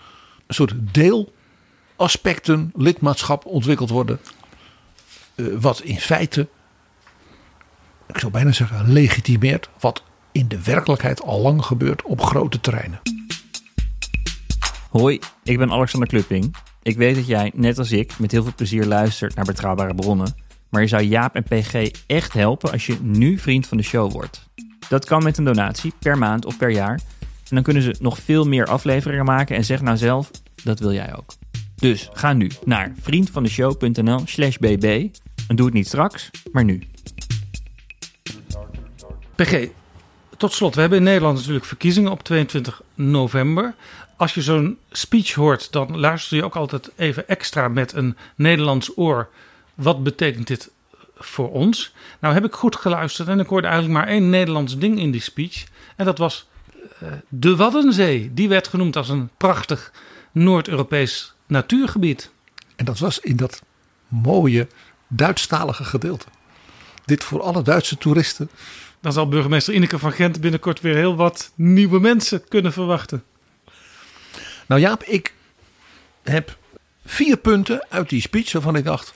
[0.46, 4.20] een soort deelaspecten lidmaatschap ontwikkeld worden.
[5.34, 6.48] eh, wat in feite,
[8.06, 10.02] ik zou bijna zeggen, legitimeert wat
[10.32, 13.00] in de werkelijkheid al lang gebeurt op grote terreinen.
[14.90, 16.56] Hoi, ik ben Alexander Klupping.
[16.82, 20.34] Ik weet dat jij, net als ik, met heel veel plezier luistert naar betrouwbare bronnen.
[20.68, 24.12] Maar je zou Jaap en PG echt helpen als je nu vriend van de show
[24.12, 24.48] wordt.
[24.88, 27.00] Dat kan met een donatie per maand of per jaar.
[27.48, 30.30] En dan kunnen ze nog veel meer afleveringen maken en zeg nou zelf,
[30.62, 31.34] dat wil jij ook.
[31.76, 35.08] Dus ga nu naar vriendvandeshow.nl slash bb
[35.48, 36.82] en doe het niet straks, maar nu.
[39.34, 39.68] PG,
[40.36, 43.74] tot slot, we hebben in Nederland natuurlijk verkiezingen op 22 november.
[44.16, 48.96] als je zo'n speech hoort, dan luister je ook altijd even extra met een Nederlands
[48.96, 49.28] oor.
[49.74, 50.70] Wat betekent dit
[51.16, 51.94] voor ons?
[52.20, 55.20] Nou heb ik goed geluisterd en ik hoorde eigenlijk maar één Nederlands ding in die
[55.20, 55.64] speech.
[55.96, 56.46] En dat was
[57.28, 58.30] de Waddenzee.
[58.34, 59.92] Die werd genoemd als een prachtig
[60.32, 62.30] Noord-Europees natuurgebied.
[62.76, 63.62] En dat was in dat
[64.08, 64.68] mooie
[65.08, 66.26] Duitsstalige gedeelte.
[67.04, 68.50] Dit voor alle Duitse toeristen.
[69.00, 73.24] Dan zal burgemeester Ineke van Gent binnenkort weer heel wat nieuwe mensen kunnen verwachten.
[74.66, 75.34] Nou Jaap, ik
[76.22, 76.58] heb
[77.04, 79.12] vier punten uit die speech waarvan ik dacht...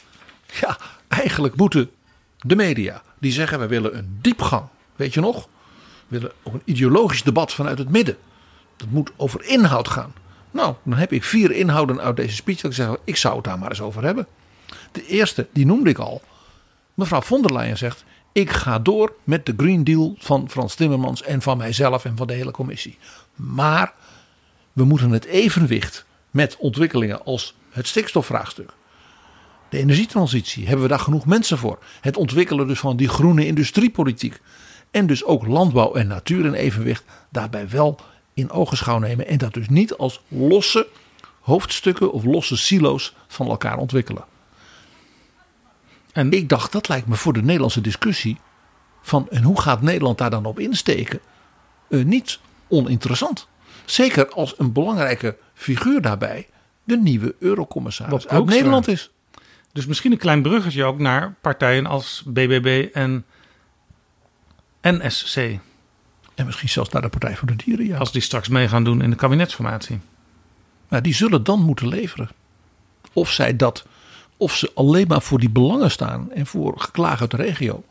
[0.61, 0.79] Ja,
[1.09, 1.91] eigenlijk moeten
[2.39, 4.67] de media die zeggen we willen een diepgang.
[4.97, 5.49] Weet je nog?
[6.09, 8.17] Willen een ideologisch debat vanuit het midden.
[8.77, 10.13] Dat moet over inhoud gaan.
[10.51, 12.61] Nou, dan heb ik vier inhouden uit deze speech.
[12.61, 14.27] Dat ik zeg, ik zou het daar maar eens over hebben.
[14.93, 16.23] De eerste, die noemde ik al.
[16.95, 21.23] Mevrouw von der Leyen zegt: Ik ga door met de Green Deal van Frans Timmermans
[21.23, 22.99] en van mijzelf en van de hele commissie.
[23.35, 23.93] Maar
[24.73, 28.71] we moeten het evenwicht met ontwikkelingen als het stikstofvraagstuk.
[29.69, 31.79] De energietransitie, hebben we daar genoeg mensen voor?
[32.01, 34.41] Het ontwikkelen dus van die groene industriepolitiek.
[34.91, 38.01] En dus ook landbouw en natuur in evenwicht daarbij wel
[38.35, 39.27] in ogenschouw nemen.
[39.27, 40.87] En dat dus niet als losse
[41.41, 44.25] hoofdstukken of losse silo's van elkaar ontwikkelen.
[46.13, 48.39] En ik dacht, dat lijkt me voor de Nederlandse discussie
[49.03, 51.21] van en hoe gaat Nederland daar dan op insteken,
[51.89, 52.39] uh, niet
[52.69, 53.49] oninteressant.
[53.85, 56.49] Zeker als een belangrijke figuur daarbij
[56.85, 59.11] de nieuwe eurocommissaris uit Nederland is.
[59.73, 63.25] Dus misschien een klein bruggetje ook naar partijen als BBB en
[64.93, 65.37] NSC.
[66.35, 67.87] En misschien zelfs naar de Partij voor de Dieren.
[67.87, 67.99] Ja.
[67.99, 70.01] Als die straks mee gaan doen in de kabinetsformatie.
[70.89, 72.29] Maar die zullen dan moeten leveren.
[73.13, 73.87] Of zij dat
[74.39, 77.85] of ze alleen maar voor die belangen staan en voor geklaag uit de regio.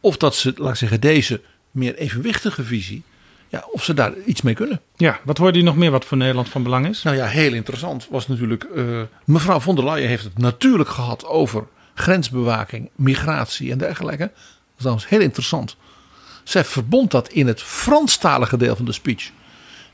[0.00, 1.40] Of dat ze, laat ik zeggen, deze
[1.70, 3.02] meer evenwichtige visie,
[3.48, 4.80] ja, of ze daar iets mee kunnen.
[4.96, 7.02] Ja, wat hoorde je nog meer wat voor Nederland van belang is?
[7.02, 11.26] Nou ja, heel interessant was natuurlijk, uh, mevrouw von der Leyen heeft het natuurlijk gehad
[11.26, 14.30] over grensbewaking, migratie en dergelijke.
[14.82, 15.76] Dat was heel interessant.
[16.42, 19.30] Zij verbond dat in het Franstalige deel van de speech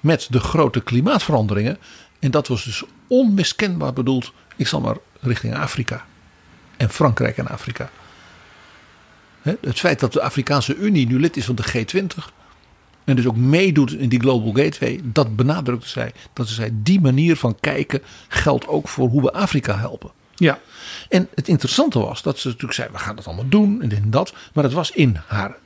[0.00, 1.78] met de grote klimaatveranderingen.
[2.18, 6.04] En dat was dus onmiskenbaar bedoeld, ik zal maar richting Afrika.
[6.76, 7.90] En Frankrijk en Afrika.
[9.42, 12.36] Het feit dat de Afrikaanse Unie nu lid is van de G20.
[13.04, 15.00] En dus ook meedoet in die Global Gateway.
[15.04, 16.12] Dat benadrukte zij.
[16.32, 20.10] Dat ze zei, die manier van kijken geldt ook voor hoe we Afrika helpen.
[20.38, 20.58] Ja.
[21.08, 23.98] En het interessante was dat ze natuurlijk zei, we gaan dat allemaal doen en dit
[23.98, 24.34] en dat.
[24.52, 25.56] Maar het was in haar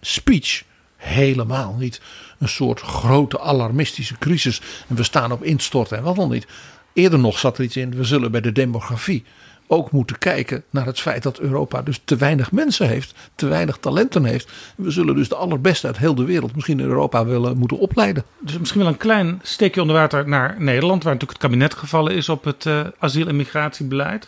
[0.00, 0.62] speech
[0.96, 2.00] helemaal niet
[2.38, 4.60] een soort grote alarmistische crisis.
[4.88, 6.46] En we staan op instorten en wat dan niet.
[6.92, 9.24] Eerder nog zat er iets in, we zullen bij de demografie
[9.66, 13.76] ook moeten kijken naar het feit dat Europa dus te weinig mensen heeft, te weinig
[13.76, 14.50] talenten heeft.
[14.76, 18.24] We zullen dus de allerbeste uit heel de wereld misschien in Europa willen moeten opleiden.
[18.40, 22.14] Dus misschien wel een klein steekje onder water naar Nederland, waar natuurlijk het kabinet gevallen
[22.14, 24.26] is op het uh, asiel- en migratiebeleid.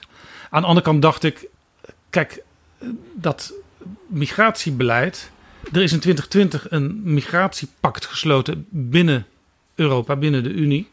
[0.51, 1.47] Aan de andere kant dacht ik,
[2.11, 2.43] kijk,
[3.15, 3.53] dat
[4.07, 5.31] migratiebeleid.
[5.73, 9.27] Er is in 2020 een migratiepact gesloten binnen
[9.75, 10.89] Europa, binnen de Unie.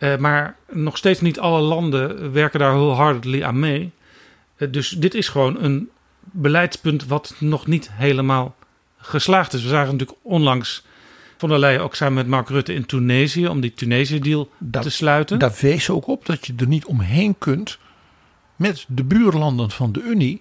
[0.00, 3.90] Uh, maar nog steeds niet alle landen werken daar heel hard aan mee.
[4.56, 5.88] Uh, dus dit is gewoon een
[6.20, 8.54] beleidspunt wat nog niet helemaal
[8.98, 9.62] geslaagd is.
[9.62, 10.84] We zagen natuurlijk onlangs
[11.36, 15.38] van der Leyen ook samen met Mark Rutte in Tunesië om die Tunesië-deal te sluiten.
[15.38, 17.78] Daar wees ook op dat je er niet omheen kunt
[18.56, 20.40] met de buurlanden van de Unie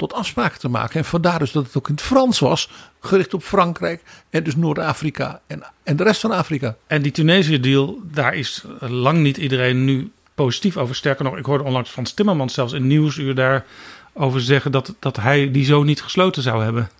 [0.00, 0.98] tot afspraken te maken.
[0.98, 2.70] En vandaar dus dat het ook in het Frans was,
[3.00, 6.76] gericht op Frankrijk en dus Noord-Afrika en, en de rest van Afrika.
[6.86, 10.94] En die Tunesië-deal, daar is lang niet iedereen nu positief over.
[10.94, 15.50] Sterker nog, ik hoorde onlangs van Timmermans zelfs in Nieuwsuur daarover zeggen dat, dat hij
[15.50, 16.90] die zo niet gesloten zou hebben.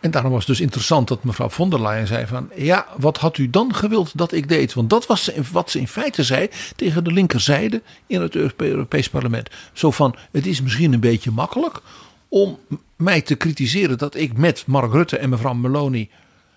[0.00, 2.50] En daarom was het dus interessant dat mevrouw von der Leyen zei van...
[2.54, 4.74] ja, wat had u dan gewild dat ik deed?
[4.74, 9.50] Want dat was wat ze in feite zei tegen de linkerzijde in het Europees parlement.
[9.72, 11.80] Zo van, het is misschien een beetje makkelijk
[12.28, 12.58] om
[12.96, 13.98] mij te kritiseren...
[13.98, 16.10] dat ik met Mark Rutte en mevrouw Meloni...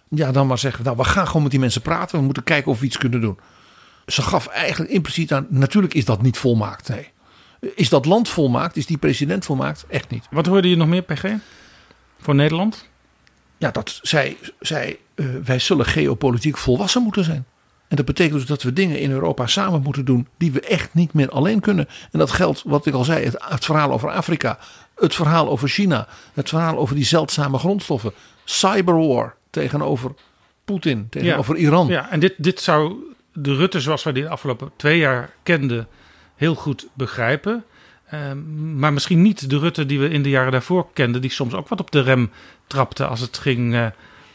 [0.10, 2.18] ja, dan maar zeggen, nou, we gaan gewoon met die mensen praten.
[2.18, 3.40] We moeten kijken of we iets kunnen doen.
[4.06, 7.11] Ze gaf eigenlijk impliciet aan, natuurlijk is dat niet volmaakt, nee.
[7.76, 8.78] Is dat land volmaakt?
[8.78, 9.86] Is die president volmaakt?
[9.88, 10.28] Echt niet.
[10.32, 11.26] Wat hoorde je nog meer, PG?
[12.20, 12.91] Voor Nederland?
[13.64, 17.45] Ja, dat zij, zij, uh, wij zullen geopolitiek volwassen moeten zijn.
[17.88, 20.94] En dat betekent dus dat we dingen in Europa samen moeten doen die we echt
[20.94, 21.88] niet meer alleen kunnen.
[22.11, 24.60] En dat geldt, wat ik al zei, het, het verhaal over Afrika,
[24.95, 28.11] het verhaal over China, het verhaal over die zeldzame grondstoffen,
[28.44, 30.11] cyberwar tegenover
[30.65, 31.88] Poetin, tegenover Iran.
[31.88, 32.95] Ja, en dit, dit zou
[33.34, 35.88] de Rutte zoals wij die de afgelopen twee jaar kenden
[36.35, 37.64] heel goed begrijpen.
[38.14, 41.53] Ehm, maar misschien niet de Rutte die we in de jaren daarvoor kenden, die soms
[41.53, 42.31] ook wat op de rem
[42.68, 43.88] trapte als het ging uh,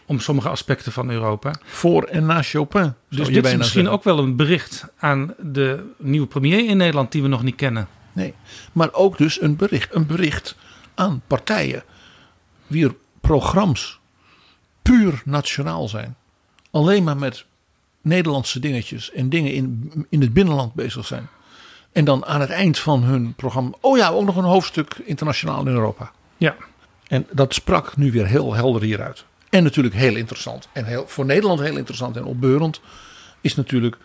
[0.07, 1.55] om sommige aspecten van Europa.
[1.65, 2.95] Voor en na Chopin.
[3.09, 7.23] Dus dit is misschien ook wel een bericht aan de nieuwe premier in Nederland die
[7.23, 7.89] we nog niet kennen.
[8.13, 8.35] Nee,
[8.73, 10.57] maar ook dus een bericht, een bericht
[10.95, 11.83] aan partijen
[12.67, 13.99] wier programma's
[14.83, 16.17] puur nationaal zijn.
[16.71, 17.45] Alleen maar met
[18.01, 21.29] Nederlandse dingetjes en dingen in, in het binnenland bezig zijn.
[21.99, 25.61] En dan aan het eind van hun programma, oh ja, ook nog een hoofdstuk internationaal
[25.61, 26.13] in Europa.
[26.37, 26.57] Ja.
[27.07, 29.25] En dat sprak nu weer heel helder hieruit.
[29.51, 30.69] En natuurlijk heel interessant.
[30.73, 32.81] En heel, voor Nederland heel interessant en opbeurend
[33.41, 33.97] is natuurlijk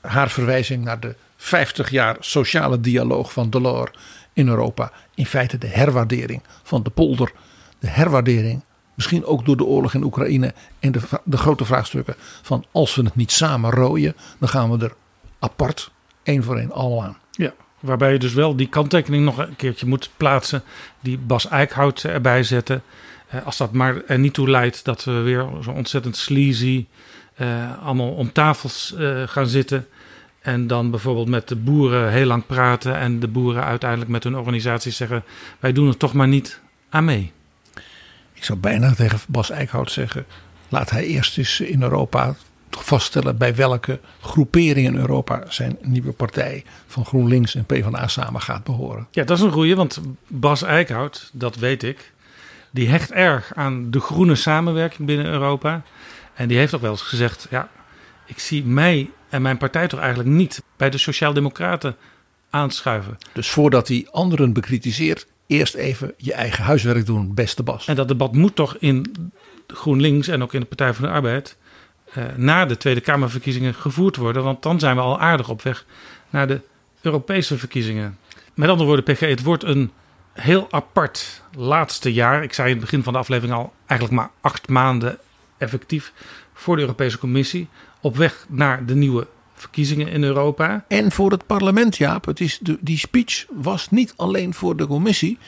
[0.00, 3.90] haar verwijzing naar de 50 jaar sociale dialoog van Delors
[4.32, 4.92] in Europa.
[5.14, 7.32] In feite de herwaardering van de polder.
[7.78, 8.62] De herwaardering,
[8.94, 13.02] misschien ook door de oorlog in Oekraïne en de, de grote vraagstukken van als we
[13.02, 14.94] het niet samen rooien, dan gaan we er
[15.38, 15.90] apart
[16.22, 17.16] één voor één allemaal aan.
[17.40, 20.62] Ja, waarbij je dus wel die kanttekening nog een keertje moet plaatsen.
[21.00, 22.82] Die Bas Eickhout erbij zetten.
[23.28, 26.86] Eh, als dat maar er niet toe leidt dat we weer zo ontzettend sleazy
[27.40, 29.86] uh, allemaal om tafels uh, gaan zitten.
[30.40, 32.96] En dan bijvoorbeeld met de boeren heel lang praten.
[32.96, 35.24] En de boeren uiteindelijk met hun organisaties zeggen:
[35.60, 37.32] wij doen er toch maar niet aan mee.
[38.32, 40.26] Ik zou bijna tegen Bas Eickhout zeggen:
[40.68, 42.34] laat hij eerst eens in Europa
[42.70, 48.64] vaststellen bij welke groepering in Europa zijn nieuwe partij van GroenLinks en PvdA samen gaat
[48.64, 49.06] behoren.
[49.10, 52.12] Ja, dat is een goeie, want Bas Eickhout, dat weet ik,
[52.70, 55.82] die hecht erg aan de groene samenwerking binnen Europa.
[56.34, 57.68] En die heeft ook wel eens gezegd: ja,
[58.26, 61.96] ik zie mij en mijn partij toch eigenlijk niet bij de Sociaaldemocraten
[62.50, 63.18] aanschuiven.
[63.32, 67.86] Dus voordat hij anderen bekritiseert, eerst even je eigen huiswerk doen, beste Bas.
[67.86, 69.30] En dat debat moet toch in
[69.66, 71.56] GroenLinks en ook in de Partij van de Arbeid
[72.36, 74.42] na de Tweede Kamerverkiezingen gevoerd worden.
[74.42, 75.84] Want dan zijn we al aardig op weg
[76.30, 76.60] naar de
[77.00, 78.18] Europese verkiezingen.
[78.54, 79.90] Met andere woorden, PG, het wordt een
[80.32, 82.42] heel apart laatste jaar.
[82.42, 85.18] Ik zei in het begin van de aflevering al eigenlijk maar acht maanden
[85.58, 86.12] effectief
[86.54, 87.68] voor de Europese Commissie.
[88.00, 90.84] Op weg naar de nieuwe verkiezingen in Europa.
[90.88, 92.24] En voor het parlement, Jaap.
[92.24, 95.38] Het is de, die speech was niet alleen voor de Commissie.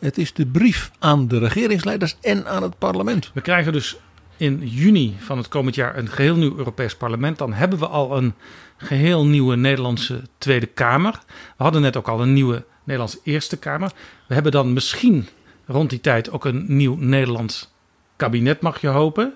[0.00, 3.30] Het is de brief aan de regeringsleiders en aan het parlement.
[3.34, 3.96] We krijgen dus
[4.38, 7.38] in juni van het komend jaar een geheel nieuw Europees parlement.
[7.38, 8.34] Dan hebben we al een
[8.76, 11.20] geheel nieuwe Nederlandse Tweede Kamer.
[11.56, 13.92] We hadden net ook al een nieuwe Nederlandse Eerste Kamer.
[14.26, 15.28] We hebben dan misschien
[15.66, 17.70] rond die tijd ook een nieuw Nederlands
[18.16, 19.34] kabinet, mag je hopen.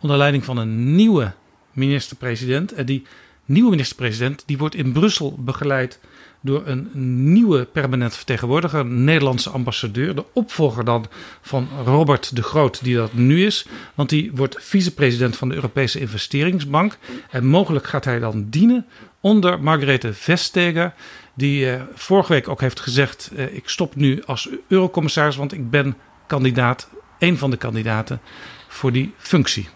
[0.00, 1.32] Onder leiding van een nieuwe
[1.72, 2.72] minister-president.
[2.72, 3.06] En die
[3.44, 6.00] nieuwe minister-president die wordt in Brussel begeleid
[6.40, 6.90] door een
[7.32, 10.14] nieuwe permanent vertegenwoordiger, Nederlandse ambassadeur.
[10.14, 11.06] De opvolger dan
[11.40, 13.66] van Robert de Groot, die dat nu is.
[13.94, 16.98] Want die wordt vicepresident van de Europese Investeringsbank.
[17.30, 18.86] En mogelijk gaat hij dan dienen
[19.20, 20.94] onder Margrethe Vestager.
[21.34, 25.70] Die eh, vorige week ook heeft gezegd: eh, Ik stop nu als eurocommissaris, want ik
[25.70, 25.96] ben
[26.26, 26.88] kandidaat,
[27.18, 28.20] een van de kandidaten
[28.68, 29.68] voor die functie.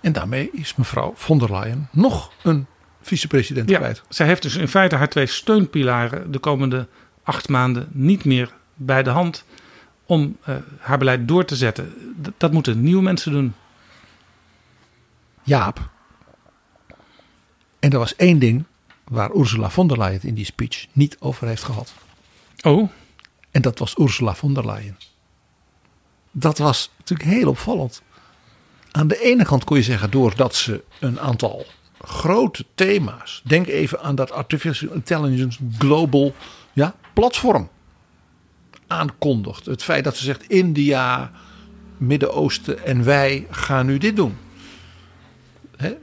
[0.00, 2.66] En daarmee is mevrouw von der Leyen nog een
[3.00, 4.02] vicepresident ja, kwijt.
[4.08, 6.86] Zij heeft dus in feite haar twee steunpilaren de komende
[7.22, 9.44] acht maanden niet meer bij de hand
[10.04, 11.92] om uh, haar beleid door te zetten.
[12.22, 13.54] D dat moeten nieuwe mensen doen.
[15.42, 15.88] Jaap.
[17.78, 18.64] En er was één ding
[19.04, 21.94] waar Ursula von der Leyen in die speech niet over heeft gehad.
[22.62, 22.90] Oh.
[23.50, 24.96] En dat was Ursula von der Leyen.
[26.30, 28.02] Dat was natuurlijk heel opvallend.
[28.90, 31.66] Aan de ene kant kon je zeggen doordat ze een aantal
[32.00, 33.42] grote thema's.
[33.44, 36.34] Denk even aan dat Artificial Intelligence Global
[36.72, 37.68] ja, platform
[38.86, 39.66] aankondigt.
[39.66, 41.30] Het feit dat ze zegt India,
[41.96, 44.36] Midden-Oosten en wij gaan nu dit doen.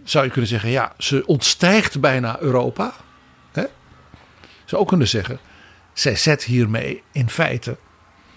[0.03, 2.93] Zou je kunnen zeggen, ja, ze ontstijgt bijna Europa.
[3.51, 3.65] He?
[4.65, 5.39] Zou ook kunnen zeggen,
[5.93, 7.77] zij zet hiermee in feite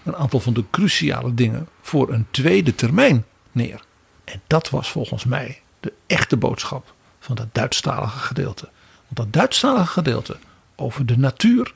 [0.03, 3.81] een aantal van de cruciale dingen voor een tweede termijn neer.
[4.23, 8.69] En dat was volgens mij de echte boodschap van dat Duitsstalige gedeelte.
[9.07, 10.37] Want dat Duitsstalige gedeelte
[10.75, 11.73] over de natuur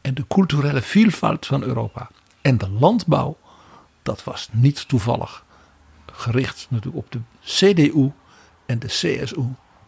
[0.00, 3.38] en de culturele veelvoud van Europa en de landbouw,
[4.02, 5.44] dat was niet toevallig
[6.12, 8.12] gericht natuurlijk op de CDU
[8.66, 9.44] en de CSU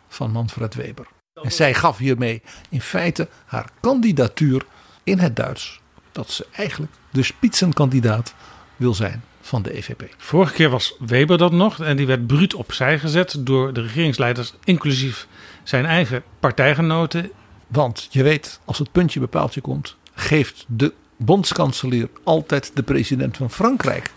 [0.08, 1.06] van Manfred Weber.
[1.42, 4.66] En zij gaf hiermee in feite haar kandidatuur
[5.04, 5.80] in het Duits.
[6.12, 8.34] Dat ze eigenlijk de spitsenkandidaat
[8.76, 10.14] wil zijn van de EVP.
[10.16, 14.52] Vorige keer was Weber dat nog en die werd bruut opzij gezet door de regeringsleiders,
[14.64, 15.26] inclusief
[15.62, 17.30] zijn eigen partijgenoten.
[17.66, 23.50] Want je weet, als het puntje bepaaltje komt, geeft de bondskanselier altijd de president van
[23.50, 24.12] Frankrijk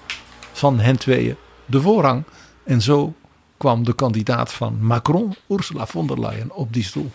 [0.51, 1.35] van hen tweeën
[1.65, 2.23] de voorrang.
[2.63, 3.13] En zo
[3.57, 7.11] kwam de kandidaat van Macron, Ursula von der Leyen, op die stoel.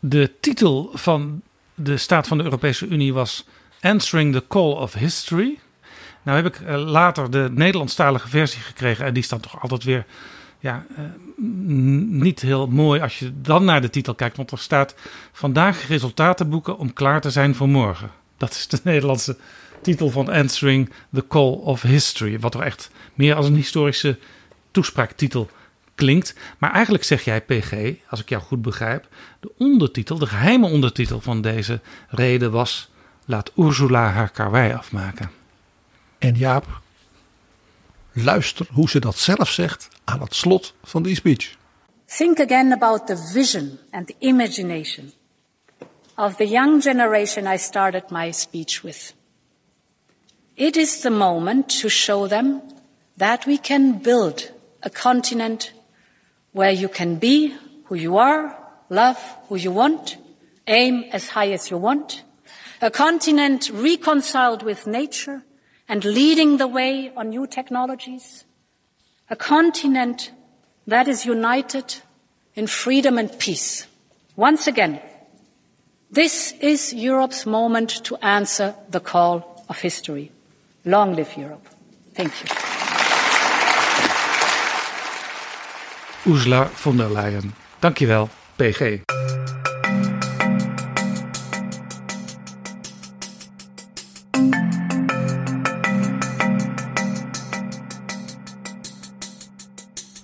[0.00, 1.42] De titel van
[1.74, 3.44] de staat van de Europese Unie was
[3.80, 5.58] Answering the Call of History.
[6.22, 9.04] Nou heb ik eh, later de Nederlandstalige versie gekregen.
[9.04, 10.06] En die staat toch altijd weer
[10.58, 10.98] ja, uh,
[12.10, 14.36] niet heel mooi als je dan naar de titel kijkt.
[14.36, 14.94] Want er staat
[15.32, 18.10] vandaag resultaten boeken om klaar te zijn voor morgen.
[18.36, 19.36] Dat is de Nederlandse
[19.82, 22.40] titel van Answering the Call of History.
[22.40, 24.18] Wat toch echt meer als een historische
[24.70, 25.50] toespraaktitel
[25.94, 26.34] klinkt.
[26.58, 27.74] Maar eigenlijk zeg jij, PG,
[28.08, 29.08] als ik jou goed begrijp,
[29.40, 32.90] de ondertitel, de geheime ondertitel van deze reden was:
[33.24, 35.30] Laat Ursula haar karwei afmaken.
[36.18, 36.80] En Jaap,
[38.12, 41.56] luister hoe ze dat zelf zegt aan het slot van die speech.
[42.16, 45.12] Think again about the vision and the imagination
[46.14, 49.14] of the young generation I started my speech with.
[50.54, 52.62] It is the moment to show them
[53.16, 55.72] that we can build a continent
[56.50, 57.54] where you can be
[57.84, 58.56] who you are,
[58.88, 59.18] love
[59.48, 60.16] who you want,
[60.66, 62.24] aim as high as you want,
[62.80, 65.42] a continent reconciled with nature
[65.88, 68.44] and leading the way on new technologies,
[69.30, 70.32] a continent
[70.86, 71.96] that is united
[72.54, 73.86] in freedom and peace.
[74.36, 75.00] Once again,
[76.10, 80.30] this is Europe's moment to answer the call of history.
[80.84, 81.66] Long live Europe.
[82.14, 82.48] Thank you.
[86.26, 87.52] Ursula von der Leyen.
[87.80, 89.02] Dankjewel, PG.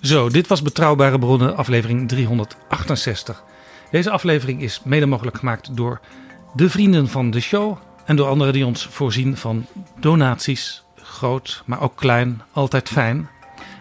[0.05, 3.43] Zo, dit was Betrouwbare Bronnen, aflevering 368.
[3.91, 5.99] Deze aflevering is mede mogelijk gemaakt door
[6.53, 9.65] de vrienden van de show en door anderen die ons voorzien van
[9.99, 10.83] donaties.
[10.95, 13.29] Groot, maar ook klein, altijd fijn.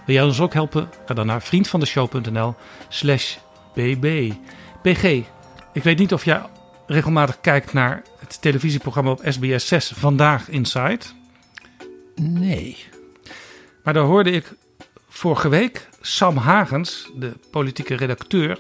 [0.07, 0.89] Wil jij ons ook helpen?
[1.07, 2.55] Ga dan naar vriendvandeshow.nl
[2.89, 3.37] slash
[3.75, 4.33] bb.
[4.83, 5.05] PG,
[5.73, 6.43] ik weet niet of jij
[6.87, 11.01] regelmatig kijkt naar het televisieprogramma op SBS 6 Vandaag Inside.
[12.15, 12.77] Nee.
[13.83, 14.55] Maar daar hoorde ik
[15.25, 18.59] vorige week Sam Hagens, de politieke redacteur,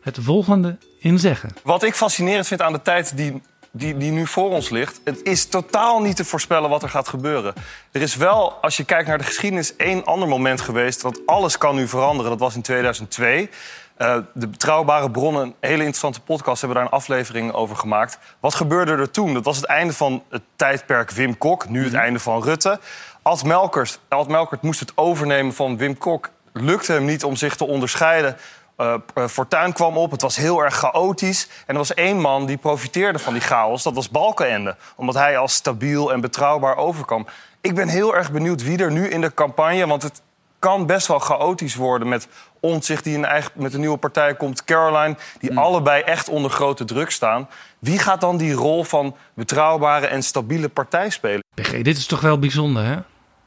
[0.00, 1.50] het volgende in zeggen.
[1.62, 5.00] Wat ik fascinerend vind aan de tijd die, die, die nu voor ons ligt...
[5.04, 7.54] het is totaal niet te voorspellen wat er gaat gebeuren.
[7.92, 11.02] Er is wel, als je kijkt naar de geschiedenis, één ander moment geweest...
[11.02, 12.30] want alles kan nu veranderen.
[12.30, 13.50] Dat was in 2002.
[13.98, 16.60] Uh, de betrouwbare bronnen, een hele interessante podcast...
[16.60, 18.18] hebben daar een aflevering over gemaakt.
[18.40, 19.34] Wat gebeurde er toen?
[19.34, 21.68] Dat was het einde van het tijdperk Wim Kok.
[21.68, 22.80] Nu het einde van Rutte.
[23.22, 27.56] Ad Melkert, Ad Melkert moest het overnemen van Wim Kok lukte hem niet om zich
[27.56, 28.36] te onderscheiden.
[28.78, 28.94] Uh,
[29.28, 31.48] Fortuin kwam op, het was heel erg chaotisch.
[31.66, 34.76] En er was één man die profiteerde van die chaos, dat was Balkenende.
[34.96, 37.26] Omdat hij als stabiel en betrouwbaar overkwam.
[37.60, 39.86] Ik ben heel erg benieuwd wie er nu in de campagne...
[39.86, 40.22] want het
[40.58, 42.28] kan best wel chaotisch worden met
[42.60, 44.64] Omtzigt die in eigen, met een nieuwe partij komt...
[44.64, 47.48] Caroline, die allebei echt onder grote druk staan.
[47.78, 51.42] Wie gaat dan die rol van betrouwbare en stabiele partij spelen?
[51.54, 52.96] PG, dit is toch wel bijzonder, hè?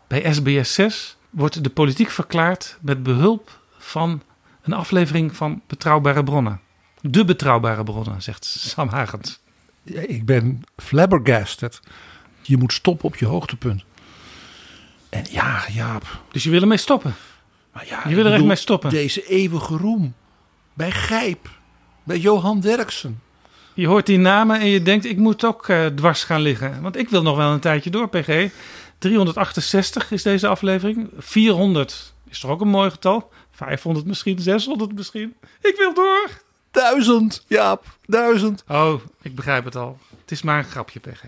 [0.07, 4.21] Bij SBS 6 wordt de politiek verklaard met behulp van
[4.61, 6.61] een aflevering van Betrouwbare Bronnen.
[7.01, 9.39] De Betrouwbare Bronnen, zegt Sam Hagens.
[9.83, 11.79] Ik ben flabbergasted.
[12.41, 13.83] Je moet stoppen op je hoogtepunt.
[15.09, 16.21] En ja, Jaap.
[16.31, 17.15] Dus je wil ermee stoppen?
[17.73, 18.89] Maar ja, je wil er echt mee stoppen?
[18.89, 20.13] Deze eeuwige roem.
[20.73, 21.49] Bij Gijp.
[22.03, 23.21] Bij Johan Derksen.
[23.73, 26.81] Je hoort die namen en je denkt, ik moet ook uh, dwars gaan liggen.
[26.81, 28.49] Want ik wil nog wel een tijdje door, PG.
[29.03, 31.09] 368 is deze aflevering.
[31.17, 33.31] 400 is toch ook een mooi getal?
[33.51, 35.35] 500 misschien, 600 misschien.
[35.61, 36.29] Ik wil door.
[36.71, 38.63] Duizend, Jaap, duizend.
[38.67, 39.97] Oh, ik begrijp het al.
[40.21, 41.21] Het is maar een grapje, PG.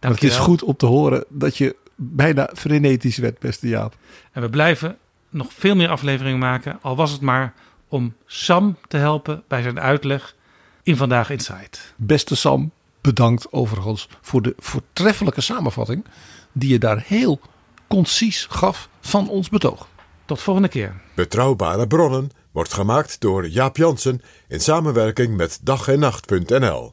[0.00, 3.96] het is goed om te horen dat je bijna frenetisch werd, beste Jaap.
[4.32, 4.98] En we blijven
[5.28, 7.54] nog veel meer afleveringen maken, al was het maar
[7.88, 10.34] om Sam te helpen bij zijn uitleg
[10.82, 11.94] in Vandaag Insight.
[11.96, 12.70] Beste Sam,
[13.00, 16.04] bedankt overigens voor de voortreffelijke samenvatting
[16.52, 17.40] die je daar heel
[17.88, 19.88] concies gaf van ons betoog.
[20.24, 21.00] Tot volgende keer.
[21.14, 26.92] Betrouwbare bronnen wordt gemaakt door Jaap Jansen in samenwerking met dag en nacht.nl.